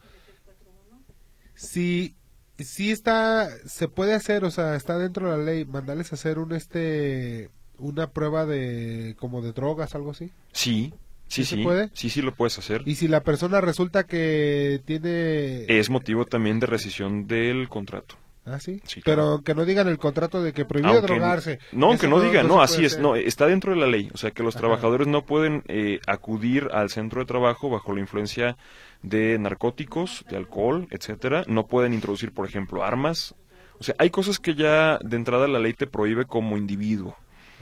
si 1.55 2.15
si 2.59 2.91
está 2.91 3.49
se 3.67 3.89
puede 3.89 4.15
hacer, 4.15 4.45
o 4.45 4.51
sea, 4.51 4.75
está 4.75 4.99
dentro 4.99 5.31
de 5.31 5.39
la 5.39 5.45
ley 5.45 5.65
mandarles 5.65 6.13
a 6.13 6.17
hacer 6.17 6.39
un 6.39 6.53
este 6.53 7.51
una 7.79 8.11
prueba 8.11 8.47
de 8.47 9.15
como 9.19 9.43
de 9.43 9.53
drogas 9.53 9.95
algo 9.95 10.11
así. 10.11 10.33
Sí, 10.53 10.93
sí, 11.29 11.45
¿Sí 11.45 11.45
se 11.45 11.57
sí, 11.57 11.63
puede? 11.63 11.91
sí, 11.95 12.11
sí 12.11 12.23
lo 12.23 12.35
puedes 12.35 12.59
hacer. 12.59 12.83
Y 12.87 12.97
si 12.97 13.07
la 13.09 13.23
persona 13.23 13.61
resulta 13.61 14.05
que 14.05 14.83
tiene 14.85 15.67
Es 15.69 15.89
motivo 15.91 16.25
también 16.27 16.59
de 16.59 16.67
rescisión 16.67 17.27
del 17.27 17.69
contrato. 17.69 18.17
Ah, 18.51 18.59
sí. 18.61 18.81
Sí, 18.85 19.01
Pero 19.05 19.23
claro. 19.23 19.43
que 19.45 19.55
no 19.55 19.65
digan 19.65 19.89
el 19.89 19.99
contrato 19.99 20.43
de 20.43 20.53
que 20.53 20.63
Aunque- 20.63 21.01
drogarse. 21.07 21.59
No, 21.73 21.93
Eso 21.93 22.01
que 22.01 22.09
no 22.09 22.21
diga, 22.21 22.43
no, 22.43 22.63
así 22.63 22.85
es, 22.85 22.99
no, 22.99 23.15
está 23.17 23.47
dentro 23.47 23.73
de 23.75 23.79
la 23.81 23.87
ley, 23.87 24.09
o 24.15 24.17
sea 24.17 24.31
que 24.31 24.43
los 24.43 24.55
Ajá. 24.57 24.61
trabajadores 24.63 25.07
no 25.07 25.25
pueden 25.27 25.63
eh, 25.69 26.01
acudir 26.07 26.69
al 26.73 26.91
centro 26.91 27.21
de 27.21 27.27
trabajo 27.27 27.69
bajo 27.69 27.93
la 27.95 28.01
influencia 28.01 28.57
de 29.03 29.39
narcóticos, 29.39 30.25
de 30.31 30.37
alcohol, 30.37 30.89
etcétera, 30.91 31.45
no 31.47 31.67
pueden 31.67 31.93
introducir, 31.93 32.33
por 32.33 32.47
ejemplo, 32.47 32.83
armas, 32.85 33.35
o 33.79 33.85
sea, 33.85 33.95
hay 33.99 34.11
cosas 34.11 34.39
que 34.39 34.55
ya 34.55 34.99
de 35.05 35.17
entrada 35.17 35.47
la 35.47 35.59
ley 35.61 35.73
te 35.75 35.87
prohíbe 35.87 36.25
como 36.25 36.57
individuo. 36.57 37.17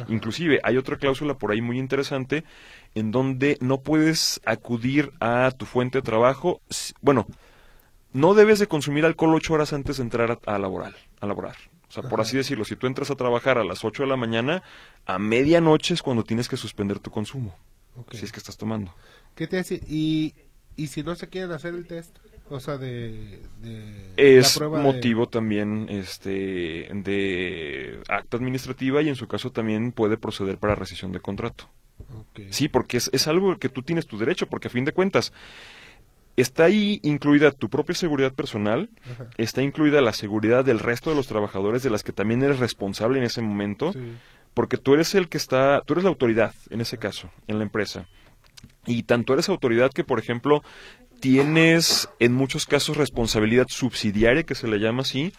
Inclusive 0.09 0.61
hay 0.63 0.77
otra 0.77 0.97
cláusula 0.99 1.35
por 1.39 1.53
ahí 1.53 1.63
muy 1.63 1.79
interesante 1.79 2.45
en 2.95 3.11
donde 3.11 3.57
no 3.63 3.81
puedes 3.81 4.41
acudir 4.45 5.11
a 5.21 5.51
tu 5.57 5.65
fuente 5.65 5.99
de 5.99 6.03
trabajo, 6.03 6.61
bueno, 7.01 7.27
no 8.17 8.35
debes 8.35 8.59
de 8.59 8.67
consumir 8.67 9.05
alcohol 9.05 9.35
ocho 9.35 9.55
horas 9.55 9.73
antes 9.73 9.99
de 9.99 10.03
entrar 10.03 10.41
a, 10.45 10.59
laborar, 10.59 10.95
a 11.21 11.27
laborar. 11.27 11.57
O 11.89 11.93
sea, 11.93 12.03
por 12.03 12.21
así 12.21 12.37
decirlo, 12.37 12.65
si 12.65 12.75
tú 12.75 12.87
entras 12.87 13.11
a 13.11 13.15
trabajar 13.15 13.59
a 13.59 13.65
las 13.65 13.85
8 13.85 14.03
de 14.03 14.09
la 14.09 14.17
mañana, 14.17 14.63
a 15.05 15.19
medianoche 15.19 15.95
es 15.95 16.03
cuando 16.03 16.25
tienes 16.25 16.49
que 16.49 16.57
suspender 16.57 16.99
tu 16.99 17.11
consumo. 17.11 17.55
Si 18.11 18.25
es 18.25 18.33
que 18.33 18.39
estás 18.39 18.57
tomando. 18.57 18.93
¿Qué 19.35 19.47
te 19.47 19.59
hace? 19.59 19.81
¿Y, 19.87 20.35
¿Y 20.77 20.89
si 20.89 21.03
no 21.03 21.15
se 21.15 21.29
quieren 21.29 21.53
hacer 21.53 21.75
el 21.75 21.87
test? 21.87 22.19
O 22.49 22.61
sea, 22.61 22.79
de... 22.79 23.43
es 24.17 24.61
motivo 24.61 25.29
también 25.29 25.87
este, 25.89 26.89
de 26.93 28.01
acta 28.09 28.37
administrativa 28.37 29.03
y 29.03 29.09
en 29.09 29.17
su 29.17 29.27
caso 29.27 29.51
también 29.51 29.91
puede 29.93 30.17
proceder 30.17 30.57
para 30.59 30.75
rescisión 30.75 31.13
de 31.13 31.21
contrato. 31.21 31.69
Sí, 32.51 32.69
porque 32.69 32.99
es, 32.99 33.11
es 33.13 33.27
algo 33.27 33.59
que 33.59 33.69
tú 33.69 33.83
tienes 33.83 34.07
tu 34.07 34.17
derecho, 34.17 34.47
porque 34.47 34.69
a 34.69 34.71
fin 34.71 34.85
de 34.85 34.93
cuentas 34.93 35.33
está 36.37 36.65
ahí 36.65 37.01
incluida 37.03 37.51
tu 37.51 37.69
propia 37.69 37.95
seguridad 37.95 38.33
personal, 38.33 38.91
está 39.39 39.63
incluida 39.63 40.01
la 40.01 40.13
seguridad 40.13 40.65
del 40.65 40.79
resto 40.79 41.11
de 41.11 41.17
los 41.17 41.27
trabajadores 41.27 41.83
de 41.83 41.91
las 41.91 42.03
que 42.03 42.13
también 42.13 42.43
eres 42.43 42.59
responsable 42.59 43.19
en 43.19 43.25
ese 43.25 43.43
momento, 43.43 43.93
porque 44.55 44.77
tú 44.77 44.95
eres 44.95 45.15
el 45.15 45.29
que 45.29 45.39
está, 45.39 45.83
tú 45.87 45.95
eres 45.95 46.05
la 46.05 46.11
autoridad 46.11 46.55
en 46.71 46.81
ese 46.81 46.99
caso, 46.99 47.31
en 47.47 47.59
la 47.59 47.65
empresa. 47.65 48.07
Y 48.87 49.03
tanto 49.03 49.33
eres 49.33 49.49
autoridad 49.49 49.91
que, 49.91 50.05
por 50.05 50.19
ejemplo, 50.19 50.63
tienes 51.21 52.09
en 52.21 52.33
muchos 52.33 52.67
casos 52.67 52.97
responsabilidad 52.97 53.67
subsidiaria, 53.69 54.45
que 54.45 54.55
se 54.55 54.69
le 54.69 54.79
llama 54.79 55.03
así, 55.03 55.33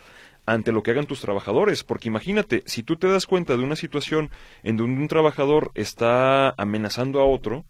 ante 0.45 0.71
lo 0.71 0.81
que 0.81 0.91
hagan 0.91 1.05
tus 1.05 1.21
trabajadores. 1.21 1.83
Porque 1.83 2.07
imagínate, 2.07 2.63
si 2.65 2.83
tú 2.83 2.95
te 2.95 3.07
das 3.07 3.25
cuenta 3.25 3.55
de 3.55 3.63
una 3.63 3.75
situación 3.75 4.31
en 4.63 4.77
donde 4.77 5.01
un 5.01 5.07
trabajador 5.07 5.71
está 5.75 6.51
amenazando 6.57 7.19
a 7.19 7.25
otro, 7.25 7.65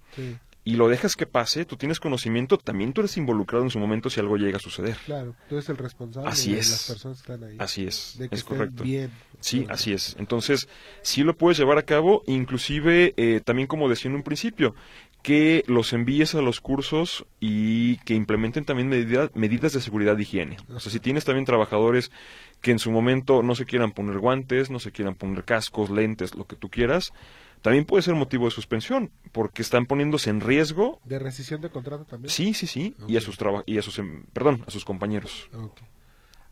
y 0.67 0.75
lo 0.75 0.89
dejas 0.89 1.15
que 1.15 1.25
pase, 1.25 1.63
tú 1.63 1.77
tienes 1.77 2.01
conocimiento, 2.01 2.57
también 2.57 2.91
tú 2.91 2.99
eres 2.99 3.15
involucrado 3.15 3.63
en 3.63 3.69
su 3.69 3.79
momento 3.79 4.09
si 4.09 4.19
algo 4.19 4.35
llega 4.35 4.57
a 4.57 4.59
suceder. 4.59 4.97
Claro, 5.05 5.33
tú 5.47 5.55
eres 5.55 5.69
el 5.69 5.77
responsable 5.77 6.29
así 6.29 6.51
de 6.51 6.59
es. 6.59 6.69
las 6.69 6.87
personas 6.89 7.21
que 7.21 7.31
están 7.31 7.49
ahí. 7.49 7.55
Así 7.57 7.87
es, 7.87 8.15
de 8.19 8.27
que 8.27 8.35
es 8.35 8.43
correcto. 8.43 8.83
Bien. 8.83 9.09
Sí, 9.39 9.65
así 9.69 9.93
es. 9.93 10.17
Entonces, 10.19 10.67
sí 11.03 11.23
lo 11.23 11.37
puedes 11.37 11.57
llevar 11.57 11.77
a 11.77 11.83
cabo, 11.83 12.21
inclusive 12.27 13.13
eh, 13.15 13.39
también 13.45 13.69
como 13.69 13.87
decía 13.87 14.09
en 14.09 14.17
un 14.17 14.23
principio, 14.23 14.75
que 15.21 15.63
los 15.67 15.93
envíes 15.93 16.35
a 16.35 16.41
los 16.41 16.59
cursos 16.59 17.25
y 17.39 17.95
que 17.99 18.13
implementen 18.13 18.65
también 18.65 18.89
medidas 18.89 19.71
de 19.71 19.79
seguridad 19.79 20.17
de 20.17 20.23
higiene. 20.23 20.57
O 20.73 20.81
sea, 20.81 20.91
si 20.91 20.99
tienes 20.99 21.23
también 21.23 21.45
trabajadores 21.45 22.11
que 22.59 22.71
en 22.71 22.79
su 22.79 22.91
momento 22.91 23.41
no 23.41 23.55
se 23.55 23.63
quieran 23.63 23.93
poner 23.93 24.19
guantes, 24.19 24.69
no 24.69 24.79
se 24.79 24.91
quieran 24.91 25.15
poner 25.15 25.45
cascos, 25.45 25.89
lentes, 25.89 26.35
lo 26.35 26.45
que 26.45 26.57
tú 26.57 26.69
quieras, 26.69 27.13
también 27.61 27.85
puede 27.85 28.03
ser 28.03 28.15
motivo 28.15 28.45
de 28.45 28.51
suspensión, 28.51 29.11
porque 29.31 29.61
están 29.61 29.85
poniéndose 29.85 30.29
en 30.29 30.41
riesgo. 30.41 30.99
¿De 31.03 31.19
rescisión 31.19 31.61
de 31.61 31.69
contrato 31.69 32.05
también? 32.05 32.29
Sí, 32.29 32.53
sí, 32.53 32.67
sí, 32.67 32.95
y 33.07 33.17
a 33.17 33.21
sus 33.21 33.37
y 33.65 33.77
a 33.77 33.81
sus 33.81 34.01
perdón, 34.33 34.63
a 34.67 34.71
sus 34.71 34.85
compañeros. 34.85 35.49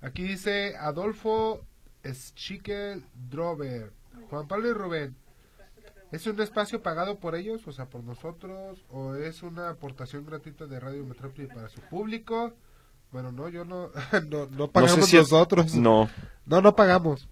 Aquí 0.01 0.23
dice 0.23 0.75
Adolfo 0.77 1.65
Schikel 2.05 3.05
Drover, 3.29 3.91
Juan 4.29 4.47
Pablo 4.47 4.69
y 4.69 4.73
Rubén. 4.73 5.15
¿Es 6.11 6.27
un 6.27 6.39
espacio 6.39 6.81
pagado 6.81 7.19
por 7.19 7.35
ellos, 7.35 7.67
o 7.67 7.71
sea, 7.71 7.89
por 7.89 8.03
nosotros, 8.03 8.85
o 8.89 9.15
es 9.15 9.43
una 9.43 9.69
aportación 9.69 10.25
gratuita 10.25 10.65
de 10.65 10.79
Radio 10.79 11.03
Metrópoli 11.05 11.47
para 11.47 11.67
su 11.67 11.81
público? 11.81 12.53
Bueno, 13.11 13.31
no, 13.31 13.49
yo 13.49 13.65
no, 13.65 13.91
no, 14.29 14.71
pagamos 14.71 15.13
nosotros. 15.13 15.75
No. 15.75 16.09
No, 16.45 16.61
no 16.61 16.75
pagamos. 16.75 17.27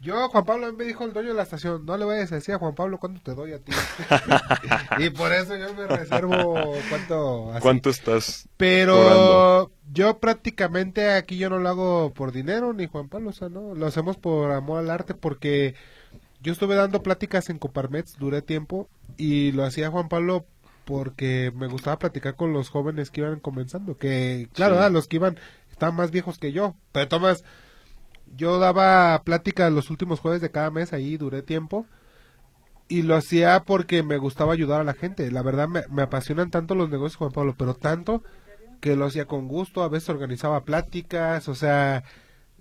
Yo, 0.00 0.30
Juan 0.30 0.44
Pablo, 0.46 0.72
me 0.72 0.84
dijo 0.84 1.04
el 1.04 1.12
dueño 1.12 1.28
de 1.28 1.34
la 1.34 1.42
estación, 1.42 1.84
no 1.84 1.94
le 1.98 2.06
vayas 2.06 2.32
a 2.32 2.36
decir 2.36 2.54
a 2.54 2.58
Juan 2.58 2.74
Pablo 2.74 2.98
cuánto 2.98 3.20
te 3.20 3.34
doy 3.34 3.52
a 3.52 3.58
ti. 3.58 3.70
y 4.98 5.10
por 5.10 5.30
eso 5.30 5.56
yo 5.56 5.74
me 5.74 5.86
reservo 5.86 6.54
cuánto... 6.88 7.52
¿Cuánto 7.60 7.90
estás 7.90 8.48
Pero 8.56 9.70
yo 9.92 10.18
prácticamente 10.18 11.12
aquí 11.12 11.36
yo 11.36 11.50
no 11.50 11.58
lo 11.58 11.68
hago 11.68 12.14
por 12.14 12.32
dinero, 12.32 12.72
ni 12.72 12.86
Juan 12.86 13.10
Pablo, 13.10 13.28
o 13.28 13.32
sea, 13.34 13.50
no, 13.50 13.74
lo 13.74 13.86
hacemos 13.86 14.16
por 14.16 14.52
amor 14.52 14.78
al 14.78 14.90
arte 14.90 15.14
porque 15.14 15.74
yo 16.42 16.52
estuve 16.52 16.76
dando 16.76 17.02
pláticas 17.02 17.50
en 17.50 17.58
Coparmets, 17.58 18.16
duré 18.18 18.40
tiempo, 18.40 18.88
y 19.18 19.52
lo 19.52 19.64
hacía 19.64 19.90
Juan 19.90 20.08
Pablo 20.08 20.46
porque 20.86 21.52
me 21.54 21.66
gustaba 21.66 21.98
platicar 21.98 22.36
con 22.36 22.54
los 22.54 22.70
jóvenes 22.70 23.10
que 23.10 23.20
iban 23.20 23.38
comenzando, 23.38 23.98
que 23.98 24.48
claro, 24.54 24.88
los 24.88 25.08
que 25.08 25.16
iban, 25.16 25.38
estaban 25.70 25.94
más 25.94 26.10
viejos 26.10 26.38
que 26.38 26.52
yo, 26.52 26.74
pero 26.90 27.06
Tomás 27.06 27.44
yo 28.36 28.58
daba 28.58 29.22
plática 29.24 29.70
los 29.70 29.90
últimos 29.90 30.20
jueves 30.20 30.40
de 30.40 30.50
cada 30.50 30.70
mes, 30.70 30.92
ahí 30.92 31.16
duré 31.16 31.42
tiempo. 31.42 31.86
Y 32.88 33.02
lo 33.02 33.14
hacía 33.14 33.62
porque 33.64 34.02
me 34.02 34.18
gustaba 34.18 34.52
ayudar 34.52 34.80
a 34.80 34.84
la 34.84 34.94
gente. 34.94 35.30
La 35.30 35.42
verdad 35.42 35.68
me, 35.68 36.02
apasionan 36.02 36.50
tanto 36.50 36.74
los 36.74 36.90
negocios, 36.90 37.16
Juan 37.16 37.30
Pablo, 37.30 37.54
pero 37.56 37.74
tanto 37.74 38.24
que 38.80 38.96
lo 38.96 39.04
hacía 39.04 39.26
con 39.26 39.46
gusto. 39.46 39.82
A 39.82 39.88
veces 39.88 40.08
organizaba 40.08 40.64
pláticas, 40.64 41.48
o 41.48 41.54
sea, 41.54 42.02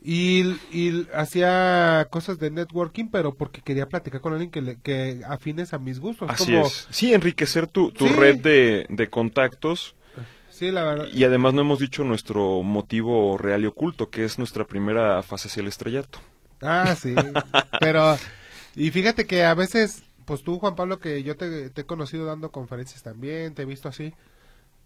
y, 0.04 0.56
y 0.72 1.08
hacía 1.16 2.08
cosas 2.12 2.38
de 2.38 2.52
networking, 2.52 3.10
pero 3.10 3.34
porque 3.34 3.62
quería 3.62 3.88
platicar 3.88 4.22
con 4.22 4.34
alguien 4.34 4.52
que, 4.52 4.78
que 4.84 5.22
afines 5.28 5.74
a 5.74 5.80
mis 5.80 6.00
gustos. 6.00 6.30
Así 6.30 6.56
es. 6.56 6.88
Sí, 6.92 7.12
enriquecer 7.12 7.66
tu, 7.66 7.92
tu 7.92 8.08
red 8.08 8.40
de, 8.40 8.86
de 8.88 9.10
contactos 9.10 9.96
Sí, 10.60 10.72
la 10.72 10.84
verdad. 10.84 11.08
Y 11.14 11.24
además 11.24 11.54
no 11.54 11.62
hemos 11.62 11.80
dicho 11.80 12.04
nuestro 12.04 12.64
motivo 12.64 13.38
real 13.38 13.64
y 13.64 13.68
oculto, 13.68 14.10
que 14.10 14.26
es 14.26 14.38
nuestra 14.38 14.66
primera 14.68 15.24
fase 15.24 15.48
hacia 15.48 15.62
el 15.62 15.68
estrellato. 15.68 16.20
Ah, 16.62 16.98
sí. 17.00 17.16
Pero, 17.80 18.18
y 18.76 18.92
fíjate 18.92 19.26
que 19.26 19.46
a 19.46 19.54
veces, 19.54 20.04
pues 20.26 20.44
tú, 20.44 20.60
Juan 20.60 20.76
Pablo, 20.76 21.00
que 21.00 21.24
yo 21.24 21.38
te, 21.38 21.72
he 21.74 21.84
conocido 21.86 22.26
dando 22.26 22.52
conferencias 22.52 23.02
también, 23.02 23.54
te 23.54 23.62
he 23.62 23.66
visto 23.66 23.88
así, 23.88 24.14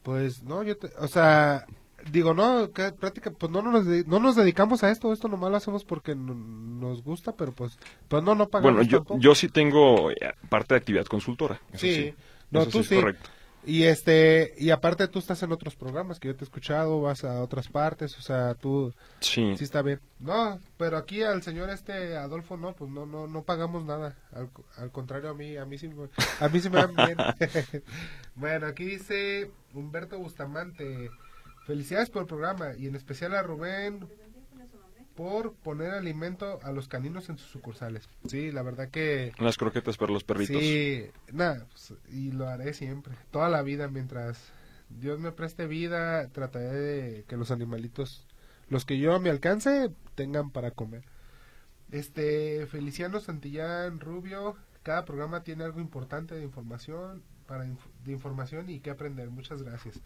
pues 0.04 0.44
no, 0.44 0.62
yo 0.62 0.78
te, 0.78 0.92
o 1.00 1.08
sea, 1.08 1.66
digo, 2.12 2.36
no, 2.36 2.72
que 2.72 2.92
práctica, 2.92 3.32
pues 3.32 3.52
no, 3.52 3.64
nos, 3.64 3.84
no 4.06 4.20
nos 4.20 4.36
dedicamos 4.36 4.84
a 4.84 4.92
esto, 4.92 5.12
esto 5.12 5.28
nomás 5.28 5.50
lo 5.50 5.58
hacemos 5.58 5.84
porque 5.86 6.14
nos 6.14 7.02
gusta, 7.02 7.32
pero 7.36 7.52
pues, 7.52 7.80
pues 8.08 8.22
no, 8.22 8.36
no 8.36 8.48
pagamos 8.48 8.76
Bueno, 8.76 8.88
yo, 8.88 9.18
yo 9.18 9.34
sí 9.34 9.50
tengo 9.50 10.12
eh, 10.12 10.18
parte 10.50 10.76
de 10.76 10.82
actividad 10.82 11.06
consultora. 11.06 11.60
sí, 11.74 12.14
no, 12.52 12.68
tú 12.68 12.84
sí. 12.84 12.94
Correcto. 12.94 13.32
Y 13.66 13.84
este, 13.84 14.54
y 14.58 14.72
aparte 14.72 15.08
tú 15.08 15.20
estás 15.20 15.42
en 15.44 15.52
otros 15.52 15.76
programas 15.76 16.20
que 16.20 16.28
yo 16.28 16.36
te 16.36 16.44
he 16.44 16.46
escuchado, 16.46 17.02
vas 17.02 17.24
a 17.24 17.42
otras 17.42 17.70
partes, 17.70 18.18
o 18.18 18.22
sea, 18.22 18.56
tú 18.56 18.94
sí, 19.22 19.56
sí 19.58 19.64
está 19.64 19.82
bien. 19.82 20.02
No, 20.20 20.60
pero 20.78 20.98
aquí 20.98 21.24
al 21.24 21.42
señor 21.44 21.70
este 21.70 22.18
Adolfo 22.18 22.58
no, 22.58 22.74
pues 22.74 22.92
no 22.92 23.06
no 23.06 23.28
no 23.28 23.44
pagamos 23.44 23.86
nada. 23.86 24.18
Al, 24.34 24.92
contrario 24.92 25.30
a 25.30 25.34
mí, 25.34 25.56
a 25.56 25.66
mí 25.66 25.78
sí 25.78 25.90
a 26.40 26.50
mí 26.50 26.60
sí 26.60 26.70
me 26.70 26.80
dan 26.80 26.96
bien. 26.96 27.18
bueno, 28.36 28.68
aquí 28.68 28.84
dice 28.84 29.50
Humberto 29.74 30.18
Bustamante, 30.18 31.10
felicidades 31.66 32.10
por 32.10 32.24
el 32.24 32.28
programa 32.28 32.74
y 32.78 32.88
en 32.88 32.96
especial 32.96 33.34
a 33.34 33.44
Rubén 33.44 34.06
por 35.16 35.54
poner 35.54 35.92
alimento 35.92 36.60
a 36.64 36.72
los 36.72 36.88
caninos 36.88 37.30
en 37.30 37.38
sus 37.38 37.52
sucursales. 37.52 38.10
Sí, 38.28 38.52
la 38.52 38.64
verdad 38.64 38.90
que... 38.90 39.32
Unas 39.40 39.58
croquetas 39.58 39.98
para 39.98 40.12
los 40.12 40.24
perritos. 40.24 40.62
Sí, 40.62 41.06
nada, 41.32 41.68
pues, 41.70 41.94
y 42.12 42.32
lo 42.32 42.48
haré 42.48 42.74
siempre, 42.74 43.16
toda 43.32 43.50
la 43.50 43.62
vida, 43.62 43.88
mientras 43.88 44.52
Dios 44.90 45.20
me 45.20 45.32
preste 45.32 45.68
vida, 45.68 46.28
trataré 46.30 46.72
de 46.72 47.24
que 47.28 47.38
los 47.38 47.52
animalitos, 47.52 48.26
los 48.70 48.86
que 48.86 48.98
yo 48.98 49.14
a 49.14 49.20
mi 49.20 49.30
alcance, 49.30 49.92
tengan 50.16 50.52
para 50.52 50.72
comer. 50.72 51.04
Este, 51.92 52.66
Feliciano 52.68 53.20
Santillán 53.20 54.00
Rubio, 54.00 54.56
cada 54.82 55.06
programa 55.06 55.44
tiene 55.44 55.64
algo 55.64 55.80
importante 55.80 56.36
de 56.36 56.44
información, 56.44 57.24
para 57.46 57.66
de 57.66 58.12
información 58.12 58.70
y 58.70 58.80
que 58.80 58.90
aprender. 58.90 59.30
Muchas 59.30 59.62
gracias. 59.62 60.02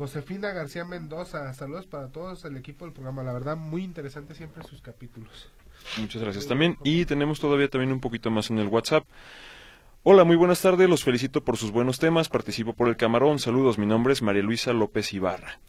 Josefina 0.00 0.52
García 0.52 0.86
Mendoza, 0.86 1.52
saludos 1.52 1.84
para 1.84 2.08
todos 2.08 2.46
el 2.46 2.56
equipo 2.56 2.86
del 2.86 2.94
programa, 2.94 3.22
la 3.22 3.34
verdad 3.34 3.54
muy 3.58 3.84
interesante 3.84 4.34
siempre 4.34 4.64
sus 4.64 4.80
capítulos. 4.80 5.50
Muchas 5.98 6.22
gracias 6.22 6.46
también 6.46 6.78
y 6.82 7.04
tenemos 7.04 7.38
todavía 7.38 7.68
también 7.68 7.92
un 7.92 8.00
poquito 8.00 8.30
más 8.30 8.48
en 8.48 8.58
el 8.58 8.68
WhatsApp. 8.68 9.04
Hola, 10.02 10.24
muy 10.24 10.36
buenas 10.36 10.62
tardes, 10.62 10.88
los 10.88 11.04
felicito 11.04 11.44
por 11.44 11.58
sus 11.58 11.70
buenos 11.70 11.98
temas, 11.98 12.30
participo 12.30 12.72
por 12.72 12.88
el 12.88 12.96
camarón, 12.96 13.38
saludos, 13.38 13.76
mi 13.76 13.84
nombre 13.84 14.14
es 14.14 14.22
María 14.22 14.42
Luisa 14.42 14.72
López 14.72 15.12
Ibarra. 15.12 15.60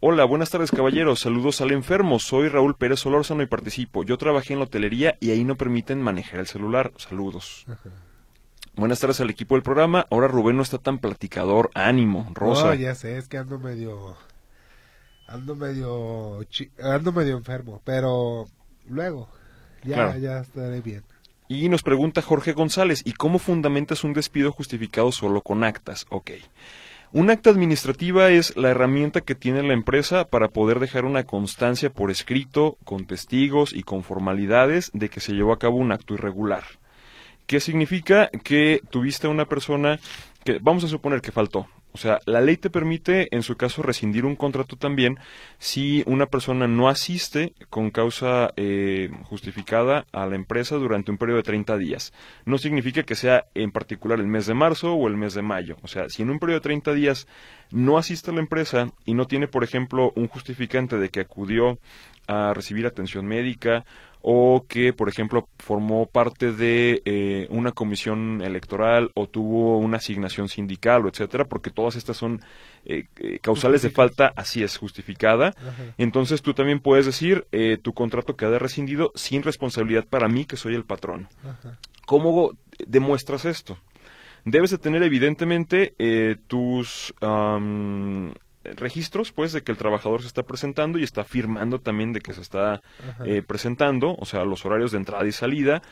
Hola, 0.00 0.24
buenas 0.24 0.50
tardes 0.50 0.72
caballeros, 0.72 1.20
saludos 1.20 1.60
al 1.60 1.70
enfermo, 1.70 2.18
soy 2.18 2.48
Raúl 2.48 2.74
Pérez 2.74 2.98
Solórzano 2.98 3.44
y 3.44 3.46
participo. 3.46 4.02
Yo 4.02 4.18
trabajé 4.18 4.54
en 4.54 4.58
la 4.58 4.64
hotelería 4.64 5.16
y 5.20 5.30
ahí 5.30 5.44
no 5.44 5.54
permiten 5.54 6.02
manejar 6.02 6.40
el 6.40 6.48
celular, 6.48 6.92
saludos. 6.96 7.66
Buenas 8.80 8.98
tardes 8.98 9.20
al 9.20 9.28
equipo 9.28 9.56
del 9.56 9.62
programa. 9.62 10.06
Ahora 10.10 10.26
Rubén 10.26 10.56
no 10.56 10.62
está 10.62 10.78
tan 10.78 11.00
platicador. 11.00 11.70
Ánimo, 11.74 12.30
Rosa. 12.32 12.68
No, 12.68 12.74
ya 12.74 12.94
sé, 12.94 13.18
es 13.18 13.28
que 13.28 13.36
ando 13.36 13.58
medio. 13.58 14.16
Ando 15.28 15.54
medio. 15.54 16.38
Ando 16.82 17.12
medio 17.12 17.36
enfermo. 17.36 17.82
Pero 17.84 18.46
luego, 18.88 19.28
ya, 19.84 20.16
ya 20.16 20.38
estaré 20.38 20.80
bien. 20.80 21.02
Y 21.46 21.68
nos 21.68 21.82
pregunta 21.82 22.22
Jorge 22.22 22.54
González: 22.54 23.02
¿y 23.04 23.12
cómo 23.12 23.38
fundamentas 23.38 24.02
un 24.02 24.14
despido 24.14 24.50
justificado 24.50 25.12
solo 25.12 25.42
con 25.42 25.62
actas? 25.62 26.06
Ok. 26.08 26.30
Un 27.12 27.28
acta 27.28 27.50
administrativa 27.50 28.30
es 28.30 28.56
la 28.56 28.70
herramienta 28.70 29.20
que 29.20 29.34
tiene 29.34 29.62
la 29.62 29.74
empresa 29.74 30.24
para 30.24 30.48
poder 30.48 30.80
dejar 30.80 31.04
una 31.04 31.24
constancia 31.24 31.90
por 31.92 32.10
escrito, 32.10 32.78
con 32.84 33.04
testigos 33.04 33.74
y 33.74 33.82
con 33.82 34.04
formalidades 34.04 34.90
de 34.94 35.10
que 35.10 35.20
se 35.20 35.34
llevó 35.34 35.52
a 35.52 35.58
cabo 35.58 35.76
un 35.76 35.92
acto 35.92 36.14
irregular. 36.14 36.64
¿Qué 37.50 37.58
significa? 37.58 38.30
Que 38.44 38.80
tuviste 38.90 39.26
una 39.26 39.44
persona 39.44 39.98
que, 40.44 40.60
vamos 40.60 40.84
a 40.84 40.86
suponer 40.86 41.20
que 41.20 41.32
faltó, 41.32 41.66
o 41.92 41.98
sea, 41.98 42.20
la 42.24 42.40
ley 42.40 42.56
te 42.56 42.70
permite, 42.70 43.34
en 43.34 43.42
su 43.42 43.56
caso, 43.56 43.82
rescindir 43.82 44.24
un 44.24 44.36
contrato 44.36 44.76
también 44.76 45.18
si 45.58 46.04
una 46.06 46.26
persona 46.26 46.68
no 46.68 46.88
asiste 46.88 47.54
con 47.68 47.90
causa 47.90 48.52
eh, 48.56 49.10
justificada 49.24 50.06
a 50.12 50.26
la 50.26 50.36
empresa 50.36 50.76
durante 50.76 51.10
un 51.10 51.18
periodo 51.18 51.38
de 51.38 51.42
30 51.42 51.76
días. 51.76 52.12
No 52.44 52.58
significa 52.58 53.02
que 53.02 53.16
sea 53.16 53.46
en 53.54 53.72
particular 53.72 54.20
el 54.20 54.28
mes 54.28 54.46
de 54.46 54.54
marzo 54.54 54.94
o 54.94 55.08
el 55.08 55.16
mes 55.16 55.34
de 55.34 55.42
mayo. 55.42 55.76
O 55.82 55.88
sea, 55.88 56.08
si 56.08 56.22
en 56.22 56.30
un 56.30 56.38
periodo 56.38 56.60
de 56.60 56.64
30 56.64 56.94
días 56.94 57.26
no 57.72 57.98
asiste 57.98 58.30
a 58.30 58.34
la 58.34 58.40
empresa 58.40 58.92
y 59.04 59.14
no 59.14 59.26
tiene, 59.26 59.48
por 59.48 59.64
ejemplo, 59.64 60.12
un 60.14 60.28
justificante 60.28 60.98
de 60.98 61.08
que 61.08 61.20
acudió 61.20 61.80
a 62.28 62.54
recibir 62.54 62.86
atención 62.86 63.26
médica 63.26 63.84
o 64.22 64.66
que, 64.68 64.92
por 64.92 65.08
ejemplo, 65.08 65.48
formó 65.58 66.06
parte 66.06 66.52
de 66.52 67.02
eh, 67.04 67.46
una 67.50 67.72
comisión 67.72 68.42
electoral 68.42 69.10
o 69.14 69.26
tuvo 69.26 69.78
una 69.78 69.96
asignación 69.96 70.48
sindical, 70.48 71.04
o 71.04 71.08
etcétera, 71.08 71.46
porque 71.46 71.70
todas 71.70 71.96
estas 71.96 72.16
son 72.16 72.40
eh, 72.84 73.04
eh, 73.16 73.38
causales 73.40 73.82
de 73.82 73.90
falta, 73.90 74.32
así 74.36 74.62
es, 74.62 74.76
justificada. 74.76 75.54
Entonces 75.96 76.42
tú 76.42 76.54
también 76.54 76.80
puedes 76.80 77.06
decir, 77.06 77.46
tu 77.82 77.92
contrato 77.92 78.36
queda 78.36 78.58
rescindido 78.58 79.12
sin 79.14 79.42
responsabilidad 79.42 80.06
para 80.08 80.28
mí, 80.28 80.44
que 80.44 80.56
soy 80.56 80.74
el 80.74 80.84
patrón. 80.84 81.28
¿Cómo 82.06 82.52
demuestras 82.86 83.44
esto? 83.44 83.78
Debes 84.44 84.70
de 84.70 84.78
tener 84.78 85.02
evidentemente 85.02 85.94
tus 86.46 87.14
registros, 88.76 89.32
pues, 89.32 89.52
de 89.52 89.62
que 89.62 89.72
el 89.72 89.78
trabajador 89.78 90.22
se 90.22 90.28
está 90.28 90.42
presentando 90.42 90.98
y 90.98 91.02
está 91.02 91.24
firmando 91.24 91.80
también 91.80 92.12
de 92.12 92.20
que 92.20 92.32
se 92.32 92.40
está 92.40 92.80
eh, 93.24 93.42
presentando, 93.46 94.14
o 94.18 94.24
sea, 94.24 94.44
los 94.44 94.64
horarios 94.64 94.92
de 94.92 94.98
entrada 94.98 95.26
y 95.26 95.32
salida. 95.32 95.82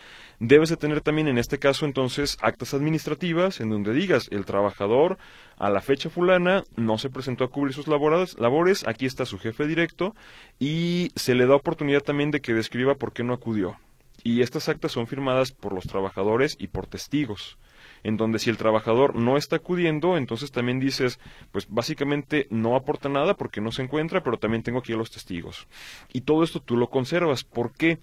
Debes 0.40 0.68
de 0.68 0.76
tener 0.76 1.00
también, 1.00 1.28
en 1.28 1.38
este 1.38 1.58
caso, 1.58 1.84
entonces, 1.86 2.36
actas 2.40 2.74
administrativas 2.74 3.60
en 3.60 3.70
donde 3.70 3.92
digas, 3.92 4.28
el 4.30 4.44
trabajador 4.44 5.18
a 5.56 5.70
la 5.70 5.80
fecha 5.80 6.10
fulana 6.10 6.64
no 6.76 6.98
se 6.98 7.10
presentó 7.10 7.44
a 7.44 7.50
cubrir 7.50 7.74
sus 7.74 7.88
labores, 7.88 8.38
labores 8.38 8.86
aquí 8.86 9.06
está 9.06 9.24
su 9.26 9.38
jefe 9.38 9.66
directo 9.66 10.14
y 10.58 11.10
se 11.16 11.34
le 11.34 11.46
da 11.46 11.56
oportunidad 11.56 12.02
también 12.02 12.30
de 12.30 12.40
que 12.40 12.54
describa 12.54 12.94
por 12.94 13.12
qué 13.12 13.24
no 13.24 13.34
acudió. 13.34 13.76
Y 14.22 14.42
estas 14.42 14.68
actas 14.68 14.92
son 14.92 15.06
firmadas 15.06 15.52
por 15.52 15.72
los 15.72 15.86
trabajadores 15.86 16.56
y 16.58 16.68
por 16.68 16.86
testigos 16.86 17.58
en 18.02 18.16
donde 18.16 18.38
si 18.38 18.50
el 18.50 18.56
trabajador 18.56 19.16
no 19.16 19.36
está 19.36 19.56
acudiendo, 19.56 20.16
entonces 20.16 20.50
también 20.50 20.80
dices, 20.80 21.18
pues 21.52 21.66
básicamente 21.68 22.46
no 22.50 22.76
aporta 22.76 23.08
nada 23.08 23.34
porque 23.34 23.60
no 23.60 23.72
se 23.72 23.82
encuentra, 23.82 24.22
pero 24.22 24.38
también 24.38 24.62
tengo 24.62 24.78
aquí 24.78 24.92
a 24.92 24.96
los 24.96 25.10
testigos. 25.10 25.66
Y 26.12 26.22
todo 26.22 26.42
esto 26.42 26.60
tú 26.60 26.76
lo 26.76 26.88
conservas. 26.88 27.44
¿Por 27.44 27.72
qué? 27.72 27.98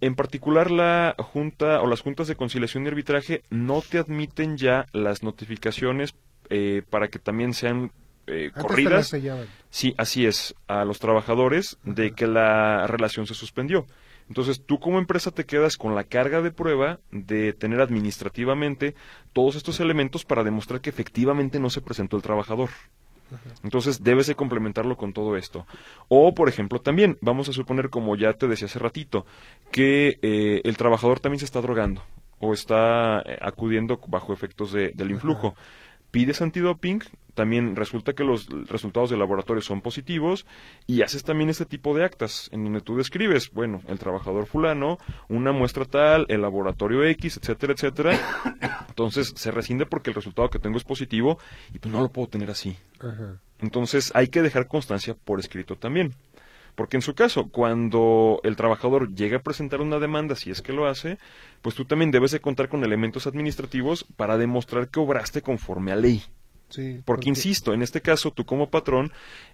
En 0.00 0.14
particular 0.14 0.70
la 0.70 1.14
junta 1.18 1.82
o 1.82 1.86
las 1.86 2.00
juntas 2.00 2.28
de 2.28 2.36
conciliación 2.36 2.84
y 2.84 2.88
arbitraje 2.88 3.42
no 3.50 3.82
te 3.82 3.98
admiten 3.98 4.56
ya 4.56 4.86
las 4.92 5.22
notificaciones 5.22 6.14
eh, 6.48 6.82
para 6.88 7.08
que 7.08 7.18
también 7.18 7.52
sean 7.52 7.92
eh, 8.26 8.50
corridas. 8.58 9.14
Sí, 9.70 9.94
así 9.98 10.26
es, 10.26 10.54
a 10.66 10.84
los 10.84 10.98
trabajadores 10.98 11.78
de 11.84 12.12
que 12.12 12.26
la 12.26 12.86
relación 12.86 13.26
se 13.26 13.34
suspendió. 13.34 13.86
Entonces 14.28 14.64
tú 14.64 14.80
como 14.80 14.98
empresa 14.98 15.30
te 15.30 15.44
quedas 15.44 15.76
con 15.76 15.94
la 15.94 16.04
carga 16.04 16.42
de 16.42 16.50
prueba 16.50 16.98
de 17.10 17.52
tener 17.52 17.80
administrativamente 17.80 18.94
todos 19.32 19.54
estos 19.56 19.80
elementos 19.80 20.24
para 20.24 20.44
demostrar 20.44 20.80
que 20.80 20.90
efectivamente 20.90 21.60
no 21.60 21.70
se 21.70 21.80
presentó 21.80 22.16
el 22.16 22.22
trabajador. 22.22 22.70
Entonces 23.64 24.02
debes 24.02 24.26
de 24.26 24.34
complementarlo 24.34 24.96
con 24.96 25.12
todo 25.12 25.36
esto. 25.36 25.66
O, 26.08 26.34
por 26.34 26.48
ejemplo, 26.48 26.80
también, 26.80 27.18
vamos 27.20 27.48
a 27.48 27.52
suponer, 27.52 27.90
como 27.90 28.16
ya 28.16 28.32
te 28.34 28.46
decía 28.46 28.66
hace 28.66 28.78
ratito, 28.78 29.26
que 29.72 30.18
eh, 30.22 30.60
el 30.64 30.76
trabajador 30.76 31.20
también 31.20 31.40
se 31.40 31.44
está 31.44 31.60
drogando 31.60 32.02
o 32.38 32.52
está 32.52 33.20
eh, 33.20 33.38
acudiendo 33.40 34.00
bajo 34.06 34.32
efectos 34.32 34.72
del 34.72 35.10
influjo 35.10 35.54
pides 36.10 36.40
antidoping, 36.42 37.02
también 37.36 37.76
resulta 37.76 38.14
que 38.14 38.24
los 38.24 38.48
resultados 38.66 39.10
del 39.10 39.18
laboratorio 39.18 39.60
son 39.60 39.82
positivos 39.82 40.46
y 40.86 41.02
haces 41.02 41.22
también 41.22 41.50
este 41.50 41.66
tipo 41.66 41.94
de 41.94 42.02
actas 42.02 42.48
en 42.50 42.64
donde 42.64 42.80
tú 42.80 42.96
describes, 42.96 43.50
bueno, 43.52 43.82
el 43.88 43.98
trabajador 43.98 44.46
fulano, 44.46 44.96
una 45.28 45.52
muestra 45.52 45.84
tal, 45.84 46.24
el 46.28 46.40
laboratorio 46.40 47.04
X, 47.04 47.36
etcétera, 47.36 47.74
etcétera. 47.74 48.18
Entonces 48.88 49.34
se 49.36 49.50
rescinde 49.50 49.84
porque 49.84 50.08
el 50.08 50.14
resultado 50.14 50.48
que 50.48 50.58
tengo 50.58 50.78
es 50.78 50.84
positivo 50.84 51.38
y 51.74 51.78
pues 51.78 51.92
no 51.92 52.00
lo 52.00 52.08
puedo 52.08 52.28
tener 52.28 52.50
así. 52.50 52.74
Entonces 53.58 54.12
hay 54.14 54.28
que 54.28 54.40
dejar 54.40 54.66
constancia 54.66 55.14
por 55.14 55.38
escrito 55.38 55.76
también. 55.76 56.14
Porque 56.76 56.98
en 56.98 57.02
su 57.02 57.14
caso, 57.14 57.48
cuando 57.48 58.38
el 58.44 58.54
trabajador 58.54 59.14
llega 59.14 59.38
a 59.38 59.42
presentar 59.42 59.80
una 59.80 59.98
demanda, 59.98 60.36
si 60.36 60.50
es 60.50 60.60
que 60.62 60.74
lo 60.74 60.86
hace, 60.86 61.18
pues 61.62 61.74
tú 61.74 61.86
también 61.86 62.10
debes 62.10 62.30
de 62.30 62.40
contar 62.40 62.68
con 62.68 62.84
elementos 62.84 63.26
administrativos 63.26 64.04
para 64.16 64.36
demostrar 64.36 64.88
que 64.88 65.00
obraste 65.00 65.40
conforme 65.42 65.92
a 65.92 65.96
ley. 65.96 66.22
Sí, 66.68 67.00
porque, 67.04 67.30
insisto, 67.30 67.72
en 67.72 67.82
este 67.82 68.02
caso 68.02 68.30
tú 68.32 68.44
como 68.44 68.70
patrón 68.70 69.12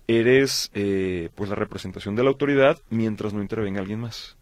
eres 0.08 0.70
eh, 0.74 1.28
pues 1.34 1.48
la 1.48 1.56
representación 1.56 2.16
de 2.16 2.24
la 2.24 2.30
autoridad 2.30 2.78
mientras 2.90 3.32
no 3.32 3.40
intervenga 3.40 3.80
alguien 3.80 4.00
más. 4.00 4.36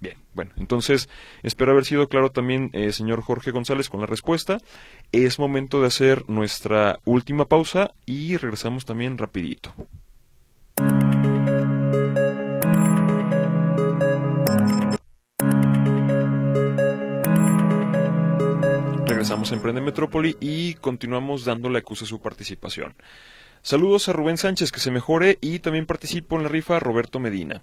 Bien, 0.00 0.16
bueno, 0.32 0.52
entonces 0.56 1.10
espero 1.42 1.72
haber 1.72 1.84
sido 1.84 2.08
claro 2.08 2.30
también, 2.30 2.70
eh, 2.72 2.92
señor 2.92 3.20
Jorge 3.20 3.50
González, 3.50 3.90
con 3.90 4.00
la 4.00 4.06
respuesta. 4.06 4.58
Es 5.12 5.38
momento 5.38 5.82
de 5.82 5.88
hacer 5.88 6.24
nuestra 6.30 7.00
última 7.04 7.44
pausa 7.44 7.92
y 8.06 8.38
regresamos 8.38 8.86
también 8.86 9.18
rapidito. 9.18 9.74
Regresamos 19.20 19.52
a 19.52 19.54
Emprende 19.54 19.82
Metrópoli 19.82 20.34
y 20.40 20.72
continuamos 20.76 21.44
dándole 21.44 21.80
acuse 21.80 22.06
a 22.06 22.08
su 22.08 22.22
participación. 22.22 22.94
Saludos 23.62 24.08
a 24.08 24.14
Rubén 24.14 24.38
Sánchez, 24.38 24.72
que 24.72 24.80
se 24.80 24.90
mejore, 24.90 25.36
y 25.42 25.58
también 25.58 25.84
participo 25.84 26.36
en 26.36 26.44
la 26.44 26.48
rifa 26.48 26.80
Roberto 26.80 27.20
Medina. 27.20 27.62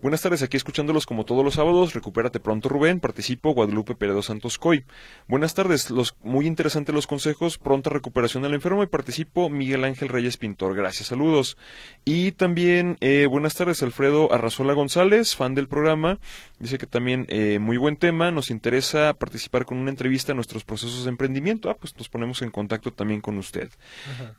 Buenas 0.00 0.22
tardes, 0.22 0.42
aquí 0.42 0.56
escuchándolos 0.56 1.06
como 1.06 1.24
todos 1.24 1.44
los 1.44 1.54
sábados. 1.54 1.94
Recupérate 1.94 2.40
pronto, 2.40 2.68
Rubén. 2.68 3.00
Participo 3.00 3.52
Guadalupe 3.52 3.94
Peredo 3.94 4.22
Santos 4.22 4.58
Coy. 4.58 4.84
Buenas 5.28 5.54
tardes, 5.54 5.90
los 5.90 6.16
muy 6.22 6.46
interesantes 6.46 6.94
los 6.94 7.06
consejos. 7.06 7.56
Pronta 7.56 7.90
recuperación 7.90 8.44
al 8.44 8.52
enfermo 8.52 8.82
y 8.82 8.86
participo 8.86 9.48
Miguel 9.48 9.84
Ángel 9.84 10.08
Reyes 10.08 10.36
Pintor. 10.36 10.74
Gracias, 10.74 11.08
saludos. 11.08 11.56
Y 12.04 12.32
también 12.32 12.98
eh, 13.00 13.26
buenas 13.30 13.54
tardes, 13.54 13.82
Alfredo 13.82 14.30
Arrazola 14.32 14.74
González, 14.74 15.36
fan 15.36 15.54
del 15.54 15.68
programa. 15.68 16.18
Dice 16.58 16.76
que 16.76 16.86
también 16.86 17.24
eh, 17.28 17.58
muy 17.58 17.78
buen 17.78 17.96
tema. 17.96 18.30
Nos 18.30 18.50
interesa 18.50 19.14
participar 19.14 19.64
con 19.64 19.78
una 19.78 19.90
entrevista 19.90 20.32
a 20.32 20.34
nuestros 20.34 20.64
procesos 20.64 21.04
de 21.04 21.10
emprendimiento. 21.10 21.70
Ah, 21.70 21.76
pues 21.80 21.96
nos 21.96 22.10
ponemos 22.10 22.42
en 22.42 22.50
contacto 22.50 22.92
también 22.92 23.22
con 23.22 23.38
usted. 23.38 23.70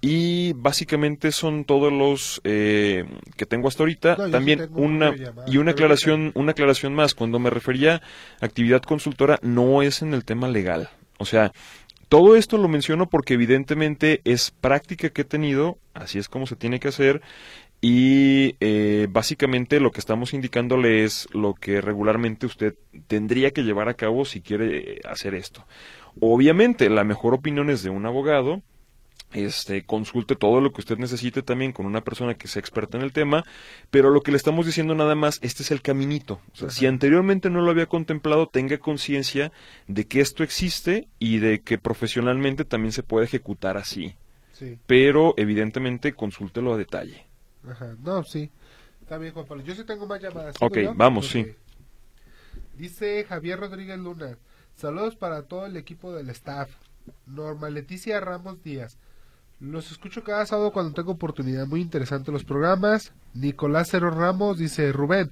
Y 0.02 0.54
básicamente 0.54 0.95
son 1.32 1.66
todos 1.66 1.92
los 1.92 2.42
eh, 2.44 3.06
que 3.38 3.46
tengo 3.46 3.68
hasta 3.68 3.84
ahorita. 3.84 4.30
también 4.32 4.70
una 4.74 5.14
y 5.48 5.58
una 5.58 5.72
aclaración, 5.72 6.32
una 6.36 6.52
aclaración 6.52 6.94
más, 6.94 7.14
cuando 7.14 7.40
me 7.40 7.50
refería 7.50 8.02
a 8.42 8.46
actividad 8.46 8.82
consultora, 8.82 9.40
no 9.42 9.82
es 9.82 10.02
en 10.02 10.14
el 10.14 10.26
tema 10.26 10.48
legal. 10.48 10.90
O 11.18 11.26
sea, 11.26 11.52
todo 12.10 12.36
esto 12.36 12.58
lo 12.58 12.68
menciono 12.68 13.08
porque 13.08 13.34
evidentemente 13.34 14.22
es 14.26 14.52
práctica 14.52 15.10
que 15.10 15.22
he 15.22 15.26
tenido, 15.26 15.78
así 15.94 16.20
es 16.20 16.30
como 16.30 16.46
se 16.46 16.56
tiene 16.56 16.80
que 16.80 16.90
hacer, 16.90 17.22
y 17.82 18.56
eh, 18.62 19.08
básicamente 19.10 19.80
lo 19.80 19.92
que 19.92 20.00
estamos 20.00 20.34
indicándole 20.34 21.04
es 21.04 21.28
lo 21.34 21.54
que 21.54 21.82
regularmente 21.82 22.46
usted 22.46 22.76
tendría 23.08 23.52
que 23.52 23.64
llevar 23.64 23.90
a 23.90 23.96
cabo 23.96 24.26
si 24.26 24.42
quiere 24.42 25.02
hacer 25.04 25.36
esto. 25.36 25.66
Obviamente, 26.20 26.90
la 26.90 27.04
mejor 27.04 27.34
opinión 27.34 27.70
es 27.70 27.84
de 27.84 27.90
un 27.90 28.06
abogado, 28.06 28.62
este, 29.36 29.86
consulte 29.86 30.36
todo 30.36 30.62
lo 30.62 30.72
que 30.72 30.82
usted 30.82 30.98
necesite 30.98 31.42
también 31.44 31.72
con 31.72 31.86
una 31.86 32.04
persona 32.04 32.36
que 32.36 32.48
sea 32.48 32.60
experta 32.60 32.98
en 32.98 33.04
el 33.04 33.14
tema, 33.14 33.44
pero 33.92 34.10
lo 34.10 34.22
que 34.22 34.32
le 34.32 34.38
estamos 34.38 34.66
diciendo 34.66 34.96
nada 34.96 35.16
más, 35.16 35.40
este 35.42 35.64
es 35.64 35.72
el 35.72 35.82
caminito. 35.82 36.40
si 36.70 36.88
anteriormente 36.88 37.50
no 37.50 37.62
lo 37.62 37.72
había 37.72 37.86
contemplado, 37.86 38.48
tenga 38.48 38.78
conciencia 38.78 39.52
de 39.88 40.08
que 40.08 40.22
esto 40.22 40.44
existe 40.44 41.08
y 41.20 41.40
de 41.40 41.62
que 41.62 41.78
profesionalmente 41.78 42.66
también 42.66 42.92
se 42.92 43.04
puede 43.04 43.26
ejecutar 43.26 43.78
así. 43.78 44.16
Pero 44.88 45.34
evidentemente 45.38 46.14
consúltelo 46.14 46.74
a 46.74 46.78
detalle. 46.78 47.26
Ajá, 47.68 47.96
no, 48.02 48.24
sí. 48.24 48.50
Está 49.02 49.18
bien, 49.18 49.34
Juan 49.34 49.46
Pablo. 49.46 49.64
Yo 49.64 49.76
sí 49.76 49.84
tengo 49.84 50.08
más 50.08 50.22
llamadas. 50.22 50.56
Ok, 50.60 50.78
vamos, 50.96 51.28
sí. 51.28 51.46
Dice 52.78 53.26
Javier 53.28 53.60
Rodríguez 53.60 54.00
Luna. 54.00 54.38
Saludos 54.76 55.16
para 55.16 55.44
todo 55.44 55.66
el 55.66 55.78
equipo 55.78 56.14
del 56.14 56.30
staff. 56.30 56.70
Norma 57.26 57.70
Leticia 57.70 58.20
Ramos 58.20 58.64
Díaz. 58.64 58.98
Los 59.60 59.92
escucho 59.92 60.24
cada 60.24 60.46
sábado 60.46 60.72
cuando 60.72 60.94
tengo 60.94 61.14
oportunidad. 61.14 61.66
Muy 61.68 61.82
interesante 61.82 62.32
los 62.32 62.44
programas. 62.44 63.14
Nicolás 63.34 63.88
Cero 63.90 64.12
Ramos 64.12 64.58
dice, 64.58 64.92
Rubén, 64.92 65.32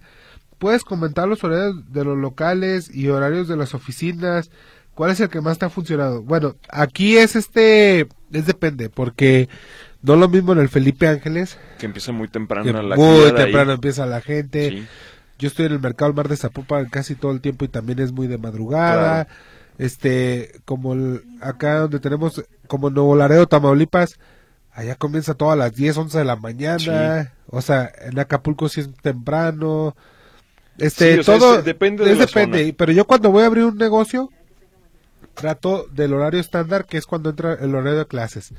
¿puedes 0.59 0.83
comentar 0.83 1.27
los 1.27 1.43
horarios 1.43 1.91
de 1.91 2.05
los 2.05 2.17
locales 2.17 2.93
y 2.93 3.09
horarios 3.09 3.47
de 3.47 3.57
las 3.57 3.73
oficinas? 3.73 4.49
¿Cuál 4.95 5.11
es 5.11 5.19
el 5.19 5.29
que 5.29 5.41
más 5.41 5.57
te 5.57 5.65
ha 5.65 5.69
funcionado? 5.69 6.21
Bueno, 6.21 6.55
aquí 6.69 7.17
es 7.17 7.35
este, 7.35 8.07
es 8.31 8.45
depende, 8.45 8.89
porque 8.89 9.49
no 10.03 10.15
lo 10.15 10.29
mismo 10.29 10.53
en 10.53 10.59
el 10.59 10.69
Felipe 10.69 11.07
Ángeles. 11.07 11.57
Que 11.79 11.87
empieza 11.87 12.11
muy 12.11 12.27
temprano 12.27 12.81
la 12.81 12.95
Muy 12.95 13.33
temprano 13.33 13.73
empieza 13.73 14.05
la 14.05 14.21
gente. 14.21 14.85
Yo 15.39 15.47
estoy 15.47 15.65
en 15.65 15.73
el 15.73 15.79
mercado 15.79 16.09
del 16.11 16.15
Mar 16.15 16.29
de 16.29 16.37
Zapopan 16.37 16.89
casi 16.89 17.15
todo 17.15 17.31
el 17.31 17.41
tiempo 17.41 17.65
y 17.65 17.67
también 17.67 17.99
es 17.99 18.11
muy 18.11 18.27
de 18.27 18.37
madrugada. 18.37 19.27
Este, 19.77 20.59
como 20.65 20.93
el- 20.93 21.23
acá 21.41 21.79
donde 21.79 21.99
tenemos, 21.99 22.43
como 22.67 22.89
Nuevo 22.89 23.15
Laredo, 23.15 23.47
Tamaulipas, 23.47 24.19
allá 24.71 24.95
comienza 24.95 25.33
todo 25.35 25.51
a 25.51 25.55
las 25.55 25.73
10, 25.75 25.97
11 25.97 26.17
de 26.17 26.25
la 26.25 26.35
mañana, 26.35 27.33
o 27.47 27.61
sea, 27.61 27.91
en 28.01 28.17
Acapulco 28.19 28.69
sí 28.69 28.81
es 28.81 28.89
temprano, 29.01 29.95
este, 30.77 31.13
Sí, 31.13 31.19
o 31.19 31.23
sea, 31.23 31.37
todo, 31.37 31.59
es- 31.59 31.65
depende 31.65 32.03
de 32.05 32.11
es 32.13 32.17
la 32.19 32.25
depende, 32.25 32.61
zona. 32.63 32.75
pero 32.77 32.91
yo 32.91 33.05
cuando 33.05 33.31
voy 33.31 33.43
a 33.43 33.47
abrir 33.47 33.65
un 33.65 33.77
negocio, 33.77 34.29
trato 35.33 35.87
del 35.91 36.13
horario 36.13 36.39
estándar, 36.39 36.85
que 36.85 36.97
es 36.97 37.05
cuando 37.05 37.29
entra 37.31 37.53
el 37.55 37.73
horario 37.75 37.99
de 37.99 38.05
clases. 38.07 38.53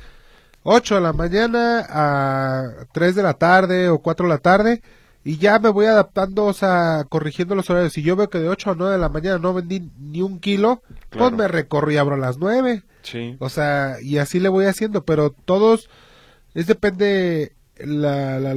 8 0.63 0.95
de 0.97 1.01
la 1.03 1.13
mañana 1.13 1.85
a 1.89 2.71
3 2.93 3.15
de 3.15 3.23
la 3.23 3.35
tarde 3.35 3.89
o 3.89 3.99
4 3.99 4.27
de 4.27 4.33
la 4.33 4.39
tarde 4.39 4.83
y 5.25 5.39
ya 5.39 5.59
me 5.59 5.71
voy 5.71 5.87
adaptando, 5.87 6.45
o 6.45 6.53
sea, 6.53 7.05
corrigiendo 7.09 7.55
los 7.55 7.71
horarios. 7.71 7.95
Si 7.95 8.03
yo 8.03 8.15
veo 8.15 8.29
que 8.29 8.39
de 8.39 8.49
8 8.51 8.73
a 8.73 8.75
9 8.75 8.93
de 8.93 8.99
la 8.99 9.09
mañana 9.09 9.39
no 9.39 9.55
vendí 9.55 9.91
ni 9.99 10.21
un 10.21 10.39
kilo, 10.39 10.83
Claro. 11.09 11.31
pues 11.31 11.33
me 11.33 11.49
recorro 11.49 11.91
y 11.91 11.97
abro 11.97 12.17
a 12.17 12.19
las 12.19 12.37
9. 12.39 12.83
Sí. 13.03 13.37
O 13.39 13.49
sea, 13.49 13.97
y 14.03 14.19
así 14.19 14.39
le 14.39 14.49
voy 14.51 14.67
haciendo, 14.67 15.05
pero 15.05 15.31
todos, 15.31 15.89
es 16.55 16.67
depende 16.67 17.53
la, 17.79 18.39
la, 18.39 18.55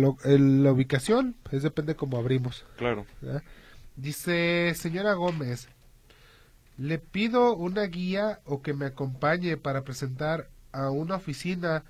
ubicación, 0.72 1.36
es 1.52 1.64
depende 1.64 1.96
cómo 1.96 2.18
abrimos. 2.18 2.66
Claro. 2.78 3.06
¿verdad? 3.22 3.44
Dice, 3.96 4.74
señora 4.76 5.14
Gómez, 5.14 5.70
le 6.78 7.00
pido 7.00 7.56
una 7.56 7.84
guía 7.84 8.40
o 8.46 8.62
que 8.62 8.74
me 8.74 8.86
acompañe 8.86 9.58
para 9.58 9.84
presentar 9.84 10.50
a 10.72 10.90
una 10.92 11.16
oficina 11.16 11.84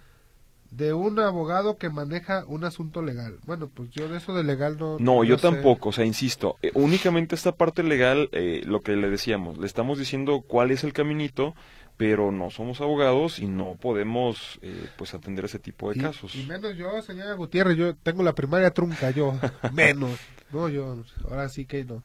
de 0.71 0.93
un 0.93 1.17
abogado 1.19 1.77
que 1.77 1.89
maneja 1.89 2.43
un 2.47 2.63
asunto 2.63 3.01
legal. 3.01 3.39
Bueno, 3.45 3.69
pues 3.73 3.89
yo 3.91 4.07
de 4.09 4.17
eso 4.17 4.33
de 4.35 4.43
legal 4.43 4.77
no... 4.77 4.97
No, 4.99 5.23
yo 5.23 5.37
sé. 5.37 5.43
tampoco, 5.43 5.89
o 5.89 5.91
sea, 5.91 6.05
insisto, 6.05 6.57
eh, 6.61 6.71
únicamente 6.73 7.35
esta 7.35 7.53
parte 7.53 7.83
legal, 7.83 8.29
eh, 8.33 8.61
lo 8.65 8.81
que 8.81 8.95
le 8.95 9.09
decíamos, 9.09 9.57
le 9.57 9.65
estamos 9.65 9.97
diciendo 9.97 10.41
cuál 10.45 10.71
es 10.71 10.83
el 10.83 10.93
caminito, 10.93 11.55
pero 11.95 12.31
no 12.31 12.49
somos 12.51 12.79
abogados 12.81 13.39
y 13.39 13.47
no 13.47 13.75
podemos, 13.79 14.59
eh, 14.61 14.87
pues, 14.97 15.13
atender 15.13 15.45
ese 15.45 15.57
tipo 15.57 15.89
de 15.91 15.97
Y- 15.97 16.01
casos. 16.01 16.35
Y, 16.35 16.43
menos 16.45 16.75
yo, 16.75 17.01
señora 17.01 17.33
Gutiérrez, 17.33 17.77
yo 17.77 17.95
tengo 17.95 18.21
la 18.21 18.35
primaria 18.35 18.69
trunca, 18.71 19.09
yo. 19.11 19.33
menos. 19.73 20.19
No, 20.51 20.69
yo, 20.69 20.97
ahora 21.29 21.49
sí 21.49 21.65
que 21.65 21.85
no. 21.85 22.03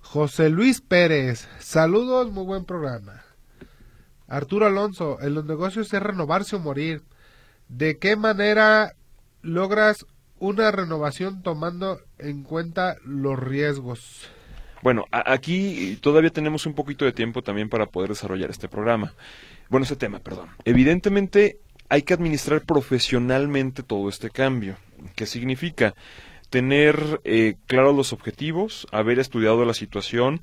José 0.00 0.48
Luis 0.48 0.80
Pérez, 0.80 1.48
saludos, 1.58 2.30
muy 2.30 2.44
buen 2.44 2.64
programa. 2.64 3.22
Arturo 4.28 4.66
Alonso, 4.66 5.18
en 5.20 5.34
los 5.34 5.44
negocios 5.44 5.92
es 5.92 6.02
renovarse 6.02 6.56
o 6.56 6.60
morir. 6.60 7.02
¿De 7.68 7.98
qué 7.98 8.16
manera 8.16 8.94
logras 9.42 10.06
una 10.38 10.70
renovación 10.70 11.42
tomando 11.42 12.00
en 12.18 12.42
cuenta 12.42 12.96
los 13.04 13.38
riesgos? 13.38 14.28
Bueno, 14.82 15.06
aquí 15.10 15.98
todavía 16.00 16.30
tenemos 16.30 16.66
un 16.66 16.74
poquito 16.74 17.04
de 17.04 17.12
tiempo 17.12 17.42
también 17.42 17.68
para 17.68 17.86
poder 17.86 18.10
desarrollar 18.10 18.50
este 18.50 18.68
programa. 18.68 19.14
Bueno, 19.68 19.84
ese 19.84 19.96
tema, 19.96 20.20
perdón. 20.20 20.48
Evidentemente 20.64 21.58
hay 21.88 22.02
que 22.02 22.14
administrar 22.14 22.62
profesionalmente 22.62 23.82
todo 23.82 24.08
este 24.08 24.30
cambio. 24.30 24.76
¿Qué 25.14 25.26
significa? 25.26 25.94
Tener 26.50 27.20
eh, 27.24 27.56
claros 27.66 27.96
los 27.96 28.12
objetivos, 28.12 28.86
haber 28.92 29.18
estudiado 29.18 29.64
la 29.64 29.74
situación, 29.74 30.40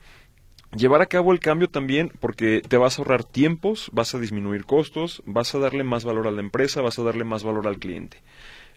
llevar 0.75 1.01
a 1.01 1.07
cabo 1.07 1.31
el 1.31 1.39
cambio 1.39 1.69
también 1.69 2.11
porque 2.19 2.61
te 2.61 2.77
vas 2.77 2.97
a 2.97 3.01
ahorrar 3.01 3.23
tiempos, 3.23 3.89
vas 3.93 4.15
a 4.15 4.19
disminuir 4.19 4.65
costos, 4.65 5.23
vas 5.25 5.53
a 5.55 5.59
darle 5.59 5.83
más 5.83 6.05
valor 6.05 6.27
a 6.27 6.31
la 6.31 6.41
empresa, 6.41 6.81
vas 6.81 6.99
a 6.99 7.03
darle 7.03 7.23
más 7.23 7.43
valor 7.43 7.67
al 7.67 7.79
cliente. 7.79 8.21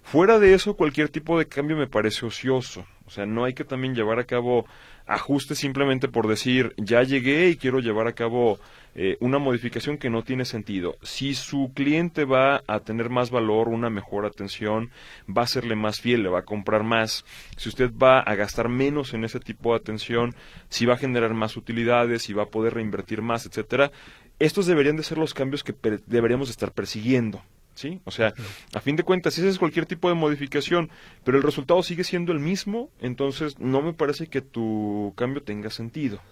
Fuera 0.03 0.39
de 0.39 0.55
eso, 0.55 0.75
cualquier 0.75 1.09
tipo 1.09 1.39
de 1.39 1.47
cambio 1.47 1.77
me 1.77 1.89
parece 1.89 2.27
ocioso. 2.27 2.87
O 3.07 3.11
sea, 3.11 3.27
no 3.27 3.45
hay 3.45 3.55
que 3.55 3.65
también 3.65 3.95
llevar 3.95 4.19
a 4.19 4.25
cabo 4.25 4.67
ajustes 5.07 5.59
simplemente 5.59 6.09
por 6.09 6.29
decir, 6.29 6.75
ya 6.77 7.03
llegué 7.03 7.49
y 7.49 7.57
quiero 7.57 7.81
llevar 7.81 8.07
a 8.07 8.15
cabo 8.15 8.59
eh, 8.99 9.19
una 9.21 9.39
modificación 9.39 9.99
que 9.99 10.09
no 10.09 10.23
tiene 10.23 10.47
sentido. 10.47 10.97
Si 11.03 11.35
su 11.35 11.71
cliente 11.75 12.25
va 12.25 12.63
a 12.67 12.81
tener 12.81 13.11
más 13.11 13.31
valor, 13.31 13.69
una 13.69 13.91
mejor 13.91 14.25
atención, 14.25 14.91
va 15.29 15.43
a 15.43 15.47
serle 15.47 15.77
más 15.77 16.01
fiel, 16.01 16.23
le 16.23 16.31
va 16.31 16.39
a 16.39 16.45
comprar 16.47 16.83
más. 16.83 17.27
Si 17.59 17.69
usted 17.69 17.93
va 17.93 18.21
a 18.21 18.35
gastar 18.35 18.71
menos 18.71 19.13
en 19.13 19.25
ese 19.25 19.39
tipo 19.39 19.73
de 19.73 19.81
atención, 19.81 20.35
si 20.71 20.87
va 20.87 20.95
a 20.95 20.99
generar 20.99 21.35
más 21.35 21.59
utilidades, 21.59 22.23
si 22.23 22.33
va 22.33 22.45
a 22.45 22.49
poder 22.49 22.73
reinvertir 22.73 23.21
más, 23.21 23.45
etcétera, 23.45 23.93
estos 24.39 24.65
deberían 24.65 24.97
de 24.97 25.03
ser 25.03 25.19
los 25.19 25.35
cambios 25.35 25.63
que 25.63 25.75
deberíamos 26.07 26.49
estar 26.49 26.73
persiguiendo. 26.73 27.43
¿Sí? 27.75 28.01
O 28.05 28.11
sea, 28.11 28.33
a 28.73 28.81
fin 28.81 28.97
de 28.97 29.03
cuentas, 29.03 29.37
ese 29.37 29.51
es 29.51 29.59
cualquier 29.59 29.85
tipo 29.85 30.09
de 30.09 30.15
modificación, 30.15 30.89
pero 31.25 31.37
el 31.37 31.43
resultado 31.43 31.83
sigue 31.83 32.05
siendo 32.05 32.33
el 32.33 32.41
mismo, 32.41 32.89
entonces 33.01 33.59
no 33.59 33.83
me 33.83 33.93
parece 33.93 34.29
que 34.29 34.41
tu 34.41 35.13
cambio 35.15 35.43
tenga 35.43 35.69
sentido. 35.69 36.23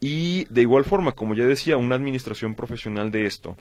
Y 0.00 0.46
de 0.46 0.62
igual 0.62 0.84
forma, 0.84 1.12
como 1.12 1.34
ya 1.34 1.44
decía, 1.44 1.76
una 1.76 1.94
administración 1.94 2.54
profesional 2.54 3.10
de 3.10 3.26
esto. 3.26 3.56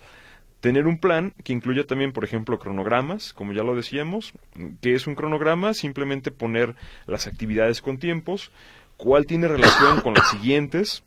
Tener 0.62 0.88
un 0.88 1.00
plan 1.00 1.34
que 1.44 1.54
incluya 1.54 1.86
también, 1.86 2.12
por 2.12 2.24
ejemplo, 2.24 2.60
cronogramas, 2.60 3.34
como 3.34 3.54
ya 3.54 3.64
lo 3.64 3.76
decíamos. 3.76 4.34
¿Qué 4.82 4.96
es 4.96 5.08
un 5.08 5.16
cronograma? 5.16 5.74
Simplemente 5.74 6.32
poner 6.32 6.76
las 7.06 7.28
actividades 7.28 7.82
con 7.82 7.98
tiempos, 7.98 8.52
cuál 8.98 9.26
tiene 9.26 9.48
relación 9.48 10.02
con 10.02 10.14
las 10.14 10.30
siguientes, 10.30 11.04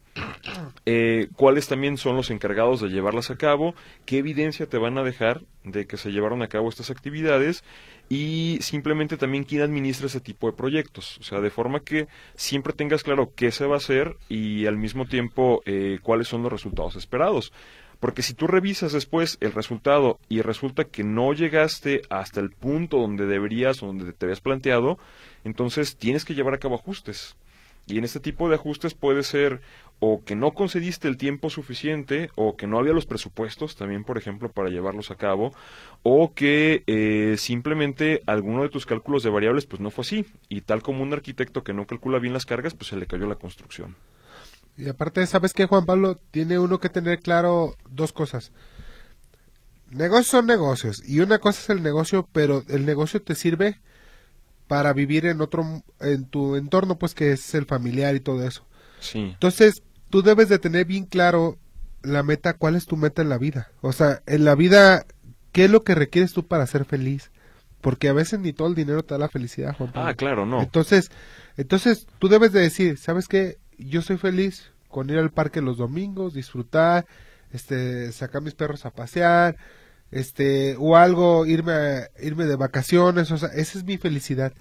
eh, 0.84 1.28
cuáles 1.36 1.68
también 1.68 1.96
son 1.96 2.16
los 2.16 2.30
encargados 2.30 2.80
de 2.80 2.88
llevarlas 2.88 3.30
a 3.30 3.36
cabo, 3.36 3.74
qué 4.04 4.18
evidencia 4.18 4.66
te 4.66 4.78
van 4.78 4.98
a 4.98 5.02
dejar 5.02 5.42
de 5.64 5.86
que 5.86 5.96
se 5.96 6.10
llevaron 6.10 6.42
a 6.42 6.48
cabo 6.48 6.68
estas 6.68 6.90
actividades 6.90 7.64
y 8.08 8.58
simplemente 8.60 9.16
también 9.16 9.44
quién 9.44 9.62
administra 9.62 10.06
ese 10.06 10.20
tipo 10.20 10.46
de 10.46 10.56
proyectos. 10.56 11.18
O 11.18 11.22
sea, 11.22 11.40
de 11.40 11.50
forma 11.50 11.80
que 11.80 12.08
siempre 12.34 12.72
tengas 12.72 13.02
claro 13.02 13.32
qué 13.34 13.50
se 13.50 13.66
va 13.66 13.74
a 13.74 13.78
hacer 13.78 14.16
y 14.28 14.66
al 14.66 14.76
mismo 14.76 15.06
tiempo 15.06 15.62
eh, 15.64 15.98
cuáles 16.02 16.28
son 16.28 16.42
los 16.42 16.52
resultados 16.52 16.96
esperados. 16.96 17.52
Porque 18.00 18.22
si 18.22 18.34
tú 18.34 18.48
revisas 18.48 18.92
después 18.92 19.38
el 19.40 19.52
resultado 19.52 20.18
y 20.28 20.42
resulta 20.42 20.82
que 20.82 21.04
no 21.04 21.32
llegaste 21.32 22.02
hasta 22.10 22.40
el 22.40 22.50
punto 22.50 22.98
donde 22.98 23.26
deberías 23.26 23.80
o 23.80 23.86
donde 23.86 24.12
te 24.12 24.26
habías 24.26 24.40
planteado, 24.40 24.98
entonces 25.44 25.96
tienes 25.96 26.24
que 26.24 26.34
llevar 26.34 26.54
a 26.54 26.58
cabo 26.58 26.74
ajustes. 26.74 27.36
Y 27.87 27.99
en 27.99 28.05
este 28.05 28.20
tipo 28.20 28.49
de 28.49 28.55
ajustes 28.55 28.95
puede 28.95 29.22
ser 29.22 29.61
o 29.99 30.22
que 30.24 30.35
no 30.35 30.53
concediste 30.53 31.09
el 31.09 31.16
tiempo 31.16 31.51
suficiente 31.51 32.30
o 32.35 32.57
que 32.57 32.66
no 32.66 32.78
había 32.78 32.93
los 32.93 33.07
presupuestos 33.07 33.76
también, 33.76 34.05
por 34.05 34.18
ejemplo, 34.18 34.51
para 34.51 34.68
llevarlos 34.68 35.11
a 35.11 35.16
cabo 35.16 35.53
o 36.03 36.35
que 36.35 36.83
eh, 36.87 37.37
simplemente 37.39 38.22
alguno 38.26 38.62
de 38.62 38.68
tus 38.68 38.87
cálculos 38.87 39.22
de 39.22 39.30
variables 39.30 39.66
pues 39.66 39.80
no 39.80 39.91
fue 39.91 40.03
así 40.03 40.26
y 40.49 40.62
tal 40.62 40.83
como 40.83 41.03
un 41.03 41.12
arquitecto 41.12 41.62
que 41.62 41.72
no 41.72 41.87
calcula 41.87 42.18
bien 42.18 42.33
las 42.33 42.47
cargas 42.47 42.74
pues 42.74 42.89
se 42.89 42.97
le 42.97 43.07
cayó 43.07 43.26
la 43.26 43.37
construcción. 43.37 43.97
Y 44.76 44.89
aparte, 44.89 45.26
¿sabes 45.26 45.53
qué, 45.53 45.66
Juan 45.66 45.87
Pablo? 45.87 46.18
Tiene 46.30 46.59
uno 46.59 46.80
que 46.80 46.89
tener 46.89 47.20
claro 47.20 47.76
dos 47.91 48.12
cosas. 48.12 48.53
Negocios 49.91 50.28
son 50.28 50.47
negocios. 50.47 51.07
Y 51.07 51.20
una 51.20 51.39
cosa 51.39 51.61
es 51.61 51.70
el 51.70 51.83
negocio, 51.83 52.26
pero 52.33 52.64
el 52.68 52.87
negocio 52.87 53.20
te 53.20 53.35
sirve 53.35 53.80
para 54.73 54.95
vivir 54.95 55.27
en 55.27 55.43
otro, 55.43 55.83
en 56.01 56.25
tu 56.25 56.57
entorno, 56.57 56.97
pues 56.99 57.12
que 57.12 57.33
es 57.33 57.55
el 57.55 57.66
familiar 57.66 58.14
y 58.14 58.20
todo 58.20 58.43
eso. 58.43 58.64
Sí, 59.01 59.18
Entonces, 59.18 59.83
tú 60.09 60.23
debes 60.23 60.49
de 60.49 60.59
tener 60.59 60.87
bien 60.87 61.05
claro 61.05 61.59
la 62.03 62.23
meta, 62.23 62.55
cuál 62.55 62.75
es 62.75 62.87
tu 62.87 62.97
meta 62.97 63.20
en 63.20 63.29
la 63.29 63.37
vida. 63.37 63.68
O 63.83 63.93
sea, 63.93 64.23
en 64.25 64.47
la 64.47 64.55
vida, 64.55 65.05
¿qué 65.53 65.66
es 65.66 65.70
lo 65.70 65.83
que 65.83 65.95
requieres 65.95 66.33
tú 66.33 66.47
para 66.47 66.66
ser 66.66 66.87
feliz? 66.87 67.33
Porque 67.83 68.09
a 68.09 68.14
veces 68.14 68.41
ni 68.41 68.55
todo 68.55 68.66
el 68.68 68.75
dinero 68.75 69.03
te 69.03 69.12
da 69.12 69.18
la 69.18 69.29
felicidad, 69.29 69.77
Juan 69.77 69.93
Pablo. 69.93 70.09
Ah, 70.09 70.14
claro, 70.14 70.47
no. 70.47 70.62
Entonces, 70.62 71.11
entonces 71.59 72.07
tú 72.18 72.29
debes 72.29 72.53
de 72.53 72.61
decir, 72.61 72.97
¿sabes 72.97 73.29
qué? 73.29 73.59
Yo 73.77 74.01
soy 74.01 74.16
feliz 74.16 74.73
con 74.89 75.11
ir 75.11 75.18
al 75.18 75.33
parque 75.33 75.61
los 75.61 75.77
domingos, 75.77 76.33
disfrutar, 76.33 77.05
este, 77.53 78.11
sacar 78.12 78.41
mis 78.41 78.55
perros 78.55 78.87
a 78.87 78.91
pasear, 78.91 79.59
este, 80.12 80.76
o 80.78 80.96
algo, 80.96 81.44
irme, 81.46 81.72
a- 81.72 82.10
irme 82.22 82.44
de 82.46 82.56
vacaciones, 82.56 83.30
o 83.32 83.38
sea, 83.38 83.48
esa 83.48 83.78
es 83.78 83.84
mi 83.84 83.98
felicidad. 83.98 84.52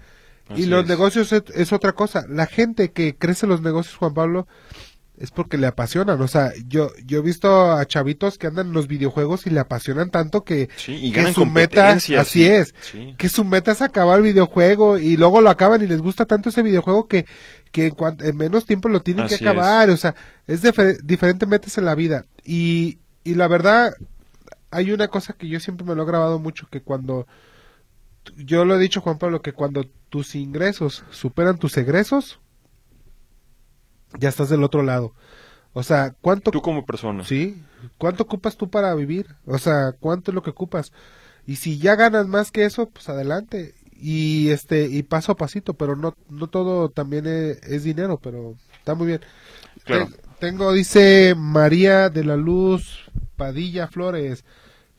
Así 0.48 0.62
y 0.62 0.66
los 0.66 0.82
es. 0.82 0.88
negocios 0.88 1.32
es, 1.32 1.44
es 1.54 1.72
otra 1.72 1.92
cosa. 1.92 2.24
La 2.28 2.46
gente 2.46 2.90
que 2.90 3.14
crece 3.16 3.46
los 3.46 3.62
negocios, 3.62 3.94
Juan 3.96 4.14
Pablo, 4.14 4.48
es 5.18 5.30
porque 5.30 5.56
le 5.58 5.68
apasionan. 5.68 6.20
O 6.20 6.26
sea, 6.26 6.52
yo, 6.66 6.90
yo 7.06 7.18
he 7.18 7.22
visto 7.22 7.70
a 7.72 7.86
chavitos 7.86 8.38
que 8.38 8.48
andan 8.48 8.68
en 8.68 8.72
los 8.72 8.88
videojuegos 8.88 9.46
y 9.46 9.50
le 9.50 9.60
apasionan 9.60 10.10
tanto 10.10 10.42
que, 10.42 10.68
Sí, 10.76 10.94
y 10.94 11.12
que 11.12 11.18
ganan 11.20 11.34
su 11.34 11.46
meta, 11.46 11.90
así 11.90 12.16
sí, 12.24 12.44
es, 12.44 12.74
sí. 12.80 13.14
que 13.18 13.28
su 13.28 13.44
meta 13.44 13.70
es 13.72 13.82
acabar 13.82 14.18
el 14.18 14.24
videojuego 14.24 14.98
y 14.98 15.16
luego 15.16 15.40
lo 15.40 15.50
acaban 15.50 15.82
y 15.82 15.86
les 15.86 16.00
gusta 16.00 16.24
tanto 16.26 16.48
ese 16.48 16.62
videojuego 16.62 17.06
que, 17.06 17.26
que 17.70 17.86
en, 17.86 17.94
cuan- 17.94 18.16
en 18.20 18.36
menos 18.36 18.66
tiempo 18.66 18.88
lo 18.88 19.02
tienen 19.02 19.28
que 19.28 19.36
acabar. 19.36 19.90
O 19.90 19.96
sea, 19.96 20.14
es 20.48 20.62
difer- 20.64 20.98
diferentes 21.02 21.48
metas 21.48 21.78
en 21.78 21.84
la 21.84 21.94
vida. 21.94 22.24
Y, 22.44 22.98
y 23.22 23.34
la 23.36 23.46
verdad, 23.46 23.94
hay 24.72 24.90
una 24.92 25.08
cosa 25.08 25.34
que 25.34 25.48
yo 25.48 25.60
siempre 25.60 25.86
me 25.86 25.94
lo 25.94 26.02
he 26.02 26.06
grabado 26.06 26.40
mucho, 26.40 26.66
que 26.68 26.82
cuando, 26.82 27.28
yo 28.36 28.64
lo 28.64 28.76
he 28.76 28.78
dicho 28.80 29.00
Juan 29.00 29.18
Pablo, 29.18 29.42
que 29.42 29.52
cuando 29.52 29.84
tus 30.08 30.34
ingresos 30.34 31.04
superan 31.10 31.58
tus 31.58 31.76
egresos, 31.76 32.40
ya 34.18 34.28
estás 34.28 34.48
del 34.48 34.62
otro 34.64 34.82
lado. 34.82 35.14
O 35.72 35.82
sea, 35.82 36.14
¿cuánto 36.20 36.50
Tú 36.50 36.60
como 36.60 36.84
persona. 36.84 37.24
Sí, 37.24 37.62
¿cuánto 37.98 38.24
ocupas 38.24 38.56
tú 38.56 38.70
para 38.70 38.94
vivir? 38.94 39.26
O 39.46 39.58
sea, 39.58 39.92
¿cuánto 39.98 40.30
es 40.30 40.34
lo 40.34 40.42
que 40.42 40.50
ocupas? 40.50 40.92
Y 41.46 41.56
si 41.56 41.78
ya 41.78 41.96
ganas 41.96 42.26
más 42.28 42.50
que 42.52 42.64
eso, 42.64 42.88
pues 42.90 43.08
adelante. 43.08 43.74
Y 43.96 44.50
este 44.50 44.86
y 44.88 45.02
paso 45.04 45.32
a 45.32 45.36
pasito, 45.36 45.74
pero 45.74 45.96
no 45.96 46.16
no 46.28 46.48
todo 46.48 46.90
también 46.90 47.26
es, 47.26 47.62
es 47.62 47.84
dinero, 47.84 48.18
pero 48.22 48.56
está 48.78 48.94
muy 48.94 49.06
bien. 49.06 49.20
Claro. 49.84 50.08
Te- 50.08 50.20
tengo, 50.40 50.72
dice 50.72 51.34
María 51.36 52.10
de 52.10 52.24
la 52.24 52.36
Luz 52.36 53.10
Padilla 53.36 53.88
Flores. 53.88 54.44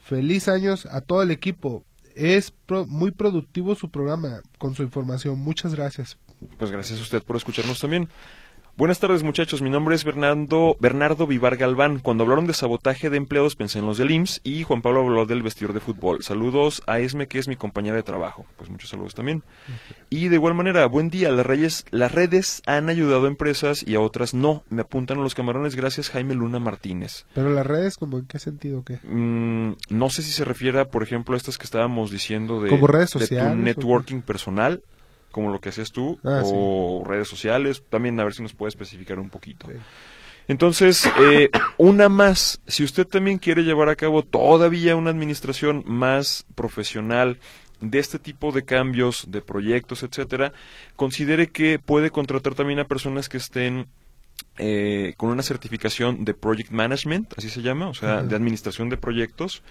Feliz 0.03 0.49
años 0.49 0.85
a 0.87 0.99
todo 0.99 1.23
el 1.23 1.31
equipo. 1.31 1.85
Es 2.13 2.53
muy 2.87 3.11
productivo 3.11 3.73
su 3.73 3.89
programa 3.89 4.41
con 4.57 4.75
su 4.75 4.83
información. 4.83 5.39
Muchas 5.39 5.73
gracias. 5.73 6.17
Pues 6.57 6.71
gracias 6.71 6.99
a 6.99 7.01
usted 7.01 7.23
por 7.23 7.37
escucharnos 7.37 7.79
también. 7.79 8.09
Buenas 8.75 8.97
tardes 8.97 9.21
muchachos, 9.21 9.61
mi 9.61 9.69
nombre 9.69 9.93
es 9.93 10.03
Bernardo, 10.03 10.75
Bernardo 10.79 11.27
Vivar 11.27 11.57
Galván. 11.57 11.99
Cuando 11.99 12.23
hablaron 12.23 12.47
de 12.47 12.55
sabotaje 12.55 13.11
de 13.11 13.17
empleados 13.17 13.55
pensé 13.55 13.77
en 13.77 13.85
los 13.85 13.99
del 13.99 14.09
IMSS 14.09 14.41
y 14.43 14.63
Juan 14.63 14.81
Pablo 14.81 15.01
habló 15.01 15.27
del 15.27 15.43
vestidor 15.43 15.73
de 15.73 15.79
fútbol. 15.79 16.23
Saludos 16.23 16.81
a 16.87 16.97
Esme 16.97 17.27
que 17.27 17.37
es 17.37 17.47
mi 17.47 17.55
compañera 17.55 17.97
de 17.97 18.01
trabajo. 18.01 18.47
Pues 18.57 18.71
muchos 18.71 18.89
saludos 18.89 19.13
también. 19.13 19.43
Y 20.09 20.29
de 20.29 20.37
igual 20.37 20.55
manera, 20.55 20.87
buen 20.87 21.11
día, 21.11 21.29
las, 21.29 21.45
redes, 21.45 21.85
las 21.91 22.11
redes 22.11 22.63
han 22.65 22.89
ayudado 22.89 23.25
a 23.25 23.27
empresas 23.27 23.85
y 23.87 23.93
a 23.93 23.99
otras 23.99 24.33
no. 24.33 24.63
Me 24.71 24.81
apuntan 24.81 25.19
a 25.19 25.21
los 25.21 25.35
camarones 25.35 25.75
gracias 25.75 26.09
Jaime 26.09 26.33
Luna 26.33 26.57
Martínez. 26.57 27.27
Pero 27.35 27.51
las 27.51 27.67
redes, 27.67 27.97
¿como 27.97 28.17
en 28.17 28.25
qué 28.25 28.39
sentido 28.39 28.83
qué? 28.83 28.97
Mm, 29.03 29.75
no 29.89 30.09
sé 30.09 30.23
si 30.23 30.31
se 30.31 30.45
refiere, 30.45 30.83
por 30.85 31.03
ejemplo, 31.03 31.35
a 31.35 31.37
estas 31.37 31.59
que 31.59 31.65
estábamos 31.65 32.09
diciendo 32.09 32.59
de, 32.59 32.71
¿Como 32.71 32.87
redes 32.87 33.13
de 33.13 33.27
tu 33.27 33.55
networking 33.55 34.21
personal 34.21 34.81
como 35.33 35.51
lo 35.51 35.59
que 35.59 35.69
haces 35.69 35.91
tú, 35.91 36.19
ah, 36.23 36.43
o 36.45 37.03
redes 37.05 37.27
sociales, 37.27 37.83
también 37.89 38.19
a 38.19 38.23
ver 38.23 38.35
si 38.35 38.43
nos 38.43 38.53
puede 38.53 38.69
especificar 38.69 39.17
un 39.19 39.31
poquito. 39.31 39.67
Entonces, 40.47 41.09
eh, 41.19 41.49
una 41.77 42.07
más, 42.07 42.61
si 42.67 42.83
usted 42.83 43.07
también 43.07 43.39
quiere 43.39 43.63
llevar 43.63 43.89
a 43.89 43.95
cabo 43.95 44.21
todavía 44.21 44.95
una 44.95 45.09
administración 45.09 45.83
más 45.87 46.45
profesional 46.53 47.39
de 47.81 47.97
este 47.97 48.19
tipo 48.19 48.51
de 48.51 48.63
cambios, 48.63 49.25
de 49.29 49.41
proyectos, 49.41 50.03
etcétera, 50.03 50.53
considere 50.95 51.47
que 51.47 51.79
puede 51.79 52.11
contratar 52.11 52.53
también 52.53 52.79
a 52.79 52.85
personas 52.85 53.27
que 53.27 53.37
estén 53.37 53.87
eh, 54.59 55.15
con 55.17 55.29
una 55.29 55.41
certificación 55.41 56.25
de 56.25 56.35
Project 56.35 56.69
Management, 56.69 57.33
así 57.37 57.49
se 57.49 57.63
llama, 57.63 57.87
o 57.87 57.95
sea, 57.95 58.21
de 58.21 58.35
administración 58.35 58.89
de 58.89 58.97
proyectos, 58.97 59.63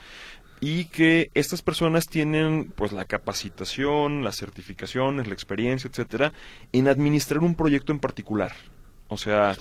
y 0.64 0.84
que 0.84 1.32
estas 1.34 1.60
personas 1.60 2.06
tienen 2.06 2.72
pues 2.76 2.92
la 2.92 3.04
capacitación, 3.04 4.22
las 4.22 4.36
certificaciones, 4.36 5.26
la 5.26 5.34
experiencia, 5.34 5.90
etcétera, 5.90 6.32
en 6.70 6.86
administrar 6.86 7.42
un 7.42 7.56
proyecto 7.56 7.90
en 7.90 7.98
particular. 7.98 8.52
O 9.08 9.16
sea, 9.18 9.56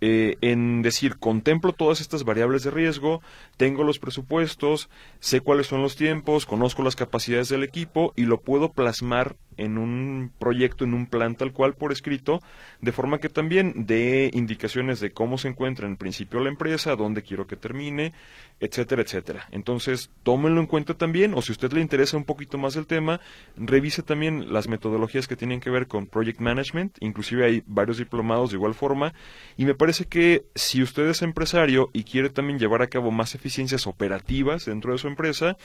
eh, 0.00 0.38
en 0.40 0.82
decir, 0.82 1.18
contemplo 1.18 1.72
todas 1.72 2.00
estas 2.00 2.24
variables 2.24 2.64
de 2.64 2.72
riesgo, 2.72 3.22
tengo 3.58 3.84
los 3.84 4.00
presupuestos, 4.00 4.90
sé 5.20 5.40
cuáles 5.40 5.68
son 5.68 5.82
los 5.82 5.94
tiempos, 5.94 6.46
conozco 6.46 6.82
las 6.82 6.96
capacidades 6.96 7.48
del 7.48 7.62
equipo 7.62 8.12
y 8.16 8.24
lo 8.24 8.40
puedo 8.40 8.72
plasmar 8.72 9.36
en 9.60 9.78
un 9.78 10.32
proyecto, 10.38 10.84
en 10.84 10.94
un 10.94 11.06
plan 11.06 11.36
tal 11.36 11.52
cual 11.52 11.74
por 11.74 11.92
escrito, 11.92 12.40
de 12.80 12.92
forma 12.92 13.18
que 13.18 13.28
también 13.28 13.86
dé 13.86 14.30
indicaciones 14.32 15.00
de 15.00 15.12
cómo 15.12 15.38
se 15.38 15.48
encuentra 15.48 15.86
en 15.86 15.96
principio 15.96 16.40
la 16.40 16.48
empresa, 16.48 16.96
dónde 16.96 17.22
quiero 17.22 17.46
que 17.46 17.56
termine, 17.56 18.12
etcétera, 18.58 19.02
etcétera. 19.02 19.48
Entonces, 19.52 20.10
tómenlo 20.22 20.60
en 20.60 20.66
cuenta 20.66 20.94
también, 20.94 21.34
o 21.34 21.42
si 21.42 21.52
a 21.52 21.54
usted 21.54 21.72
le 21.72 21.80
interesa 21.80 22.16
un 22.16 22.24
poquito 22.24 22.58
más 22.58 22.76
el 22.76 22.86
tema, 22.86 23.20
revise 23.56 24.02
también 24.02 24.52
las 24.52 24.68
metodologías 24.68 25.28
que 25.28 25.36
tienen 25.36 25.60
que 25.60 25.70
ver 25.70 25.86
con 25.86 26.06
Project 26.06 26.40
Management, 26.40 26.96
inclusive 27.00 27.44
hay 27.44 27.62
varios 27.66 27.98
diplomados 27.98 28.50
de 28.50 28.56
igual 28.56 28.74
forma, 28.74 29.12
y 29.56 29.64
me 29.64 29.74
parece 29.74 30.06
que 30.06 30.44
si 30.54 30.82
usted 30.82 31.06
es 31.08 31.22
empresario 31.22 31.90
y 31.92 32.04
quiere 32.04 32.30
también 32.30 32.58
llevar 32.58 32.82
a 32.82 32.88
cabo 32.88 33.10
más 33.10 33.34
eficiencias 33.34 33.86
operativas 33.86 34.64
dentro 34.64 34.92
de 34.92 34.98
su 34.98 35.08
empresa, 35.08 35.56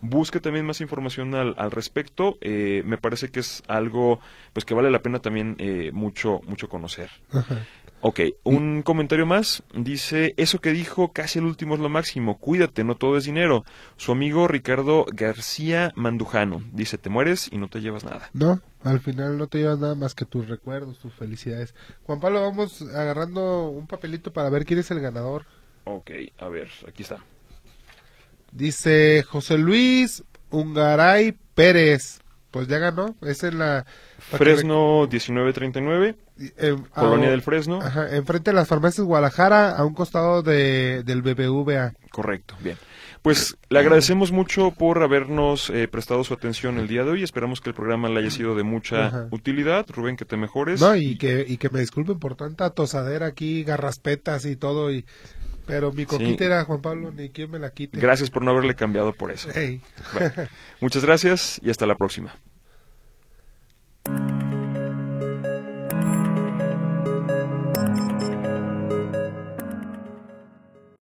busque 0.00 0.40
también 0.40 0.66
más 0.66 0.80
información 0.80 1.34
al, 1.34 1.54
al 1.58 1.70
respecto. 1.70 2.38
Eh, 2.40 2.82
me 2.84 2.98
parece 2.98 3.30
que 3.30 3.40
es 3.40 3.62
algo 3.68 4.20
pues 4.52 4.64
que 4.64 4.74
vale 4.74 4.90
la 4.90 5.02
pena 5.02 5.20
también 5.20 5.56
eh, 5.58 5.90
mucho, 5.92 6.40
mucho 6.46 6.68
conocer. 6.68 7.10
Ok, 8.02 8.20
un 8.44 8.82
comentario 8.82 9.26
más. 9.26 9.62
Dice, 9.74 10.32
eso 10.38 10.60
que 10.60 10.72
dijo 10.72 11.12
casi 11.12 11.38
el 11.38 11.44
último 11.44 11.74
es 11.74 11.80
lo 11.80 11.90
máximo. 11.90 12.38
Cuídate, 12.38 12.82
no 12.82 12.96
todo 12.96 13.18
es 13.18 13.24
dinero. 13.24 13.64
Su 13.98 14.12
amigo 14.12 14.48
Ricardo 14.48 15.04
García 15.12 15.92
Mandujano. 15.96 16.62
Dice, 16.72 16.96
te 16.96 17.10
mueres 17.10 17.50
y 17.52 17.58
no 17.58 17.68
te 17.68 17.82
llevas 17.82 18.04
nada. 18.04 18.30
No, 18.32 18.60
al 18.82 19.00
final 19.00 19.36
no 19.36 19.48
te 19.48 19.58
llevas 19.58 19.78
nada 19.78 19.94
más 19.94 20.14
que 20.14 20.24
tus 20.24 20.48
recuerdos, 20.48 20.98
tus 20.98 21.12
felicidades. 21.12 21.74
Juan 22.04 22.20
Pablo, 22.20 22.40
vamos 22.40 22.80
agarrando 22.80 23.68
un 23.68 23.86
papelito 23.86 24.32
para 24.32 24.48
ver 24.48 24.64
quién 24.64 24.78
es 24.80 24.90
el 24.90 25.00
ganador. 25.00 25.44
Ok, 25.84 26.10
a 26.38 26.48
ver, 26.48 26.68
aquí 26.88 27.02
está. 27.02 27.18
Dice 28.52 29.22
José 29.22 29.58
Luis 29.58 30.24
Ungaray 30.50 31.36
Pérez. 31.54 32.20
Pues 32.50 32.66
ya 32.66 32.78
ganó. 32.78 33.14
Es 33.22 33.44
en 33.44 33.58
la. 33.58 33.86
Fresno 34.18 35.06
1939. 35.08 36.16
Eh, 36.56 36.76
Colonia 36.94 37.30
del 37.30 37.42
Fresno. 37.42 37.80
Ajá, 37.80 38.14
enfrente 38.16 38.50
de 38.50 38.54
las 38.54 38.66
farmacias 38.66 39.06
Guadalajara, 39.06 39.76
a 39.76 39.84
un 39.84 39.94
costado 39.94 40.42
de, 40.42 41.02
del 41.04 41.22
BBVA. 41.22 41.92
Correcto, 42.10 42.56
bien. 42.60 42.76
Pues 43.22 43.58
le 43.68 43.78
agradecemos 43.78 44.32
mucho 44.32 44.70
por 44.70 45.02
habernos 45.02 45.68
eh, 45.68 45.86
prestado 45.88 46.24
su 46.24 46.32
atención 46.32 46.78
el 46.78 46.88
día 46.88 47.04
de 47.04 47.10
hoy. 47.10 47.22
Esperamos 47.22 47.60
que 47.60 47.68
el 47.68 47.74
programa 47.74 48.08
le 48.08 48.20
haya 48.20 48.30
sido 48.30 48.54
de 48.54 48.62
mucha 48.62 49.28
utilidad. 49.30 49.86
Rubén, 49.90 50.16
que 50.16 50.24
te 50.24 50.38
mejores. 50.38 50.80
No, 50.80 50.96
y 50.96 51.18
que, 51.18 51.44
y 51.46 51.58
que 51.58 51.68
me 51.68 51.80
disculpen 51.80 52.18
por 52.18 52.34
tanta 52.34 52.70
tosadera 52.70 53.26
aquí, 53.26 53.62
garraspetas 53.62 54.46
y 54.46 54.56
todo. 54.56 54.90
y 54.90 55.04
pero 55.70 55.92
mi 55.92 56.04
coquita 56.06 56.38
sí. 56.38 56.44
era 56.44 56.64
Juan 56.64 56.80
Pablo, 56.80 57.12
ni 57.12 57.30
quien 57.30 57.50
me 57.50 57.58
la 57.58 57.70
quite. 57.70 57.98
Gracias 57.98 58.30
por 58.30 58.42
no 58.42 58.50
haberle 58.50 58.74
cambiado 58.74 59.12
por 59.12 59.30
eso. 59.30 59.48
Hey. 59.54 59.80
Bueno, 60.12 60.32
muchas 60.80 61.04
gracias 61.04 61.60
y 61.62 61.70
hasta 61.70 61.86
la 61.86 61.94
próxima. 61.94 62.34